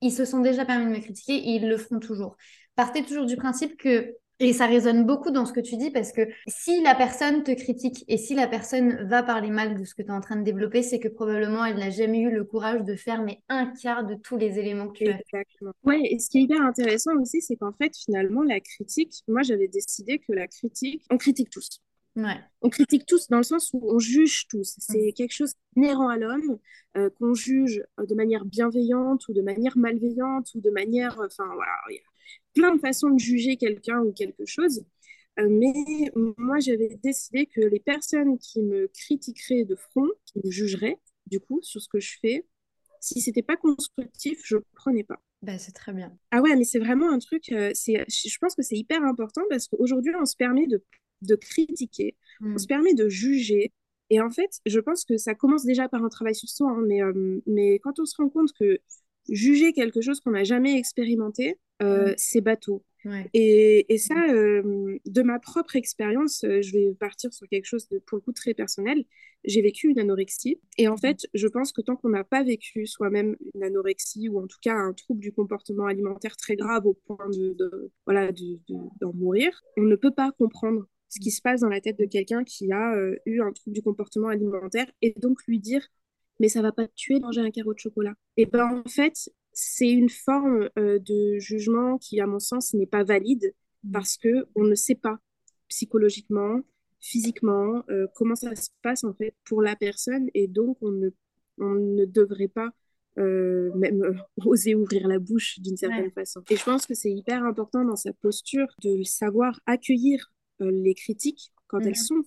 ils 0.00 0.12
se 0.12 0.24
sont 0.24 0.40
déjà 0.40 0.64
permis 0.64 0.86
de 0.86 0.96
me 0.96 1.02
critiquer 1.02 1.34
et 1.34 1.56
ils 1.56 1.68
le 1.68 1.76
feront 1.76 1.98
toujours. 1.98 2.38
Partez 2.74 3.02
toujours 3.02 3.26
du 3.26 3.36
principe 3.36 3.76
que, 3.76 4.14
et 4.40 4.52
ça 4.52 4.66
résonne 4.66 5.04
beaucoup 5.04 5.30
dans 5.30 5.44
ce 5.46 5.52
que 5.52 5.60
tu 5.60 5.76
dis, 5.76 5.90
parce 5.90 6.12
que 6.12 6.28
si 6.46 6.80
la 6.82 6.94
personne 6.94 7.42
te 7.42 7.50
critique 7.50 8.04
et 8.08 8.16
si 8.16 8.34
la 8.34 8.46
personne 8.46 9.06
va 9.08 9.22
parler 9.22 9.50
mal 9.50 9.78
de 9.78 9.84
ce 9.84 9.94
que 9.94 10.02
tu 10.02 10.08
es 10.08 10.12
en 10.12 10.20
train 10.20 10.36
de 10.36 10.44
développer, 10.44 10.82
c'est 10.82 11.00
que 11.00 11.08
probablement 11.08 11.64
elle 11.64 11.78
n'a 11.78 11.90
jamais 11.90 12.20
eu 12.20 12.30
le 12.30 12.44
courage 12.44 12.84
de 12.84 12.94
faire 12.94 13.22
mais 13.22 13.42
un 13.48 13.66
quart 13.66 14.06
de 14.06 14.14
tous 14.14 14.36
les 14.36 14.58
éléments 14.58 14.88
que 14.88 14.98
tu 14.98 15.04
Exactement. 15.04 15.72
as. 15.84 15.88
Ouais, 15.88 16.00
et 16.04 16.18
ce 16.18 16.30
qui 16.30 16.38
est 16.38 16.42
hyper 16.42 16.62
intéressant 16.62 17.16
aussi, 17.20 17.40
c'est 17.40 17.56
qu'en 17.56 17.72
fait, 17.72 17.96
finalement, 17.96 18.42
la 18.42 18.60
critique, 18.60 19.22
moi 19.26 19.42
j'avais 19.42 19.68
décidé 19.68 20.18
que 20.18 20.32
la 20.32 20.46
critique, 20.46 21.02
on 21.10 21.18
critique 21.18 21.50
tous. 21.50 21.80
On 22.62 22.70
critique 22.70 23.06
tous 23.06 23.28
dans 23.28 23.36
le 23.36 23.42
sens 23.42 23.70
où 23.72 23.80
on 23.82 23.98
juge 23.98 24.46
tous. 24.48 24.74
C'est 24.78 25.10
mm. 25.10 25.12
quelque 25.12 25.32
chose 25.32 25.52
inhérent 25.76 26.08
à 26.08 26.16
l'homme, 26.16 26.58
euh, 26.96 27.10
qu'on 27.18 27.34
juge 27.34 27.82
euh, 28.00 28.06
de 28.06 28.14
manière 28.14 28.44
bienveillante 28.44 29.28
ou 29.28 29.32
de 29.32 29.42
manière 29.42 29.76
malveillante 29.76 30.48
ou 30.54 30.60
de 30.60 30.70
manière. 30.70 31.18
Enfin, 31.20 31.46
voilà. 31.54 31.72
Plein 32.58 32.74
de 32.74 32.80
façons 32.80 33.10
de 33.10 33.18
juger 33.18 33.56
quelqu'un 33.56 34.00
ou 34.00 34.12
quelque 34.12 34.44
chose. 34.46 34.84
Euh, 35.38 35.48
mais 35.48 36.10
moi, 36.36 36.58
j'avais 36.58 36.98
décidé 37.02 37.46
que 37.46 37.60
les 37.60 37.80
personnes 37.80 38.38
qui 38.38 38.60
me 38.62 38.88
critiqueraient 38.88 39.64
de 39.64 39.76
front, 39.76 40.08
qui 40.26 40.40
me 40.44 40.50
jugeraient, 40.50 40.98
du 41.26 41.40
coup, 41.40 41.60
sur 41.62 41.80
ce 41.80 41.88
que 41.88 42.00
je 42.00 42.18
fais, 42.20 42.44
si 43.00 43.20
c'était 43.20 43.42
pas 43.42 43.56
constructif, 43.56 44.40
je 44.44 44.56
prenais 44.74 45.04
pas. 45.04 45.20
Bah, 45.42 45.56
c'est 45.58 45.72
très 45.72 45.92
bien. 45.92 46.12
Ah 46.32 46.40
ouais, 46.42 46.56
mais 46.56 46.64
c'est 46.64 46.80
vraiment 46.80 47.10
un 47.10 47.20
truc, 47.20 47.52
euh, 47.52 47.70
c'est, 47.74 48.04
je 48.08 48.38
pense 48.40 48.54
que 48.56 48.62
c'est 48.62 48.76
hyper 48.76 49.02
important 49.04 49.42
parce 49.48 49.68
qu'aujourd'hui, 49.68 50.12
on 50.20 50.26
se 50.26 50.34
permet 50.36 50.66
de, 50.66 50.82
de 51.22 51.34
critiquer, 51.36 52.16
on 52.40 52.54
Mm. 52.54 52.58
se 52.58 52.66
permet 52.66 52.94
de 52.94 53.08
juger. 53.08 53.72
Et 54.10 54.20
en 54.20 54.30
fait, 54.30 54.50
je 54.66 54.80
pense 54.80 55.04
que 55.04 55.16
ça 55.16 55.34
commence 55.34 55.64
déjà 55.64 55.88
par 55.88 56.02
un 56.04 56.08
travail 56.08 56.34
sur 56.34 56.48
soi, 56.48 56.70
hein, 56.70 56.82
mais, 56.88 57.02
euh, 57.02 57.40
mais 57.46 57.78
quand 57.78 58.00
on 58.00 58.04
se 58.06 58.16
rend 58.16 58.28
compte 58.30 58.52
que 58.58 58.78
juger 59.28 59.72
quelque 59.72 60.00
chose 60.00 60.20
qu'on 60.20 60.30
n'a 60.32 60.44
jamais 60.44 60.76
expérimenté, 60.78 61.56
euh, 61.82 62.10
Mm. 62.10 62.14
c'est 62.16 62.40
bateau. 62.40 62.84
Ouais. 63.04 63.30
Et, 63.32 63.92
et 63.94 63.98
ça, 63.98 64.14
euh, 64.30 64.98
de 65.06 65.22
ma 65.22 65.38
propre 65.38 65.76
expérience, 65.76 66.44
euh, 66.44 66.60
je 66.62 66.72
vais 66.72 66.94
partir 66.94 67.32
sur 67.32 67.48
quelque 67.48 67.64
chose 67.66 67.88
de, 67.88 67.98
pour 68.00 68.16
le 68.16 68.22
coup, 68.22 68.32
très 68.32 68.54
personnel. 68.54 69.04
J'ai 69.44 69.62
vécu 69.62 69.88
une 69.88 70.00
anorexie. 70.00 70.60
Et 70.78 70.88
en 70.88 70.96
fait, 70.96 71.26
je 71.32 71.46
pense 71.46 71.72
que 71.72 71.80
tant 71.80 71.94
qu'on 71.96 72.08
n'a 72.08 72.24
pas 72.24 72.42
vécu 72.42 72.86
soi-même 72.86 73.36
une 73.54 73.62
anorexie 73.62 74.28
ou 74.28 74.40
en 74.42 74.46
tout 74.48 74.58
cas 74.60 74.74
un 74.74 74.92
trouble 74.92 75.20
du 75.20 75.32
comportement 75.32 75.86
alimentaire 75.86 76.36
très 76.36 76.56
grave 76.56 76.86
au 76.86 76.94
point 76.94 77.28
de, 77.30 77.54
de- 77.54 77.90
voilà, 78.04 78.32
de- 78.32 78.58
de- 78.68 78.88
d'en 79.00 79.12
mourir, 79.12 79.62
on 79.76 79.82
ne 79.82 79.96
peut 79.96 80.10
pas 80.10 80.32
comprendre 80.32 80.86
ce 81.08 81.20
qui 81.20 81.30
se 81.30 81.40
passe 81.40 81.60
dans 81.60 81.68
la 81.68 81.80
tête 81.80 81.98
de 81.98 82.04
quelqu'un 82.04 82.42
qui 82.44 82.70
a 82.72 82.94
euh, 82.96 83.16
eu 83.26 83.40
un 83.40 83.52
trouble 83.52 83.74
du 83.74 83.82
comportement 83.82 84.28
alimentaire 84.28 84.86
et 85.02 85.14
donc 85.18 85.38
lui 85.46 85.58
dire, 85.60 85.86
mais 86.40 86.48
ça 86.48 86.62
va 86.62 86.72
pas 86.72 86.86
te 86.86 86.94
tuer 86.94 87.18
de 87.18 87.24
manger 87.24 87.40
un 87.40 87.50
carreau 87.50 87.74
de 87.74 87.78
chocolat. 87.78 88.14
Et 88.36 88.46
ben 88.46 88.82
en 88.84 88.88
fait, 88.88 89.30
c'est 89.52 89.90
une 89.90 90.08
forme 90.08 90.68
euh, 90.78 90.98
de 91.00 91.38
jugement 91.38 91.98
qui, 91.98 92.20
à 92.20 92.26
mon 92.26 92.38
sens, 92.38 92.74
n'est 92.74 92.86
pas 92.86 93.04
valide 93.04 93.54
parce 93.92 94.16
que 94.16 94.46
on 94.54 94.64
ne 94.64 94.74
sait 94.74 94.94
pas 94.94 95.18
psychologiquement, 95.68 96.60
physiquement, 97.00 97.82
euh, 97.90 98.06
comment 98.14 98.34
ça 98.34 98.54
se 98.56 98.70
passe 98.82 99.04
en 99.04 99.14
fait 99.14 99.34
pour 99.44 99.62
la 99.62 99.76
personne 99.76 100.28
et 100.34 100.48
donc 100.48 100.78
on 100.82 100.90
ne, 100.90 101.10
on 101.58 101.74
ne 101.74 102.04
devrait 102.04 102.48
pas 102.48 102.70
euh, 103.18 103.72
même 103.74 104.02
euh, 104.02 104.14
oser 104.46 104.74
ouvrir 104.74 105.08
la 105.08 105.18
bouche 105.18 105.58
d'une 105.60 105.76
certaine 105.76 106.10
Ouais. 106.10 106.12
façon. 106.12 106.42
Et 106.50 106.56
je 106.56 106.64
pense 106.64 106.86
que 106.86 106.94
c'est 106.94 107.10
hyper 107.12 107.44
important 107.44 107.84
dans 107.84 107.96
sa 107.96 108.12
posture 108.12 108.66
de 108.82 109.02
savoir 109.02 109.60
accueillir 109.66 110.32
les 110.60 110.94
critiques 110.94 111.52
quand 111.68 111.80
Mhm. 111.80 111.86
elles 111.86 111.96
sont 111.96 112.22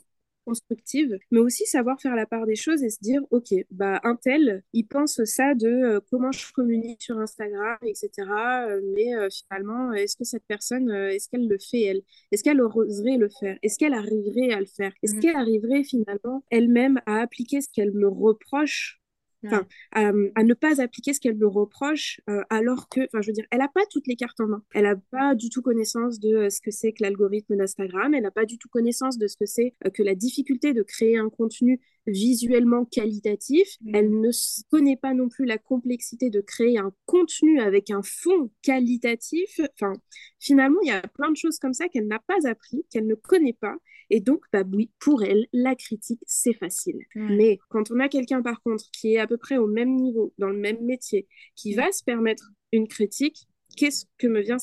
constructives, 0.51 1.17
mais 1.31 1.39
aussi 1.39 1.65
savoir 1.65 1.99
faire 2.01 2.15
la 2.15 2.25
part 2.25 2.45
des 2.45 2.55
choses 2.55 2.83
et 2.83 2.89
se 2.89 2.99
dire, 3.01 3.21
ok, 3.31 3.53
bah 3.71 3.99
un 4.03 4.15
tel, 4.15 4.63
il 4.73 4.85
pense 4.87 5.23
ça 5.25 5.55
de 5.55 5.67
euh, 5.67 5.99
comment 6.09 6.31
je 6.31 6.51
communique 6.53 7.01
sur 7.01 7.17
Instagram, 7.19 7.77
etc. 7.83 8.67
euh, 8.69 8.81
mais 8.95 9.15
euh, 9.15 9.29
finalement, 9.31 9.93
est-ce 9.93 10.15
que 10.17 10.23
cette 10.25 10.45
personne, 10.47 10.89
euh, 10.91 11.09
est-ce 11.11 11.29
qu'elle 11.29 11.47
le 11.47 11.57
fait 11.59 11.81
elle? 11.81 12.01
Est-ce 12.31 12.43
qu'elle 12.43 12.61
oserait 12.61 13.17
le 13.17 13.29
faire? 13.29 13.57
Est-ce 13.63 13.77
qu'elle 13.77 13.93
arriverait 13.93 14.51
à 14.53 14.59
le 14.59 14.65
faire? 14.65 14.91
Est-ce 15.03 15.15
Mhm. 15.15 15.21
qu'elle 15.21 15.35
arriverait 15.35 15.83
finalement 15.83 16.43
elle-même 16.49 17.01
à 17.05 17.21
appliquer 17.21 17.61
ce 17.61 17.67
qu'elle 17.73 17.91
me 17.93 18.07
reproche 18.07 19.00
enfin, 19.45 19.65
à, 19.91 20.11
à 20.35 20.43
ne 20.43 20.53
pas 20.53 20.81
appliquer 20.81 21.13
ce 21.13 21.19
qu'elle 21.19 21.37
me 21.37 21.47
reproche, 21.47 22.21
euh, 22.29 22.43
alors 22.49 22.89
que, 22.89 23.01
enfin, 23.05 23.21
je 23.21 23.27
veux 23.27 23.33
dire, 23.33 23.45
elle 23.51 23.59
n'a 23.59 23.67
pas 23.67 23.85
toutes 23.89 24.07
les 24.07 24.15
cartes 24.15 24.39
en 24.39 24.47
main. 24.47 24.63
Elle 24.73 24.83
n'a 24.83 24.95
pas 24.95 25.35
du 25.35 25.49
tout 25.49 25.61
connaissance 25.61 26.19
de 26.19 26.35
euh, 26.35 26.49
ce 26.49 26.61
que 26.61 26.71
c'est 26.71 26.93
que 26.93 27.03
l'algorithme 27.03 27.55
d'Instagram. 27.55 28.13
Elle 28.13 28.23
n'a 28.23 28.31
pas 28.31 28.45
du 28.45 28.57
tout 28.57 28.69
connaissance 28.69 29.17
de 29.17 29.27
ce 29.27 29.35
que 29.37 29.45
c'est 29.45 29.73
euh, 29.85 29.89
que 29.89 30.03
la 30.03 30.15
difficulté 30.15 30.73
de 30.73 30.83
créer 30.83 31.17
un 31.17 31.29
contenu 31.29 31.79
visuellement 32.07 32.85
qualitatif. 32.85 33.67
Mhm. 33.81 33.95
Elle 33.95 34.19
ne 34.19 34.29
connaît 34.69 34.97
pas 34.97 35.13
non 35.13 35.29
plus 35.29 35.45
la 35.45 35.57
complexité 35.57 36.29
de 36.29 36.41
créer 36.41 36.77
un 36.77 36.93
contenu 37.05 37.59
avec 37.59 37.89
un 37.89 38.01
fond 38.03 38.51
qualitatif. 38.61 39.59
Enfin, 39.75 39.93
finalement, 40.39 40.79
il 40.83 40.89
y 40.89 40.91
a 40.91 41.01
plein 41.01 41.31
de 41.31 41.37
choses 41.37 41.59
comme 41.59 41.73
ça 41.73 41.87
qu'elle 41.87 42.07
n'a 42.07 42.19
pas 42.19 42.47
appris, 42.47 42.85
qu'elle 42.89 43.07
ne 43.07 43.15
connaît 43.15 43.57
pas. 43.59 43.75
Et 44.09 44.19
donc, 44.19 44.43
bah 44.51 44.63
oui, 44.73 44.91
pour 44.99 45.23
elle, 45.23 45.47
la 45.53 45.73
critique, 45.75 46.21
c'est 46.27 46.53
facile. 46.53 46.99
Mais 47.15 47.59
quand 47.69 47.91
on 47.91 47.99
a 47.99 48.09
quelqu'un, 48.09 48.41
par 48.41 48.61
contre, 48.61 48.83
qui 48.91 49.13
est 49.13 49.19
à 49.19 49.27
peu 49.27 49.37
près 49.37 49.57
au 49.57 49.67
même 49.67 49.95
niveau, 49.95 50.33
dans 50.37 50.49
le 50.49 50.57
même 50.57 50.83
métier, 50.83 51.27
qui 51.55 51.73
va 51.75 51.91
se 51.93 52.03
permettre 52.03 52.51
une 52.73 52.87
critique, 52.87 53.47
qu'est-ce 53.75 54.05
que 54.17 54.27
me 54.27 54.41
vient, 54.41 54.57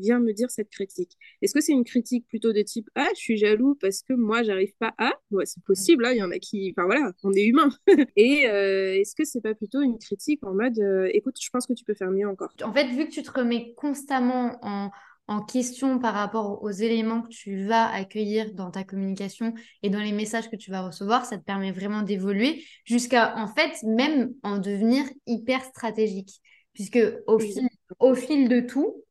vient 0.00 0.20
me 0.20 0.32
dire 0.32 0.50
cette 0.50 0.70
critique? 0.70 1.16
Est-ce 1.42 1.54
que 1.54 1.60
c'est 1.60 1.72
une 1.72 1.84
critique 1.84 2.26
plutôt 2.28 2.52
de 2.52 2.62
type 2.62 2.88
Ah, 2.94 3.08
je 3.14 3.20
suis 3.20 3.36
jaloux 3.36 3.76
parce 3.80 4.02
que 4.02 4.12
moi, 4.14 4.42
j'arrive 4.42 4.72
pas 4.78 4.94
à? 4.98 5.12
Ouais, 5.30 5.46
c'est 5.46 5.62
possible, 5.64 6.04
hein, 6.06 6.12
il 6.12 6.18
y 6.18 6.22
en 6.22 6.30
a 6.30 6.38
qui. 6.38 6.72
Enfin 6.76 6.86
voilà, 6.86 7.12
on 7.22 7.32
est 7.32 7.44
humain. 7.44 7.70
Et 8.16 8.46
euh, 8.48 8.94
est-ce 9.00 9.14
que 9.14 9.24
c'est 9.24 9.40
pas 9.40 9.54
plutôt 9.54 9.80
une 9.80 9.98
critique 9.98 10.44
en 10.44 10.54
mode 10.54 10.78
euh, 10.78 11.08
Écoute, 11.12 11.36
je 11.40 11.50
pense 11.50 11.66
que 11.66 11.72
tu 11.72 11.84
peux 11.84 11.94
faire 11.94 12.10
mieux 12.10 12.28
encore? 12.28 12.52
En 12.62 12.72
fait, 12.72 12.88
vu 12.88 13.06
que 13.06 13.10
tu 13.10 13.22
te 13.22 13.30
remets 13.30 13.74
constamment 13.74 14.58
en, 14.62 14.90
en 15.26 15.42
question 15.42 15.98
par 15.98 16.14
rapport 16.14 16.62
aux 16.62 16.70
éléments 16.70 17.22
que 17.22 17.28
tu 17.28 17.64
vas 17.64 17.90
accueillir 17.90 18.52
dans 18.54 18.70
ta 18.70 18.84
communication 18.84 19.54
et 19.82 19.90
dans 19.90 20.00
les 20.00 20.12
messages 20.12 20.50
que 20.50 20.56
tu 20.56 20.70
vas 20.70 20.82
recevoir, 20.82 21.24
ça 21.24 21.38
te 21.38 21.44
permet 21.44 21.72
vraiment 21.72 22.02
d'évoluer 22.02 22.64
jusqu'à, 22.84 23.36
en 23.36 23.48
fait, 23.48 23.82
même 23.84 24.34
en 24.42 24.58
devenir 24.58 25.04
hyper 25.26 25.64
stratégique. 25.64 26.40
Puisque 26.74 26.98
au 27.26 27.38
fil, 27.38 27.68
au 27.98 28.14
fil 28.14 28.48
de 28.48 28.60
tout, 28.60 29.02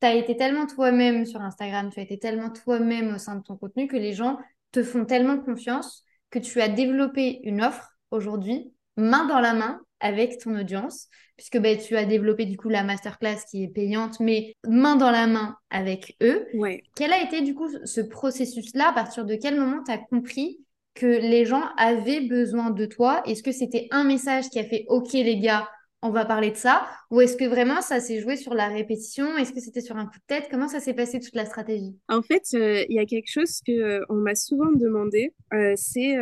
tu 0.00 0.06
as 0.06 0.14
été 0.14 0.36
tellement 0.36 0.66
toi-même 0.66 1.26
sur 1.26 1.40
Instagram, 1.40 1.90
tu 1.92 2.00
as 2.00 2.02
été 2.02 2.18
tellement 2.18 2.50
toi-même 2.50 3.14
au 3.14 3.18
sein 3.18 3.36
de 3.36 3.42
ton 3.42 3.56
contenu 3.56 3.86
que 3.86 3.96
les 3.96 4.12
gens 4.12 4.38
te 4.72 4.82
font 4.82 5.04
tellement 5.04 5.38
confiance 5.38 6.04
que 6.30 6.38
tu 6.38 6.60
as 6.60 6.68
développé 6.68 7.40
une 7.42 7.62
offre 7.62 7.90
aujourd'hui, 8.10 8.72
main 8.96 9.26
dans 9.26 9.40
la 9.40 9.52
main, 9.52 9.80
avec 10.00 10.38
ton 10.38 10.58
audience, 10.58 11.08
puisque 11.36 11.58
ben, 11.58 11.78
tu 11.78 11.96
as 11.96 12.04
développé 12.04 12.46
du 12.46 12.56
coup 12.56 12.68
la 12.68 12.82
masterclass 12.82 13.38
qui 13.50 13.64
est 13.64 13.68
payante, 13.68 14.20
mais 14.20 14.54
main 14.66 14.96
dans 14.96 15.10
la 15.10 15.26
main 15.26 15.56
avec 15.70 16.16
eux. 16.22 16.46
Ouais. 16.54 16.82
Quel 16.96 17.12
a 17.12 17.22
été 17.22 17.42
du 17.42 17.54
coup 17.54 17.68
ce 17.84 18.00
processus-là? 18.00 18.90
À 18.90 18.92
partir 18.92 19.24
de 19.24 19.34
quel 19.34 19.58
moment 19.58 19.82
tu 19.84 19.92
as 19.92 19.98
compris 19.98 20.60
que 20.94 21.06
les 21.06 21.44
gens 21.44 21.62
avaient 21.76 22.22
besoin 22.22 22.70
de 22.70 22.86
toi? 22.86 23.22
Est-ce 23.26 23.42
que 23.42 23.52
c'était 23.52 23.88
un 23.90 24.04
message 24.04 24.48
qui 24.48 24.58
a 24.58 24.64
fait 24.64 24.84
OK 24.88 25.12
les 25.12 25.38
gars, 25.38 25.68
on 26.02 26.10
va 26.10 26.24
parler 26.24 26.50
de 26.50 26.56
ça 26.56 26.86
Ou 27.10 27.20
est-ce 27.20 27.36
que 27.36 27.44
vraiment 27.44 27.82
ça 27.82 28.00
s'est 28.00 28.20
joué 28.20 28.36
sur 28.36 28.54
la 28.54 28.68
répétition? 28.68 29.36
Est-ce 29.36 29.52
que 29.52 29.60
c'était 29.60 29.82
sur 29.82 29.96
un 29.96 30.06
coup 30.06 30.18
de 30.18 30.24
tête? 30.26 30.48
Comment 30.50 30.68
ça 30.68 30.80
s'est 30.80 30.94
passé 30.94 31.20
toute 31.20 31.34
la 31.34 31.44
stratégie? 31.44 31.98
En 32.08 32.22
fait, 32.22 32.42
euh, 32.54 32.84
il 32.88 32.96
y 32.96 32.98
a 32.98 33.04
quelque 33.04 33.30
chose 33.30 33.60
que 33.66 33.72
euh, 33.72 34.04
m'a 34.08 34.34
souvent 34.34 34.72
demandé, 34.72 35.34
euh, 35.52 35.74
c'est 35.76 36.16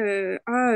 ah 0.47 0.75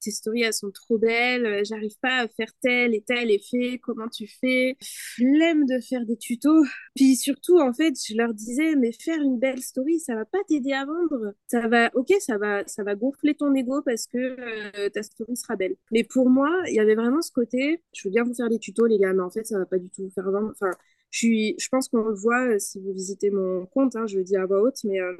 tes 0.00 0.10
stories 0.10 0.42
elles 0.42 0.52
sont 0.52 0.70
trop 0.70 0.98
belles, 0.98 1.64
j'arrive 1.64 1.96
pas 2.00 2.22
à 2.22 2.28
faire 2.28 2.50
tel 2.62 2.94
et 2.94 3.02
tel 3.02 3.30
effet, 3.30 3.78
comment 3.82 4.08
tu 4.08 4.26
fais? 4.26 4.76
Flemme 4.80 5.66
de 5.66 5.78
faire 5.80 6.04
des 6.04 6.16
tutos. 6.16 6.64
Puis 6.94 7.16
surtout 7.16 7.58
en 7.60 7.72
fait, 7.72 7.94
je 8.08 8.16
leur 8.16 8.34
disais 8.34 8.74
mais 8.76 8.92
faire 8.92 9.20
une 9.20 9.38
belle 9.38 9.60
story, 9.60 10.00
ça 10.00 10.14
va 10.14 10.24
pas 10.24 10.38
t'aider 10.48 10.72
à 10.72 10.84
vendre. 10.84 11.34
Ça 11.46 11.68
va, 11.68 11.90
ok, 11.94 12.12
ça 12.20 12.38
va, 12.38 12.62
ça 12.66 12.82
va 12.82 12.94
gonfler 12.94 13.34
ton 13.34 13.54
ego 13.54 13.82
parce 13.82 14.06
que 14.06 14.88
ta 14.88 15.02
story 15.02 15.36
sera 15.36 15.56
belle. 15.56 15.76
Mais 15.92 16.04
pour 16.04 16.30
moi, 16.30 16.50
il 16.68 16.74
y 16.74 16.80
avait 16.80 16.94
vraiment 16.94 17.22
ce 17.22 17.32
côté, 17.32 17.82
je 17.92 18.08
veux 18.08 18.12
bien 18.12 18.24
vous 18.24 18.39
faire 18.40 18.48
des 18.48 18.58
tutos 18.58 18.86
les 18.86 18.98
gars, 18.98 19.12
mais 19.12 19.22
en 19.22 19.30
fait 19.30 19.44
ça 19.46 19.58
va 19.58 19.66
pas 19.66 19.78
du 19.78 19.88
tout 19.90 20.08
faire 20.14 20.30
vendre. 20.30 20.50
Enfin, 20.52 20.70
je, 21.10 21.18
suis, 21.18 21.54
je 21.58 21.68
pense 21.68 21.88
qu'on 21.88 22.02
le 22.04 22.14
voit 22.14 22.54
euh, 22.54 22.58
si 22.58 22.80
vous 22.80 22.92
visitez 22.92 23.30
mon 23.30 23.66
compte, 23.66 23.96
hein, 23.96 24.06
je 24.06 24.18
le 24.18 24.24
dis 24.24 24.36
à 24.36 24.46
voix 24.46 24.62
haute, 24.62 24.78
mais 24.84 25.00
euh, 25.00 25.14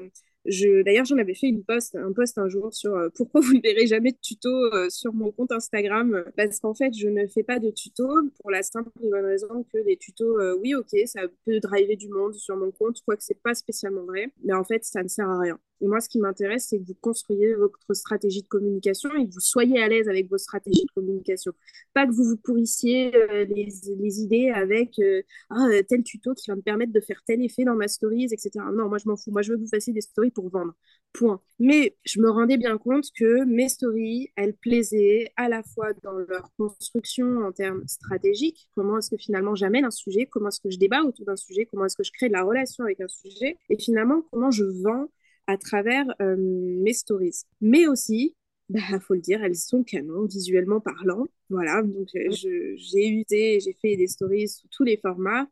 je, 0.45 0.83
d'ailleurs 0.83 1.05
j'en 1.05 1.17
avais 1.17 1.35
fait 1.35 1.47
une 1.47 1.63
post, 1.63 1.95
un 1.95 2.11
post 2.13 2.37
un 2.37 2.49
jour 2.49 2.73
sur 2.73 2.95
euh, 2.95 3.09
pourquoi 3.15 3.41
vous 3.41 3.53
ne 3.53 3.61
verrez 3.61 3.87
jamais 3.87 4.11
de 4.11 4.17
tuto 4.21 4.49
euh, 4.49 4.89
sur 4.89 5.13
mon 5.13 5.31
compte 5.31 5.51
Instagram, 5.51 6.23
parce 6.35 6.59
qu'en 6.59 6.73
fait 6.73 6.93
je 6.93 7.07
ne 7.07 7.27
fais 7.27 7.43
pas 7.43 7.59
de 7.59 7.69
tuto 7.69 8.07
pour 8.39 8.51
la 8.51 8.63
simple 8.63 8.89
et 9.03 9.09
bonne 9.09 9.25
raison 9.25 9.63
que 9.71 9.77
les 9.79 9.97
tutos, 9.97 10.39
oui 10.59 10.75
ok, 10.75 10.89
ça 11.05 11.21
peut 11.45 11.59
driver 11.59 11.95
du 11.97 12.09
monde 12.09 12.33
sur 12.33 12.55
mon 12.57 12.71
compte, 12.71 13.01
quoique 13.05 13.23
c'est 13.23 13.41
pas 13.41 13.53
spécialement 13.53 14.05
vrai, 14.05 14.31
mais 14.43 14.53
en 14.53 14.63
fait 14.63 14.83
ça 14.83 15.03
ne 15.03 15.07
sert 15.07 15.29
à 15.29 15.39
rien. 15.39 15.59
Et 15.81 15.87
moi, 15.87 15.99
ce 15.99 16.07
qui 16.07 16.19
m'intéresse, 16.19 16.67
c'est 16.69 16.77
que 16.77 16.85
vous 16.85 16.97
construisiez 17.01 17.55
votre 17.55 17.79
stratégie 17.93 18.43
de 18.43 18.47
communication 18.47 19.09
et 19.15 19.27
que 19.27 19.33
vous 19.33 19.39
soyez 19.39 19.81
à 19.81 19.87
l'aise 19.87 20.07
avec 20.07 20.29
vos 20.29 20.37
stratégies 20.37 20.85
de 20.85 20.91
communication. 20.93 21.53
Pas 21.93 22.05
que 22.05 22.11
vous 22.11 22.23
vous 22.23 22.37
pourrissiez 22.37 23.15
euh, 23.15 23.45
les, 23.45 23.67
les, 23.97 24.21
idées 24.21 24.49
avec 24.49 24.99
euh, 24.99 25.23
ah, 25.49 25.67
tel 25.87 26.03
tuto 26.03 26.33
qui 26.35 26.49
va 26.49 26.55
me 26.55 26.61
permettre 26.61 26.93
de 26.93 26.99
faire 26.99 27.21
tel 27.25 27.43
effet 27.43 27.63
dans 27.63 27.75
ma 27.75 27.87
stories, 27.87 28.25
etc. 28.25 28.51
Non, 28.73 28.89
moi, 28.89 28.99
je 28.99 29.09
m'en 29.09 29.17
fous. 29.17 29.31
Moi, 29.31 29.41
je 29.41 29.51
veux 29.51 29.57
que 29.57 29.63
vous 29.63 29.69
fassiez 29.69 29.93
des 29.93 30.01
stories 30.01 30.31
pour 30.31 30.49
vendre. 30.49 30.73
Point. 31.13 31.41
Mais 31.59 31.97
je 32.05 32.21
me 32.21 32.29
rendais 32.29 32.57
bien 32.57 32.77
compte 32.77 33.05
que 33.17 33.43
mes 33.45 33.67
stories, 33.67 34.29
elles 34.35 34.53
plaisaient 34.53 35.31
à 35.35 35.49
la 35.49 35.61
fois 35.63 35.93
dans 36.03 36.13
leur 36.13 36.51
construction 36.57 37.39
en 37.39 37.51
termes 37.51 37.83
stratégiques. 37.87 38.69
Comment 38.75 38.99
est-ce 38.99 39.09
que 39.09 39.17
finalement 39.17 39.55
j'amène 39.55 39.83
un 39.83 39.91
sujet? 39.91 40.25
Comment 40.25 40.49
est-ce 40.49 40.61
que 40.61 40.69
je 40.69 40.77
débat 40.77 41.01
autour 41.01 41.25
d'un 41.25 41.35
sujet? 41.35 41.65
Comment 41.65 41.85
est-ce 41.85 41.97
que 41.97 42.03
je 42.03 42.11
crée 42.11 42.27
de 42.27 42.33
la 42.33 42.43
relation 42.43 42.83
avec 42.83 43.01
un 43.01 43.07
sujet? 43.07 43.57
Et 43.69 43.77
finalement, 43.77 44.21
comment 44.31 44.51
je 44.51 44.63
vends 44.63 45.09
à 45.47 45.57
travers 45.57 46.05
euh, 46.21 46.35
mes 46.37 46.93
stories. 46.93 47.41
Mais 47.61 47.87
aussi, 47.87 48.35
il 48.69 48.73
bah, 48.75 48.99
faut 48.99 49.15
le 49.15 49.21
dire, 49.21 49.43
elles 49.43 49.55
sont 49.55 49.83
canon, 49.83 50.25
visuellement 50.25 50.79
parlant. 50.79 51.27
Voilà, 51.49 51.81
donc 51.81 52.07
j'ai 52.13 53.09
usé, 53.09 53.59
j'ai 53.59 53.77
fait 53.81 53.97
des 53.97 54.07
stories 54.07 54.47
sous 54.47 54.67
tous 54.69 54.83
les 54.83 54.97
formats. 54.97 55.47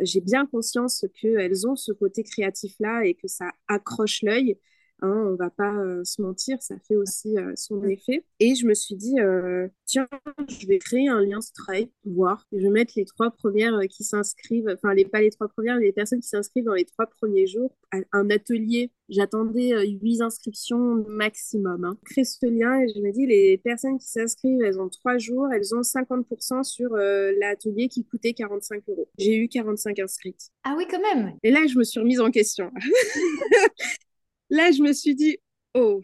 J'ai 0.00 0.20
bien 0.22 0.46
conscience 0.46 1.04
qu'elles 1.20 1.66
ont 1.66 1.76
ce 1.76 1.92
côté 1.92 2.22
créatif-là 2.22 3.04
et 3.04 3.14
que 3.14 3.28
ça 3.28 3.50
accroche 3.68 4.22
l'œil. 4.22 4.58
Hein, 5.02 5.26
on 5.32 5.34
va 5.34 5.50
pas 5.50 5.74
euh, 5.74 6.04
se 6.04 6.22
mentir, 6.22 6.62
ça 6.62 6.76
fait 6.86 6.94
aussi 6.94 7.36
euh, 7.36 7.52
son 7.56 7.82
effet. 7.82 8.24
Et 8.38 8.54
je 8.54 8.66
me 8.66 8.74
suis 8.74 8.94
dit, 8.94 9.18
euh, 9.18 9.66
tiens, 9.84 10.08
je 10.48 10.64
vais 10.68 10.78
créer 10.78 11.08
un 11.08 11.20
lien 11.20 11.40
Stripe, 11.40 11.90
voir. 12.04 12.46
Je 12.52 12.58
vais 12.58 12.68
mettre 12.68 12.92
les 12.94 13.04
trois 13.04 13.32
premières 13.32 13.80
qui 13.90 14.04
s'inscrivent, 14.04 14.72
enfin, 14.72 14.94
les, 14.94 15.04
pas 15.04 15.20
les 15.20 15.30
trois 15.30 15.48
premières, 15.48 15.78
mais 15.78 15.86
les 15.86 15.92
personnes 15.92 16.20
qui 16.20 16.28
s'inscrivent 16.28 16.66
dans 16.66 16.74
les 16.74 16.84
trois 16.84 17.06
premiers 17.06 17.48
jours 17.48 17.76
à 17.90 17.98
un 18.12 18.30
atelier. 18.30 18.92
J'attendais 19.08 19.72
huit 20.00 20.22
inscriptions 20.22 21.04
maximum. 21.08 21.84
Hein. 21.84 21.98
Je 22.06 22.14
crée 22.14 22.24
ce 22.24 22.46
lien 22.46 22.80
et 22.80 22.86
je 22.94 23.00
me 23.00 23.10
dis, 23.10 23.26
les 23.26 23.58
personnes 23.58 23.98
qui 23.98 24.06
s'inscrivent, 24.06 24.62
elles 24.62 24.80
ont 24.80 24.88
trois 24.88 25.18
jours, 25.18 25.48
elles 25.52 25.74
ont 25.74 25.80
50% 25.80 26.62
sur 26.62 26.94
l'atelier 26.94 27.88
qui 27.88 28.04
coûtait 28.04 28.34
45 28.34 28.84
euros. 28.88 29.08
J'ai 29.18 29.36
eu 29.36 29.48
45 29.48 29.98
inscrites. 29.98 30.50
Ah 30.62 30.76
oui, 30.78 30.84
quand 30.88 31.02
même. 31.02 31.34
Et 31.42 31.50
là, 31.50 31.66
je 31.66 31.76
me 31.76 31.82
suis 31.82 31.98
remise 31.98 32.20
en 32.20 32.30
question. 32.30 32.70
là, 34.52 34.70
je 34.70 34.82
me 34.82 34.92
suis 34.92 35.14
dit, 35.14 35.38
oh, 35.74 36.02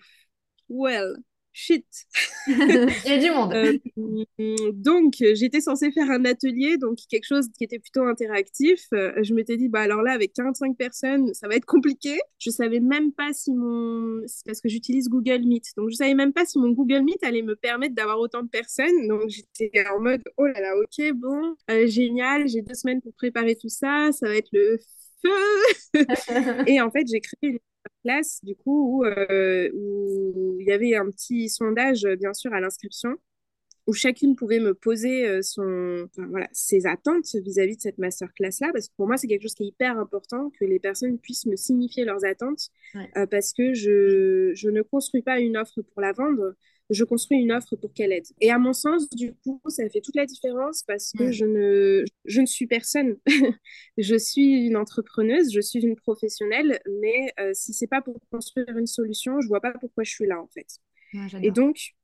well, 0.68 1.16
shit. 1.52 1.84
Il 2.46 3.02
y 3.04 3.12
a 3.12 3.18
du 3.18 3.30
monde. 3.30 3.52
Euh, 3.52 4.72
donc, 4.72 5.14
j'étais 5.18 5.60
censée 5.60 5.92
faire 5.92 6.10
un 6.10 6.24
atelier, 6.24 6.78
donc 6.78 6.98
quelque 7.10 7.26
chose 7.26 7.48
qui 7.56 7.64
était 7.64 7.78
plutôt 7.78 8.04
interactif. 8.04 8.86
Euh, 8.94 9.12
je 9.22 9.34
m'étais 9.34 9.56
dit, 9.56 9.68
bah 9.68 9.80
alors 9.80 10.02
là, 10.02 10.12
avec 10.12 10.32
45 10.32 10.76
personnes, 10.76 11.34
ça 11.34 11.46
va 11.46 11.56
être 11.56 11.66
compliqué. 11.66 12.18
Je 12.38 12.50
savais 12.50 12.80
même 12.80 13.12
pas 13.12 13.32
si 13.32 13.52
mon... 13.52 14.22
Parce 14.46 14.60
que 14.62 14.68
j'utilise 14.68 15.08
Google 15.08 15.44
Meet. 15.44 15.74
Donc, 15.76 15.90
je 15.90 15.96
savais 15.96 16.14
même 16.14 16.32
pas 16.32 16.46
si 16.46 16.58
mon 16.58 16.70
Google 16.70 17.02
Meet 17.02 17.22
allait 17.24 17.42
me 17.42 17.54
permettre 17.54 17.94
d'avoir 17.94 18.18
autant 18.18 18.42
de 18.42 18.48
personnes. 18.48 19.08
Donc, 19.08 19.28
j'étais 19.28 19.86
en 19.88 20.00
mode, 20.00 20.22
oh 20.38 20.46
là 20.46 20.60
là, 20.60 20.74
ok, 20.76 21.12
bon, 21.14 21.54
euh, 21.70 21.86
génial, 21.86 22.48
j'ai 22.48 22.62
deux 22.62 22.74
semaines 22.74 23.02
pour 23.02 23.12
préparer 23.14 23.56
tout 23.56 23.68
ça. 23.68 24.10
Ça 24.12 24.26
va 24.26 24.36
être 24.36 24.48
le 24.52 24.78
feu. 25.22 25.94
et 26.66 26.80
en 26.80 26.90
fait, 26.90 27.06
j'ai 27.10 27.20
créé 27.20 27.50
une 27.50 27.58
classe, 28.04 28.40
du 28.42 28.54
coup, 28.56 29.04
euh, 29.04 29.70
où, 29.74 30.56
il 30.60 30.66
y 30.66 30.72
avait 30.72 30.96
un 30.96 31.10
petit 31.10 31.48
sondage, 31.48 32.06
bien 32.18 32.32
sûr, 32.34 32.52
à 32.52 32.60
l'inscription, 32.60 33.16
où 33.88 33.94
chacune 33.94 34.36
pouvait 34.36 34.60
me 34.60 34.74
poser 34.74 35.26
euh, 35.26 35.40
son, 35.40 36.08
voilà, 36.18 36.46
ses 36.52 36.86
attentes 36.86 37.34
vis-à-vis 37.34 37.76
de 37.76 37.80
cette 37.80 37.96
masterclass-là, 37.96 38.68
parce 38.72 38.88
que 38.88 38.94
pour 38.96 39.06
moi, 39.06 39.16
c'est 39.16 39.26
quelque 39.26 39.42
chose 39.42 39.54
qui 39.54 39.64
est 39.64 39.68
hyper 39.68 39.98
important, 39.98 40.50
que 40.60 40.66
les 40.66 40.78
personnes 40.78 41.18
puissent 41.18 41.46
me 41.46 41.56
signifier 41.56 42.04
leurs 42.04 42.22
attentes, 42.26 42.68
euh, 43.16 43.24
parce 43.26 43.54
que 43.54 43.72
je, 43.72 44.52
je 44.54 44.68
ne 44.68 44.82
construis 44.82 45.22
pas 45.22 45.40
une 45.40 45.56
offre 45.56 45.80
pour 45.80 46.02
la 46.02 46.12
vendre, 46.12 46.54
je 46.90 47.02
construis 47.04 47.38
une 47.38 47.50
offre 47.50 47.76
pour 47.76 47.94
qu'elle 47.94 48.12
aide. 48.12 48.26
Et 48.42 48.50
à 48.50 48.58
mon 48.58 48.74
sens, 48.74 49.08
du 49.08 49.34
coup, 49.34 49.58
ça 49.68 49.88
fait 49.88 50.02
toute 50.02 50.16
la 50.16 50.26
différence 50.26 50.82
parce 50.82 51.12
que 51.16 51.32
je, 51.32 51.46
ne, 51.46 52.04
je 52.26 52.40
ne 52.42 52.46
suis 52.46 52.66
personne. 52.66 53.16
je 53.98 54.16
suis 54.16 54.66
une 54.66 54.76
entrepreneuse, 54.76 55.50
je 55.50 55.60
suis 55.62 55.80
une 55.80 55.96
professionnelle, 55.96 56.78
mais 57.00 57.32
euh, 57.40 57.52
si 57.54 57.72
c'est 57.72 57.86
pas 57.86 58.02
pour 58.02 58.20
construire 58.30 58.76
une 58.76 58.86
solution, 58.86 59.40
je 59.40 59.48
vois 59.48 59.60
pas 59.60 59.72
pourquoi 59.80 60.04
je 60.04 60.10
suis 60.10 60.26
là 60.26 60.40
en 60.40 60.48
fait. 60.48 60.78
Et 61.42 61.50
donc, 61.50 61.94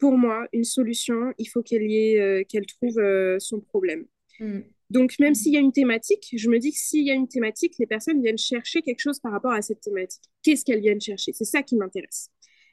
pour 0.00 0.18
moi, 0.18 0.48
une 0.52 0.64
solution, 0.64 1.32
il 1.38 1.46
faut 1.46 1.62
qu'elle 1.62 1.82
euh, 1.82 2.42
qu'elle 2.48 2.66
trouve 2.66 2.98
euh, 2.98 3.38
son 3.38 3.60
problème. 3.60 4.06
Mm. 4.40 4.60
Donc, 4.88 5.16
même 5.20 5.36
s'il 5.36 5.52
y 5.52 5.56
a 5.56 5.60
une 5.60 5.72
thématique, 5.72 6.34
je 6.36 6.48
me 6.48 6.58
dis 6.58 6.72
que 6.72 6.78
s'il 6.78 7.04
y 7.04 7.12
a 7.12 7.14
une 7.14 7.28
thématique, 7.28 7.74
les 7.78 7.86
personnes 7.86 8.20
viennent 8.20 8.38
chercher 8.38 8.82
quelque 8.82 8.98
chose 8.98 9.20
par 9.20 9.30
rapport 9.30 9.52
à 9.52 9.62
cette 9.62 9.80
thématique. 9.80 10.24
Qu'est-ce 10.42 10.64
qu'elles 10.64 10.80
viennent 10.80 11.00
chercher? 11.00 11.32
C'est 11.32 11.44
ça 11.44 11.62
qui 11.62 11.76
m'intéresse. 11.76 12.30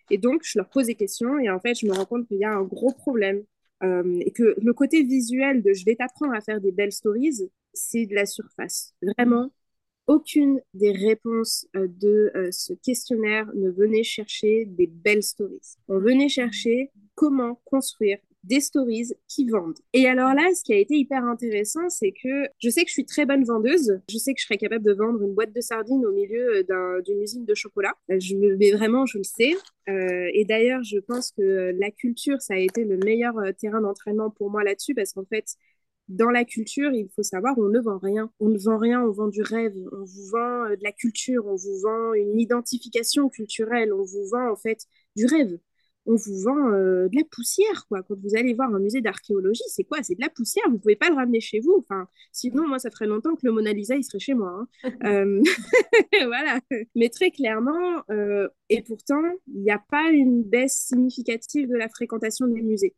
Et 0.09 0.17
donc, 0.17 0.41
je 0.43 0.57
leur 0.57 0.69
pose 0.69 0.88
des 0.88 0.95
questions 0.95 1.38
et 1.38 1.49
en 1.49 1.59
fait, 1.59 1.75
je 1.75 1.86
me 1.86 1.91
rends 1.91 2.05
compte 2.05 2.28
qu'il 2.28 2.38
y 2.38 2.45
a 2.45 2.51
un 2.51 2.63
gros 2.63 2.93
problème 2.93 3.43
euh, 3.84 4.19
et 4.21 4.32
que 4.32 4.55
le 4.59 4.73
côté 4.73 5.03
visuel 5.03 5.61
de 5.61 5.73
je 5.73 5.86
vais 5.86 5.95
t'apprendre 5.95 6.34
à 6.34 6.41
faire 6.41 6.61
des 6.61 6.71
belles 6.71 6.93
stories, 6.93 7.49
c'est 7.73 8.05
de 8.07 8.15
la 8.15 8.25
surface. 8.25 8.95
Vraiment, 9.01 9.51
aucune 10.07 10.61
des 10.73 10.91
réponses 10.91 11.67
euh, 11.75 11.88
de 11.88 12.32
euh, 12.36 12.49
ce 12.51 12.73
questionnaire 12.73 13.47
ne 13.53 13.69
venait 13.69 14.03
chercher 14.03 14.65
des 14.65 14.88
belles 14.88 15.23
stories. 15.23 15.75
On 15.89 15.99
venait 15.99 16.30
chercher 16.30 16.91
comment 17.18 17.59
construire 17.65 18.20
des 18.43 18.61
stories 18.61 19.11
qui 19.28 19.45
vendent. 19.49 19.80
Et 19.91 20.07
alors 20.07 20.34
là, 20.34 20.53
ce 20.55 20.63
qui 20.63 20.72
a 20.72 20.78
été 20.78 20.95
hyper 20.95 21.26
intéressant, 21.26 21.89
c'est 21.89 22.11
que 22.11 22.45
je 22.59 22.70
sais 22.70 22.84
que 22.84 22.88
je 22.88 22.93
suis 22.93 23.05
très 23.05 23.26
bonne 23.26 23.43
vendeuse. 23.43 23.99
Je 24.09 24.18
sais 24.18 24.34
que 24.34 24.39
je 24.39 24.45
serais 24.45 24.57
capable 24.57 24.86
de 24.86 24.93
vendre 24.93 25.22
une 25.22 25.34
boîte 25.34 25.53
de 25.53 25.59
sardines 25.59 26.05
au 26.05 26.11
milieu 26.11 26.63
euh, 26.70 27.01
d'une 27.01 27.22
usine 27.22 27.43
de 27.43 27.55
chocolat. 27.55 27.93
Euh, 28.11 28.20
je, 28.20 28.36
mais 28.36 28.72
vraiment, 28.72 29.05
je 29.05 29.18
le 29.18 29.24
sais. 29.24 29.53
Euh, 29.89 30.30
et 30.32 30.45
d'ailleurs, 30.45 30.84
je 30.84 30.99
pense 30.99 31.32
que 31.32 31.74
la 31.78 31.91
culture, 31.91 32.39
ça 32.39 32.53
a 32.53 32.57
été 32.57 32.86
le 32.86 32.97
meilleur 32.97 33.36
terrain 33.59 33.82
d'entraînement 33.82 34.30
pour 34.30 34.49
moi 34.51 34.63
là-dessus 34.63 34.93
parce 34.93 35.11
qu'en 35.13 35.26
fait, 35.26 35.55
dans 36.07 36.30
la 36.30 36.45
culture, 36.45 36.91
il 36.93 37.09
faut 37.15 37.24
savoir, 37.24 37.57
on 37.57 37.68
ne 37.68 37.80
vend 37.80 37.97
rien. 37.97 38.32
On 38.39 38.47
ne 38.47 38.59
vend 38.59 38.78
rien, 38.78 39.01
on 39.01 39.11
vend 39.11 39.28
du 39.28 39.41
rêve. 39.41 39.76
On 39.91 40.05
vous 40.05 40.30
vend 40.32 40.70
de 40.70 40.84
la 40.84 40.93
culture, 40.93 41.45
on 41.47 41.55
vous 41.55 41.82
vend 41.82 42.13
une 42.13 42.39
identification 42.39 43.28
culturelle, 43.28 43.91
on 43.91 44.03
vous 44.03 44.24
vend 44.32 44.51
en 44.51 44.55
fait 44.55 44.86
du 45.18 45.26
rêve 45.26 45.57
on 46.08 46.16
vous 46.16 46.41
vend 46.41 46.72
euh, 46.72 47.10
de 47.10 47.16
la 47.18 47.24
poussière, 47.30 47.86
quoi. 47.88 48.01
Quand 48.01 48.16
vous 48.18 48.36
allez 48.36 48.53
voir 48.53 48.74
un 48.74 48.80
musée 48.80 49.01
d'archéologie, 49.01 49.64
c'est 49.68 49.84
quoi? 49.84 50.01
C'est 50.03 50.16
de 50.16 50.22
la 50.22 50.30
poussière, 50.30 50.64
vous 50.70 50.80
pouvez 50.80 50.95
pas 50.95 51.10
le 51.10 51.16
ramener 51.16 51.41
chez 51.41 51.60
vous. 51.60 51.76
Enfin, 51.78 52.08
sinon, 52.32 52.66
moi, 52.66 52.80
ça 52.80 52.89
ferait 52.89 53.08
longtemps 53.08 53.36
que 53.36 53.45
le 53.45 53.51
Mona 53.51 53.74
Lisa, 53.74 53.95
il 53.95 54.03
serait 54.03 54.20
chez 54.20 54.34
moi. 54.34 54.49
Hein. 54.49 54.68
Euh, 55.08 55.41
voilà. 56.26 56.60
Mais 56.95 57.10
très 57.10 57.32
clairement, 57.32 58.01
euh, 58.10 58.47
et 58.70 58.82
pourtant, 58.82 59.22
il 59.47 59.62
n'y 59.62 59.72
a 59.72 59.80
pas 59.89 60.10
une 60.12 60.43
baisse 60.43 60.88
significative 60.88 61.70
de 61.70 61.76
la 61.76 61.88
fréquentation 61.88 62.47
des 62.47 62.62
musées 62.62 62.95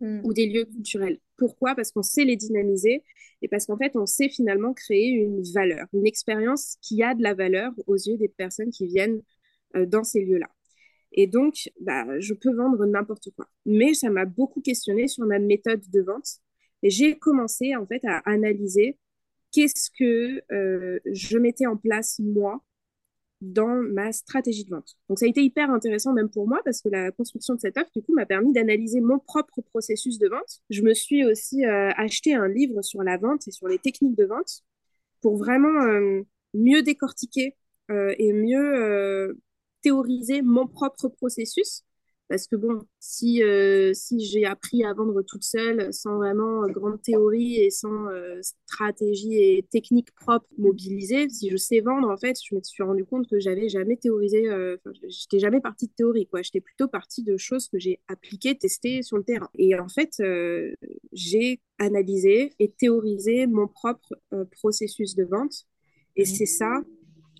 hmm. 0.00 0.20
ou 0.24 0.32
des 0.32 0.46
lieux 0.46 0.64
culturels. 0.64 1.20
Pourquoi? 1.36 1.74
Parce 1.74 1.92
qu'on 1.92 2.02
sait 2.02 2.24
les 2.24 2.36
dynamiser 2.36 3.02
et 3.40 3.48
parce 3.48 3.66
qu'en 3.66 3.76
fait, 3.76 3.92
on 3.94 4.06
sait 4.06 4.28
finalement 4.28 4.74
créer 4.74 5.08
une 5.08 5.42
valeur, 5.54 5.86
une 5.92 6.06
expérience 6.06 6.76
qui 6.82 7.02
a 7.02 7.14
de 7.14 7.22
la 7.22 7.34
valeur 7.34 7.72
aux 7.86 7.96
yeux 7.96 8.16
des 8.16 8.28
personnes 8.28 8.70
qui 8.70 8.86
viennent 8.86 9.22
dans 9.74 10.04
ces 10.04 10.24
lieux-là. 10.24 10.48
Et 11.12 11.26
donc, 11.26 11.70
bah, 11.80 12.06
je 12.20 12.34
peux 12.34 12.54
vendre 12.54 12.84
n'importe 12.86 13.30
quoi. 13.34 13.48
Mais 13.66 13.94
ça 13.94 14.10
m'a 14.10 14.24
beaucoup 14.24 14.60
questionné 14.60 15.08
sur 15.08 15.24
ma 15.26 15.38
méthode 15.38 15.82
de 15.90 16.00
vente. 16.00 16.38
Et 16.82 16.90
j'ai 16.90 17.18
commencé 17.18 17.74
en 17.74 17.86
fait 17.86 18.04
à 18.04 18.18
analyser 18.18 18.98
qu'est-ce 19.52 19.90
que 19.90 20.42
euh, 20.52 20.98
je 21.06 21.38
mettais 21.38 21.66
en 21.66 21.76
place 21.76 22.18
moi 22.18 22.62
dans 23.40 23.82
ma 23.82 24.10
stratégie 24.12 24.64
de 24.64 24.70
vente. 24.70 24.96
Donc 25.08 25.20
ça 25.20 25.26
a 25.26 25.28
été 25.28 25.42
hyper 25.42 25.70
intéressant 25.70 26.12
même 26.12 26.28
pour 26.28 26.48
moi 26.48 26.60
parce 26.64 26.82
que 26.82 26.88
la 26.88 27.12
construction 27.12 27.54
de 27.54 27.60
cette 27.60 27.76
offre 27.78 27.90
du 27.94 28.02
coup 28.02 28.12
m'a 28.12 28.26
permis 28.26 28.52
d'analyser 28.52 29.00
mon 29.00 29.20
propre 29.20 29.60
processus 29.62 30.18
de 30.18 30.28
vente. 30.28 30.60
Je 30.70 30.82
me 30.82 30.92
suis 30.92 31.24
aussi 31.24 31.64
euh, 31.64 31.90
acheté 31.96 32.34
un 32.34 32.48
livre 32.48 32.82
sur 32.82 33.02
la 33.02 33.16
vente 33.16 33.46
et 33.46 33.52
sur 33.52 33.68
les 33.68 33.78
techniques 33.78 34.16
de 34.16 34.24
vente 34.24 34.62
pour 35.20 35.36
vraiment 35.36 35.82
euh, 35.84 36.22
mieux 36.54 36.82
décortiquer 36.82 37.56
et 37.90 38.34
mieux 38.34 39.34
théoriser 39.82 40.42
mon 40.42 40.66
propre 40.66 41.08
processus. 41.08 41.84
Parce 42.28 42.46
que 42.46 42.56
bon, 42.56 42.80
si, 43.00 43.42
euh, 43.42 43.94
si 43.94 44.20
j'ai 44.20 44.44
appris 44.44 44.84
à 44.84 44.92
vendre 44.92 45.22
toute 45.22 45.44
seule, 45.44 45.92
sans 45.94 46.16
vraiment 46.16 46.66
grande 46.68 47.00
théorie 47.00 47.56
et 47.56 47.70
sans 47.70 48.08
euh, 48.08 48.38
stratégie 48.42 49.34
et 49.34 49.66
technique 49.70 50.14
propre 50.14 50.46
mobilisée, 50.58 51.30
si 51.30 51.48
je 51.48 51.56
sais 51.56 51.80
vendre, 51.80 52.10
en 52.10 52.18
fait, 52.18 52.36
je 52.44 52.54
me 52.54 52.60
suis 52.62 52.82
rendu 52.82 53.06
compte 53.06 53.26
que 53.28 53.40
j'avais 53.40 53.70
jamais 53.70 53.96
théorisé, 53.96 54.46
euh, 54.46 54.76
j'étais 55.08 55.38
jamais 55.38 55.62
partie 55.62 55.86
de 55.86 55.92
théorie, 55.92 56.26
quoi. 56.26 56.42
J'étais 56.42 56.60
plutôt 56.60 56.86
partie 56.86 57.22
de 57.22 57.38
choses 57.38 57.66
que 57.68 57.78
j'ai 57.78 57.98
appliquées, 58.08 58.58
testées 58.58 59.00
sur 59.00 59.16
le 59.16 59.24
terrain. 59.24 59.48
Et 59.56 59.78
en 59.78 59.88
fait, 59.88 60.22
j'ai 61.12 61.60
analysé 61.78 62.52
et 62.58 62.70
théorisé 62.70 63.46
mon 63.46 63.68
propre 63.68 64.14
processus 64.50 65.14
de 65.14 65.24
vente. 65.24 65.66
Et 66.14 66.26
c'est 66.26 66.46
ça 66.46 66.82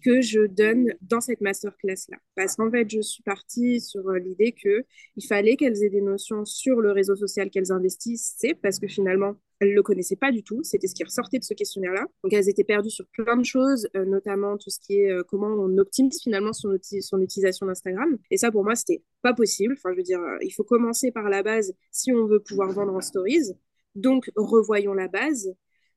que 0.09 0.23
je 0.23 0.47
donne 0.47 0.95
dans 1.03 1.21
cette 1.21 1.43
masterclass-là. 1.43 2.17
Parce 2.35 2.57
qu'en 2.57 2.71
fait, 2.71 2.89
je 2.89 3.03
suis 3.03 3.23
partie 3.23 3.79
sur 3.79 4.09
euh, 4.09 4.19
l'idée 4.19 4.53
qu'il 4.53 5.27
fallait 5.29 5.57
qu'elles 5.57 5.85
aient 5.85 5.91
des 5.91 6.01
notions 6.01 6.47
sur 6.47 6.81
le 6.81 6.93
réseau 6.93 7.15
social 7.15 7.51
qu'elles 7.51 7.73
investissaient, 7.73 8.55
parce 8.55 8.79
que 8.79 8.89
finalement, 8.89 9.35
elles 9.61 9.69
ne 9.69 9.75
le 9.75 9.83
connaissaient 9.83 10.17
pas 10.17 10.33
du 10.33 10.43
tout. 10.43 10.63
C'était 10.63 10.87
ce 10.87 10.95
qui 10.95 11.05
ressortait 11.05 11.39
de 11.39 11.45
ce 11.45 11.53
questionnaire-là. 11.53 12.07
Donc, 12.25 12.33
elles 12.33 12.49
étaient 12.49 12.65
perdues 12.65 12.89
sur 12.89 13.05
plein 13.09 13.37
de 13.37 13.45
choses, 13.45 13.87
euh, 13.97 14.07
notamment 14.07 14.57
tout 14.57 14.71
ce 14.71 14.81
qui 14.81 14.95
est 14.95 15.13
euh, 15.13 15.23
comment 15.29 15.49
on 15.49 15.77
optimise 15.77 16.23
finalement 16.23 16.55
son 16.55 16.73
utilisation 17.21 17.67
d'Instagram. 17.67 18.17
Et 18.31 18.39
ça, 18.39 18.51
pour 18.51 18.65
moi, 18.65 18.77
c'était 18.77 19.03
pas 19.21 19.35
possible. 19.35 19.75
Enfin, 19.77 19.91
je 19.93 19.99
veux 19.99 20.03
dire, 20.03 20.21
il 20.41 20.53
faut 20.53 20.65
commencer 20.65 21.13
par 21.13 21.29
la 21.29 21.43
base 21.43 21.75
si 21.91 22.13
on 22.13 22.27
veut 22.27 22.41
pouvoir 22.41 22.73
vendre 22.73 22.95
en 22.95 23.03
stories. 23.03 23.53
Donc, 23.95 24.31
revoyons 24.37 24.95
la 24.95 25.09
base. 25.09 25.53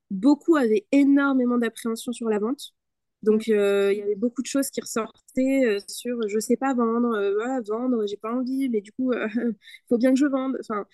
Beaucoup 0.09 0.57
avaient 0.57 0.85
énormément 0.91 1.57
d'appréhension 1.57 2.11
sur 2.11 2.27
la 2.27 2.39
vente. 2.39 2.73
Donc, 3.23 3.49
euh, 3.49 3.91
il 3.93 3.99
y 3.99 4.01
avait 4.01 4.15
beaucoup 4.15 4.41
de 4.41 4.47
choses 4.47 4.69
qui 4.71 4.81
ressortaient 4.81 5.65
euh, 5.65 5.79
sur 5.87 6.17
je 6.27 6.39
sais 6.39 6.57
pas 6.57 6.73
vendre, 6.73 7.13
euh, 7.15 7.61
vendre, 7.67 8.05
j'ai 8.07 8.17
pas 8.17 8.33
envie, 8.33 8.67
mais 8.69 8.81
du 8.81 8.91
coup, 8.91 9.13
il 9.13 9.19
faut 9.89 9.97
bien 9.97 10.11
que 10.13 10.19
je 10.19 10.25
vende. 10.25 10.57
Enfin, 10.59 10.85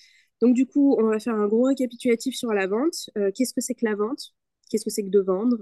donc, 0.42 0.54
du 0.56 0.66
coup, 0.68 0.96
on 1.00 1.04
va 1.08 1.20
faire 1.20 1.36
un 1.36 1.48
gros 1.48 1.64
récapitulatif 1.64 2.36
sur 2.36 2.54
la 2.54 2.68
vente. 2.68 3.10
Qu'est-ce 3.36 3.54
que 3.54 3.62
c'est 3.62 3.76
que 3.76 3.86
la 3.86 3.96
vente? 3.96 4.34
Qu'est-ce 4.70 4.84
que 4.86 4.90
c'est 4.92 5.04
que 5.04 5.10
de 5.10 5.20
vendre? 5.22 5.58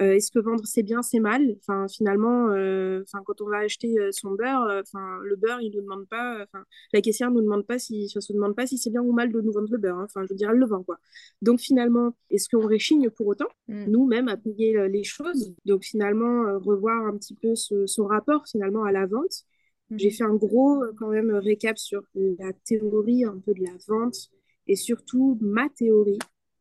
Euh, 0.00 0.14
est-ce 0.14 0.30
que 0.30 0.38
vendre 0.38 0.64
c'est 0.64 0.82
bien, 0.82 1.02
c'est 1.02 1.18
mal? 1.18 1.56
Enfin, 1.60 1.88
finalement, 1.88 2.50
euh, 2.50 3.02
enfin, 3.02 3.22
quand 3.24 3.40
on 3.40 3.48
va 3.48 3.58
acheter 3.58 3.98
euh, 3.98 4.10
son 4.12 4.30
beurre, 4.32 4.82
enfin, 4.82 5.18
le 5.24 5.34
beurre, 5.34 5.60
il 5.60 5.72
nous 5.74 5.82
demande 5.82 6.06
pas, 6.08 6.44
enfin, 6.44 6.64
la 6.92 7.00
caissière 7.00 7.30
nous 7.32 7.40
demande 7.42 7.66
pas 7.66 7.78
si, 7.80 8.08
se 8.08 8.32
demande 8.32 8.54
pas 8.54 8.66
si 8.66 8.78
c'est 8.78 8.90
bien 8.90 9.02
ou 9.02 9.12
mal 9.12 9.32
de 9.32 9.40
nous 9.40 9.52
vendre 9.52 9.68
le 9.70 9.78
beurre. 9.78 9.98
Hein. 9.98 10.04
Enfin, 10.04 10.22
je 10.24 10.28
veux 10.32 10.36
dire, 10.36 10.50
elle 10.50 10.58
le 10.58 10.66
vend 10.66 10.84
quoi. 10.84 10.98
Donc 11.42 11.60
finalement, 11.60 12.16
est-ce 12.30 12.48
qu'on 12.48 12.66
réchigne 12.66 13.10
pour 13.10 13.26
autant, 13.26 13.48
mm. 13.66 13.86
nous-mêmes, 13.90 14.28
à 14.28 14.36
payer 14.36 14.88
les 14.88 15.04
choses 15.04 15.54
Donc 15.64 15.84
finalement, 15.84 16.58
revoir 16.60 17.06
un 17.06 17.16
petit 17.16 17.34
peu 17.34 17.54
son 17.56 18.06
rapport 18.06 18.46
finalement 18.46 18.84
à 18.84 18.92
la 18.92 19.06
vente. 19.06 19.44
Mm. 19.90 19.98
J'ai 19.98 20.10
fait 20.10 20.24
un 20.24 20.34
gros 20.34 20.84
quand 20.96 21.08
même 21.08 21.32
récap 21.32 21.76
sur 21.76 22.02
la 22.14 22.52
théorie 22.64 23.24
un 23.24 23.38
peu 23.44 23.52
de 23.52 23.64
la 23.64 23.76
vente 23.88 24.30
et 24.68 24.76
surtout 24.76 25.38
ma 25.40 25.68
théorie. 25.70 26.18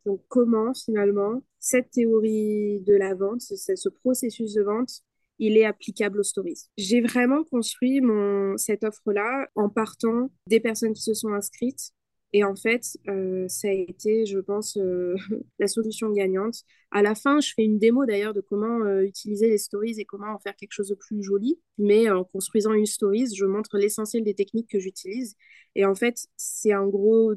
Donc, 0.07 0.21
comment 0.29 0.73
finalement 0.73 1.43
cette 1.59 1.91
théorie 1.91 2.79
de 2.79 2.93
la 2.93 3.13
vente, 3.13 3.41
ce, 3.41 3.75
ce 3.75 3.89
processus 3.89 4.53
de 4.53 4.63
vente, 4.63 5.01
il 5.37 5.57
est 5.57 5.65
applicable 5.65 6.21
aux 6.21 6.23
stories? 6.23 6.69
J'ai 6.77 7.01
vraiment 7.01 7.43
construit 7.43 7.99
mon, 7.99 8.55
cette 8.55 8.85
offre-là 8.85 9.49
en 9.55 9.67
partant 9.67 10.31
des 10.47 10.61
personnes 10.61 10.93
qui 10.93 11.03
se 11.03 11.13
sont 11.13 11.33
inscrites. 11.33 11.91
Et 12.31 12.45
en 12.45 12.55
fait, 12.55 12.83
euh, 13.09 13.49
ça 13.49 13.67
a 13.67 13.71
été, 13.71 14.25
je 14.25 14.39
pense, 14.39 14.77
euh, 14.77 15.15
la 15.59 15.67
solution 15.67 16.09
gagnante. 16.11 16.55
À 16.91 17.01
la 17.01 17.13
fin, 17.13 17.41
je 17.41 17.51
fais 17.53 17.63
une 17.63 17.77
démo 17.77 18.05
d'ailleurs 18.05 18.33
de 18.33 18.39
comment 18.39 18.85
euh, 18.85 19.01
utiliser 19.01 19.49
les 19.49 19.57
stories 19.57 19.99
et 19.99 20.05
comment 20.05 20.33
en 20.33 20.39
faire 20.39 20.55
quelque 20.55 20.71
chose 20.71 20.87
de 20.87 20.95
plus 20.95 21.21
joli. 21.21 21.59
Mais 21.77 22.09
en 22.09 22.23
construisant 22.23 22.71
une 22.71 22.85
stories, 22.85 23.35
je 23.35 23.45
montre 23.45 23.77
l'essentiel 23.77 24.23
des 24.23 24.35
techniques 24.35 24.69
que 24.69 24.79
j'utilise. 24.79 25.35
Et 25.75 25.83
en 25.83 25.95
fait, 25.95 26.27
c'est 26.37 26.71
un 26.71 26.87
gros 26.87 27.33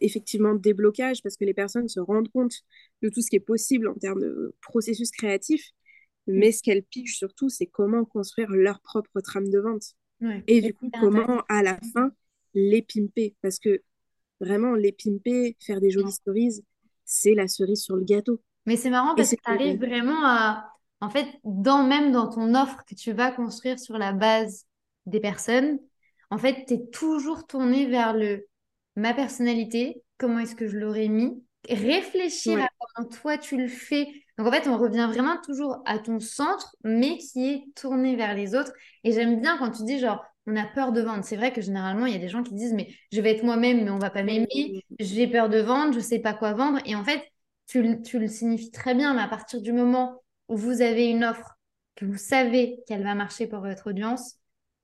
effectivement 0.00 0.54
déblocage 0.54 1.22
parce 1.22 1.36
que 1.36 1.44
les 1.44 1.54
personnes 1.54 1.88
se 1.88 2.00
rendent 2.00 2.30
compte 2.30 2.62
de 3.02 3.08
tout 3.08 3.20
ce 3.20 3.30
qui 3.30 3.36
est 3.36 3.40
possible 3.40 3.88
en 3.88 3.94
termes 3.94 4.20
de 4.20 4.54
processus 4.60 5.10
créatif. 5.10 5.70
Mais 6.26 6.52
ce 6.52 6.62
qu'elles 6.62 6.82
pigent 6.82 7.16
surtout, 7.16 7.48
c'est 7.48 7.66
comment 7.66 8.04
construire 8.04 8.50
leur 8.50 8.80
propre 8.80 9.20
trame 9.20 9.48
de 9.48 9.58
vente. 9.58 9.84
et 10.46 10.60
du 10.60 10.72
coup, 10.74 10.90
comment 11.00 11.42
à 11.48 11.62
la 11.62 11.78
fin 11.92 12.12
les 12.54 12.82
pimper. 12.82 13.34
Parce 13.42 13.58
que 13.58 13.82
vraiment, 14.40 14.74
les 14.74 14.92
pimper, 14.92 15.56
faire 15.60 15.80
des 15.80 15.90
jolies 15.90 16.12
stories, 16.12 16.62
c'est 17.04 17.34
la 17.34 17.48
cerise 17.48 17.82
sur 17.82 17.96
le 17.96 18.04
gâteau. 18.04 18.40
Mais 18.66 18.76
c'est 18.76 18.90
marrant 18.90 19.14
parce 19.14 19.30
que 19.30 19.36
tu 19.36 19.50
arrives 19.50 19.78
vraiment 19.78 20.24
à, 20.24 20.72
en 21.00 21.10
fait, 21.10 21.26
dans, 21.44 21.86
même 21.86 22.12
dans 22.12 22.28
ton 22.28 22.54
offre 22.54 22.84
que 22.86 22.94
tu 22.94 23.12
vas 23.12 23.30
construire 23.30 23.78
sur 23.78 23.98
la 23.98 24.12
base 24.12 24.66
des 25.06 25.20
personnes, 25.20 25.78
en 26.30 26.38
fait, 26.38 26.64
tu 26.66 26.74
es 26.74 26.86
toujours 26.86 27.46
tourné 27.46 27.86
vers 27.86 28.14
le 28.14 28.46
ma 28.96 29.14
personnalité, 29.14 30.02
comment 30.18 30.38
est-ce 30.38 30.54
que 30.54 30.68
je 30.68 30.76
l'aurais 30.76 31.08
mis, 31.08 31.42
réfléchir 31.68 32.62
à 32.62 32.68
comment 32.78 33.08
toi 33.08 33.38
tu 33.38 33.56
le 33.56 33.68
fais. 33.68 34.06
Donc 34.38 34.46
en 34.46 34.52
fait, 34.52 34.68
on 34.68 34.78
revient 34.78 35.08
vraiment 35.08 35.36
toujours 35.40 35.82
à 35.86 35.98
ton 35.98 36.20
centre, 36.20 36.76
mais 36.84 37.18
qui 37.18 37.48
est 37.48 37.64
tourné 37.74 38.16
vers 38.16 38.34
les 38.34 38.54
autres. 38.54 38.72
Et 39.04 39.12
j'aime 39.12 39.40
bien 39.40 39.56
quand 39.58 39.70
tu 39.70 39.84
dis 39.84 39.98
genre, 39.98 40.24
on 40.46 40.56
a 40.56 40.64
peur 40.64 40.92
de 40.92 41.00
vendre. 41.00 41.24
C'est 41.24 41.36
vrai 41.36 41.52
que 41.52 41.62
généralement, 41.62 42.06
il 42.06 42.12
y 42.12 42.16
a 42.16 42.20
des 42.20 42.28
gens 42.28 42.42
qui 42.42 42.54
disent, 42.54 42.74
mais 42.74 42.88
je 43.12 43.20
vais 43.20 43.32
être 43.32 43.44
moi-même, 43.44 43.84
mais 43.84 43.90
on 43.90 43.98
va 43.98 44.10
pas 44.10 44.22
m'aimer. 44.22 44.84
J'ai 44.98 45.26
peur 45.26 45.48
de 45.48 45.58
vendre, 45.58 45.94
je 45.94 46.00
sais 46.00 46.18
pas 46.18 46.34
quoi 46.34 46.52
vendre. 46.52 46.80
Et 46.84 46.94
en 46.94 47.04
fait, 47.04 47.22
tu, 47.66 48.02
tu 48.02 48.18
le 48.18 48.28
signifies 48.28 48.70
très 48.70 48.94
bien, 48.94 49.14
mais 49.14 49.22
à 49.22 49.28
partir 49.28 49.62
du 49.62 49.72
moment 49.72 50.22
où 50.48 50.56
vous 50.56 50.82
avez 50.82 51.06
une 51.06 51.24
offre, 51.24 51.56
que 51.96 52.04
vous 52.04 52.18
savez 52.18 52.80
qu'elle 52.86 53.04
va 53.04 53.14
marcher 53.14 53.46
pour 53.46 53.60
votre 53.60 53.90
audience, 53.90 54.38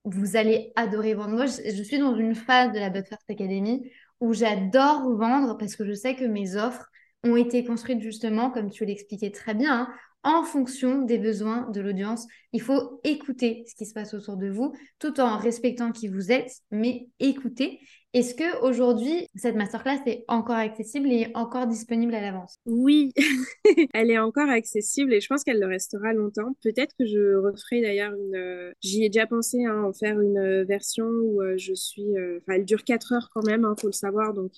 vous 0.05 0.37
allez 0.37 0.73
adorer 0.77 1.15
vendre. 1.15 1.35
Moi, 1.35 1.47
je, 1.47 1.83
suis 1.83 1.99
dans 1.99 2.17
une 2.17 2.35
phase 2.35 2.73
de 2.73 2.79
la 2.79 2.89
But 2.89 3.07
First 3.07 3.29
Academy 3.29 3.91
où 4.21 4.33
j'adore 4.33 5.17
vendre 5.17 5.57
parce 5.57 5.77
que 5.77 5.85
je 5.85 5.93
sais 5.93 6.15
que 6.15 6.25
mes 6.25 6.57
offres 6.57 6.87
ont 7.25 7.37
été 7.37 7.65
construites 7.65 8.01
justement, 8.01 8.51
comme 8.51 8.71
tu 8.71 8.85
l'expliquais 8.85 9.31
très 9.31 9.55
bien, 9.55 9.83
hein, 9.83 9.95
en 10.23 10.45
fonction 10.45 11.03
des 11.03 11.19
besoins 11.19 11.71
de 11.71 11.81
l'audience. 11.81 12.27
Il 12.53 12.61
faut 12.61 13.01
écouter 13.05 13.65
ce 13.67 13.75
qui 13.75 13.87
se 13.87 13.95
passe 13.95 14.13
autour 14.15 14.37
de 14.37 14.49
vous 14.49 14.75
tout 14.99 15.21
en 15.21 15.39
respectant 15.39 15.93
qui 15.93 16.09
vous 16.09 16.31
êtes, 16.31 16.53
mais 16.71 17.09
écouter. 17.21 17.81
Est-ce 18.13 18.35
que 18.35 18.61
aujourd'hui 18.63 19.29
cette 19.37 19.55
masterclass 19.55 20.01
est 20.07 20.25
encore 20.27 20.57
accessible 20.57 21.13
et 21.13 21.29
encore 21.35 21.69
disponible 21.69 22.13
à 22.13 22.21
l'avance? 22.21 22.57
Oui, 22.67 23.13
elle 23.95 24.11
est 24.11 24.19
encore 24.19 24.49
accessible 24.49 25.15
et 25.15 25.21
je 25.21 25.29
pense 25.29 25.45
qu'elle 25.45 25.61
le 25.61 25.69
restera 25.69 26.13
longtemps. 26.13 26.57
Peut-être 26.63 26.93
que 26.99 27.07
je 27.07 27.37
referai 27.37 27.81
d'ailleurs 27.81 28.13
une. 28.13 28.35
Euh, 28.35 28.73
j'y 28.83 29.05
ai 29.05 29.11
déjà 29.11 29.29
pensé 29.29 29.65
hein, 29.65 29.85
en 29.85 29.93
faire 29.93 30.21
une 30.21 30.39
euh, 30.39 30.65
version 30.65 31.07
où 31.07 31.41
euh, 31.41 31.57
je 31.57 31.73
suis. 31.73 32.09
Enfin, 32.39 32.55
elle 32.57 32.65
dure 32.65 32.83
4 32.83 33.13
heures 33.13 33.29
quand 33.33 33.47
même, 33.47 33.61
il 33.61 33.67
hein, 33.67 33.77
faut 33.81 33.87
le 33.87 33.93
savoir. 33.93 34.35
Donc 34.35 34.55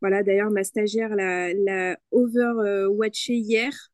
voilà, 0.00 0.22
d'ailleurs 0.22 0.50
ma 0.50 0.64
stagiaire 0.64 1.14
l'a, 1.14 1.52
l'a 1.52 1.98
overwatché 2.10 3.34
hier 3.34 3.91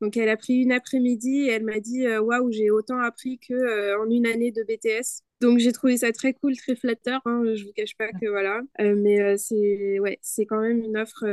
donc, 0.00 0.16
elle 0.16 0.28
a 0.28 0.36
pris 0.36 0.54
une 0.54 0.72
après-midi 0.72 1.42
et 1.42 1.48
elle 1.48 1.64
m'a 1.64 1.80
dit 1.80 2.06
euh, 2.06 2.20
Waouh, 2.20 2.52
j'ai 2.52 2.70
autant 2.70 3.00
appris 3.00 3.38
qu'en 3.38 3.54
euh, 3.54 3.98
en 3.98 4.08
une 4.08 4.26
année 4.26 4.52
de 4.52 4.62
BTS. 4.62 5.22
Donc, 5.40 5.58
j'ai 5.58 5.72
trouvé 5.72 5.96
ça 5.96 6.12
très 6.12 6.34
cool, 6.34 6.56
très 6.56 6.76
flatteur. 6.76 7.20
Hein, 7.24 7.42
je 7.54 7.64
vous 7.64 7.72
cache 7.72 7.96
pas 7.96 8.08
que 8.12 8.28
voilà. 8.28 8.60
Euh, 8.80 8.94
mais 8.96 9.36
c'est 9.36 9.98
ouais, 10.00 10.18
c'est 10.22 10.46
quand 10.46 10.60
même 10.60 10.82
une 10.82 10.96
offre. 10.96 11.24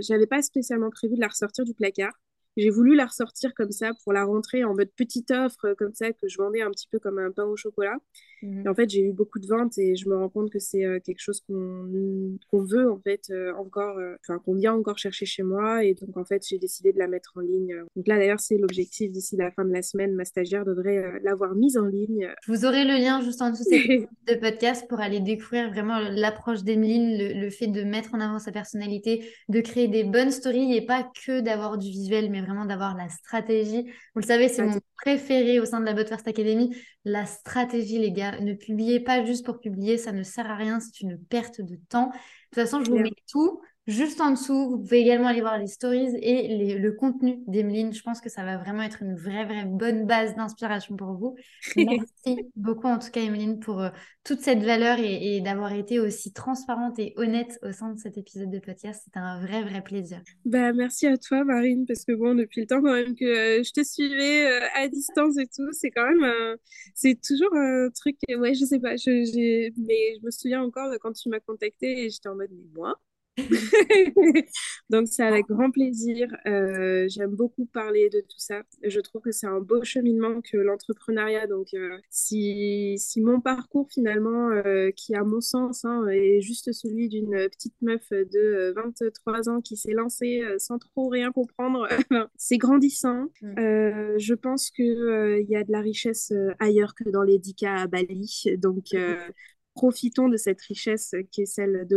J'avais 0.00 0.26
pas 0.26 0.42
spécialement 0.42 0.90
prévu 0.90 1.14
de 1.14 1.20
la 1.20 1.28
ressortir 1.28 1.64
du 1.64 1.74
placard. 1.74 2.12
J'ai 2.56 2.70
voulu 2.70 2.94
la 2.94 3.06
ressortir 3.06 3.54
comme 3.54 3.70
ça 3.70 3.92
pour 4.04 4.12
la 4.12 4.24
rentrer 4.24 4.64
en 4.64 4.74
mode 4.74 4.90
petite 4.94 5.30
offre, 5.30 5.74
comme 5.78 5.94
ça, 5.94 6.12
que 6.12 6.28
je 6.28 6.36
vendais 6.36 6.60
un 6.60 6.70
petit 6.70 6.86
peu 6.90 6.98
comme 6.98 7.18
un 7.18 7.30
pain 7.30 7.44
au 7.44 7.56
chocolat. 7.56 7.96
Mhm. 8.42 8.66
Et 8.66 8.68
en 8.68 8.74
fait, 8.74 8.90
j'ai 8.90 9.02
eu 9.02 9.12
beaucoup 9.12 9.38
de 9.38 9.46
ventes 9.46 9.78
et 9.78 9.96
je 9.96 10.08
me 10.08 10.16
rends 10.16 10.28
compte 10.28 10.50
que 10.50 10.58
c'est 10.58 10.84
euh, 10.84 10.98
quelque 11.00 11.20
chose 11.20 11.40
qu'on 11.40 12.62
veut, 12.62 12.90
en 12.90 12.98
fait, 12.98 13.22
euh, 13.30 13.52
encore, 13.54 13.96
euh, 13.98 14.16
enfin, 14.20 14.38
qu'on 14.40 14.54
vient 14.54 14.74
encore 14.74 14.98
chercher 14.98 15.24
chez 15.24 15.42
moi. 15.42 15.84
Et 15.84 15.94
donc, 15.94 16.16
en 16.16 16.24
fait, 16.24 16.44
j'ai 16.46 16.58
décidé 16.58 16.92
de 16.92 16.98
la 16.98 17.08
mettre 17.08 17.32
en 17.36 17.40
ligne. 17.40 17.74
Donc 17.96 18.06
là, 18.06 18.18
d'ailleurs, 18.18 18.40
c'est 18.40 18.58
l'objectif 18.58 19.10
d'ici 19.10 19.36
la 19.36 19.50
fin 19.50 19.64
de 19.64 19.72
la 19.72 19.82
semaine. 19.82 20.14
Ma 20.14 20.24
stagiaire 20.24 20.64
devrait 20.64 21.20
l'avoir 21.22 21.54
mise 21.54 21.78
en 21.78 21.86
ligne. 21.86 22.28
Vous 22.48 22.66
aurez 22.66 22.84
le 22.84 22.98
lien 22.98 23.22
juste 23.22 23.40
en 23.40 23.50
dessous 23.50 23.64
de 23.70 24.34
podcast 24.34 24.86
pour 24.88 25.00
aller 25.00 25.20
découvrir 25.20 25.70
vraiment 25.70 25.98
l'approche 25.98 26.64
d'Emeline, 26.64 27.16
le, 27.16 27.40
le 27.40 27.50
fait 27.50 27.68
de 27.68 27.82
mettre 27.82 28.14
en 28.14 28.20
avant 28.20 28.38
sa 28.38 28.52
personnalité, 28.52 29.24
de 29.48 29.60
créer 29.60 29.88
des 29.88 30.04
bonnes 30.04 30.30
stories 30.30 30.74
et 30.76 30.84
pas 30.84 31.08
que 31.24 31.40
d'avoir 31.40 31.78
du 31.78 31.88
visuel, 31.88 32.30
mais 32.30 32.41
vraiment 32.42 32.64
d'avoir 32.64 32.96
la 32.96 33.08
stratégie. 33.08 33.84
Vous 34.14 34.20
le 34.20 34.26
savez, 34.26 34.48
c'est 34.48 34.62
mon 34.62 34.78
préféré 34.96 35.60
au 35.60 35.64
sein 35.64 35.80
de 35.80 35.86
la 35.86 35.94
But 35.94 36.08
First 36.08 36.28
Academy, 36.28 36.76
la 37.04 37.26
stratégie, 37.26 37.98
les 37.98 38.12
gars. 38.12 38.40
Ne 38.40 38.54
publiez 38.54 39.00
pas 39.00 39.24
juste 39.24 39.44
pour 39.44 39.58
publier, 39.58 39.98
ça 39.98 40.12
ne 40.12 40.22
sert 40.22 40.50
à 40.50 40.56
rien, 40.56 40.80
c'est 40.80 41.00
une 41.00 41.18
perte 41.18 41.60
de 41.60 41.76
temps. 41.88 42.06
De 42.06 42.12
toute 42.12 42.54
façon, 42.54 42.84
je 42.84 42.90
vous 42.90 42.98
mets 42.98 43.14
tout 43.30 43.60
Juste 43.88 44.20
en 44.20 44.30
dessous, 44.30 44.70
vous 44.70 44.78
pouvez 44.78 45.00
également 45.00 45.26
aller 45.26 45.40
voir 45.40 45.58
les 45.58 45.66
stories 45.66 46.14
et 46.22 46.78
le 46.78 46.92
contenu 46.92 47.42
d'Emeline. 47.48 47.92
Je 47.92 48.02
pense 48.02 48.20
que 48.20 48.28
ça 48.28 48.44
va 48.44 48.56
vraiment 48.56 48.84
être 48.84 49.02
une 49.02 49.16
vraie, 49.16 49.44
vraie 49.44 49.64
bonne 49.64 50.06
base 50.06 50.36
d'inspiration 50.36 50.94
pour 50.94 51.14
vous. 51.14 51.34
Merci 51.74 52.48
beaucoup 52.56 52.86
en 52.86 53.00
tout 53.00 53.10
cas, 53.10 53.20
Emeline, 53.22 53.58
pour 53.58 53.80
euh, 53.80 53.90
toute 54.22 54.38
cette 54.38 54.62
valeur 54.62 55.00
et, 55.00 55.40
d'avoir 55.40 55.72
été 55.72 55.98
aussi 55.98 56.32
transparente 56.32 57.00
et 57.00 57.12
honnête 57.16 57.58
au 57.62 57.72
sein 57.72 57.92
de 57.92 57.98
cet 57.98 58.16
épisode 58.16 58.52
de 58.52 58.60
podcast. 58.60 59.02
C'était 59.04 59.18
un 59.18 59.40
vrai, 59.40 59.64
vrai 59.64 59.82
plaisir. 59.82 60.22
Bah, 60.44 60.72
merci 60.72 61.08
à 61.08 61.18
toi, 61.18 61.42
Marine, 61.42 61.84
parce 61.84 62.04
que 62.04 62.12
bon, 62.12 62.36
depuis 62.36 62.60
le 62.60 62.68
temps 62.68 62.80
quand 62.80 62.94
même 62.94 63.16
que 63.16 63.24
euh, 63.24 63.62
je 63.64 63.72
te 63.72 63.82
suivais 63.82 64.46
euh, 64.46 64.66
à 64.76 64.86
distance 64.86 65.38
et 65.38 65.48
tout, 65.48 65.72
c'est 65.72 65.90
quand 65.90 66.08
même, 66.08 66.56
c'est 66.94 67.20
toujours 67.20 67.52
un 67.56 67.88
truc, 67.90 68.16
ouais, 68.28 68.54
je 68.54 68.64
sais 68.64 68.78
pas, 68.78 68.94
je, 68.94 69.72
mais 69.76 70.18
je 70.20 70.24
me 70.24 70.30
souviens 70.30 70.62
encore 70.62 70.88
de 70.92 70.98
quand 70.98 71.12
tu 71.12 71.28
m'as 71.30 71.40
contacté 71.40 72.04
et 72.04 72.10
j'étais 72.10 72.28
en 72.28 72.36
mode, 72.36 72.50
mais 72.52 72.68
moi? 72.76 72.96
Donc 74.90 75.08
c'est 75.08 75.22
avec 75.22 75.46
grand 75.46 75.70
plaisir. 75.70 76.28
Euh, 76.46 77.06
j'aime 77.08 77.34
beaucoup 77.34 77.64
parler 77.66 78.10
de 78.10 78.20
tout 78.20 78.38
ça. 78.38 78.62
Je 78.82 79.00
trouve 79.00 79.22
que 79.22 79.32
c'est 79.32 79.46
un 79.46 79.60
beau 79.60 79.82
cheminement 79.82 80.40
que 80.42 80.58
l'entrepreneuriat. 80.58 81.46
Donc 81.46 81.68
euh, 81.74 81.96
si, 82.10 82.96
si, 82.98 83.20
mon 83.20 83.40
parcours 83.40 83.88
finalement, 83.90 84.50
euh, 84.50 84.90
qui 84.90 85.14
à 85.14 85.24
mon 85.24 85.40
sens 85.40 85.84
hein, 85.84 86.06
est 86.08 86.40
juste 86.40 86.72
celui 86.72 87.08
d'une 87.08 87.48
petite 87.48 87.80
meuf 87.80 88.10
de 88.10 88.74
23 88.76 89.48
ans 89.48 89.60
qui 89.60 89.76
s'est 89.76 89.92
lancée 89.92 90.42
sans 90.58 90.78
trop 90.78 91.08
rien 91.08 91.32
comprendre, 91.32 91.88
c'est 92.36 92.58
grandissant. 92.58 93.28
Mm. 93.40 94.18
je 94.18 94.34
pense 94.34 94.70
qu'il 94.70 95.38
il 95.40 95.46
y 95.48 95.56
a 95.56 95.64
de 95.64 95.72
la 95.72 95.80
richesse 95.80 96.32
ailleurs 96.58 96.94
que 96.94 97.08
dans 97.08 97.22
les 97.22 97.38
10 97.38 97.54
à 97.64 97.86
Bali. 97.86 98.44
Donc 98.58 98.84
profitons 99.74 100.28
de 100.28 100.36
cette 100.36 100.60
richesse 100.60 101.14
qui 101.30 101.42
est 101.42 101.46
celle 101.46 101.86
de 101.88 101.96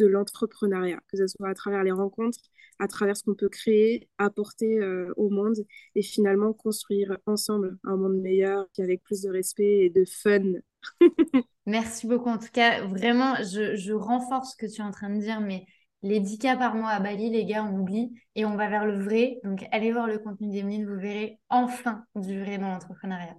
l'entrepreneuriat, 0.00 0.98
que 1.08 1.16
ce 1.16 1.26
soit 1.26 1.48
à 1.48 1.54
travers 1.54 1.84
les 1.84 1.92
rencontres, 1.92 2.38
à 2.78 2.88
travers 2.88 3.16
ce 3.16 3.22
qu'on 3.22 3.34
peut 3.34 3.48
créer, 3.48 4.08
apporter 4.18 4.78
euh, 4.80 5.12
au 5.16 5.30
monde 5.30 5.56
et 5.94 6.02
finalement 6.02 6.52
construire 6.52 7.16
ensemble 7.26 7.78
un 7.84 7.96
monde 7.96 8.20
meilleur 8.20 8.66
avec 8.78 9.02
plus 9.02 9.22
de 9.22 9.30
respect 9.30 9.86
et 9.86 9.90
de 9.90 10.04
fun. 10.04 10.54
Merci 11.66 12.06
beaucoup. 12.06 12.28
En 12.28 12.38
tout 12.38 12.50
cas, 12.52 12.86
vraiment, 12.86 13.36
je, 13.36 13.92
renforce 13.92 14.52
ce 14.52 14.56
que 14.56 14.70
tu 14.70 14.80
es 14.80 14.84
en 14.84 14.90
train 14.90 15.10
de 15.10 15.20
dire, 15.20 15.40
mais 15.40 15.66
les 16.02 16.20
10 16.20 16.38
cas 16.38 16.56
par 16.56 16.74
mois 16.74 16.90
à 16.90 17.00
Bali, 17.00 17.30
les 17.30 17.46
gars, 17.46 17.64
on 17.64 17.78
oublie 17.78 18.12
et 18.34 18.44
on 18.44 18.56
va 18.56 18.68
vers 18.68 18.84
le 18.84 19.02
vrai. 19.02 19.38
Donc, 19.44 19.64
allez 19.72 19.92
voir 19.92 20.06
le 20.06 20.18
contenu 20.18 20.50
des 20.50 20.62
mines, 20.62 20.86
vous 20.86 21.00
verrez 21.00 21.38
enfin 21.48 22.04
du 22.14 22.38
vrai 22.40 22.58
dans 22.58 22.68
l'entrepreneuriat. 22.68 23.36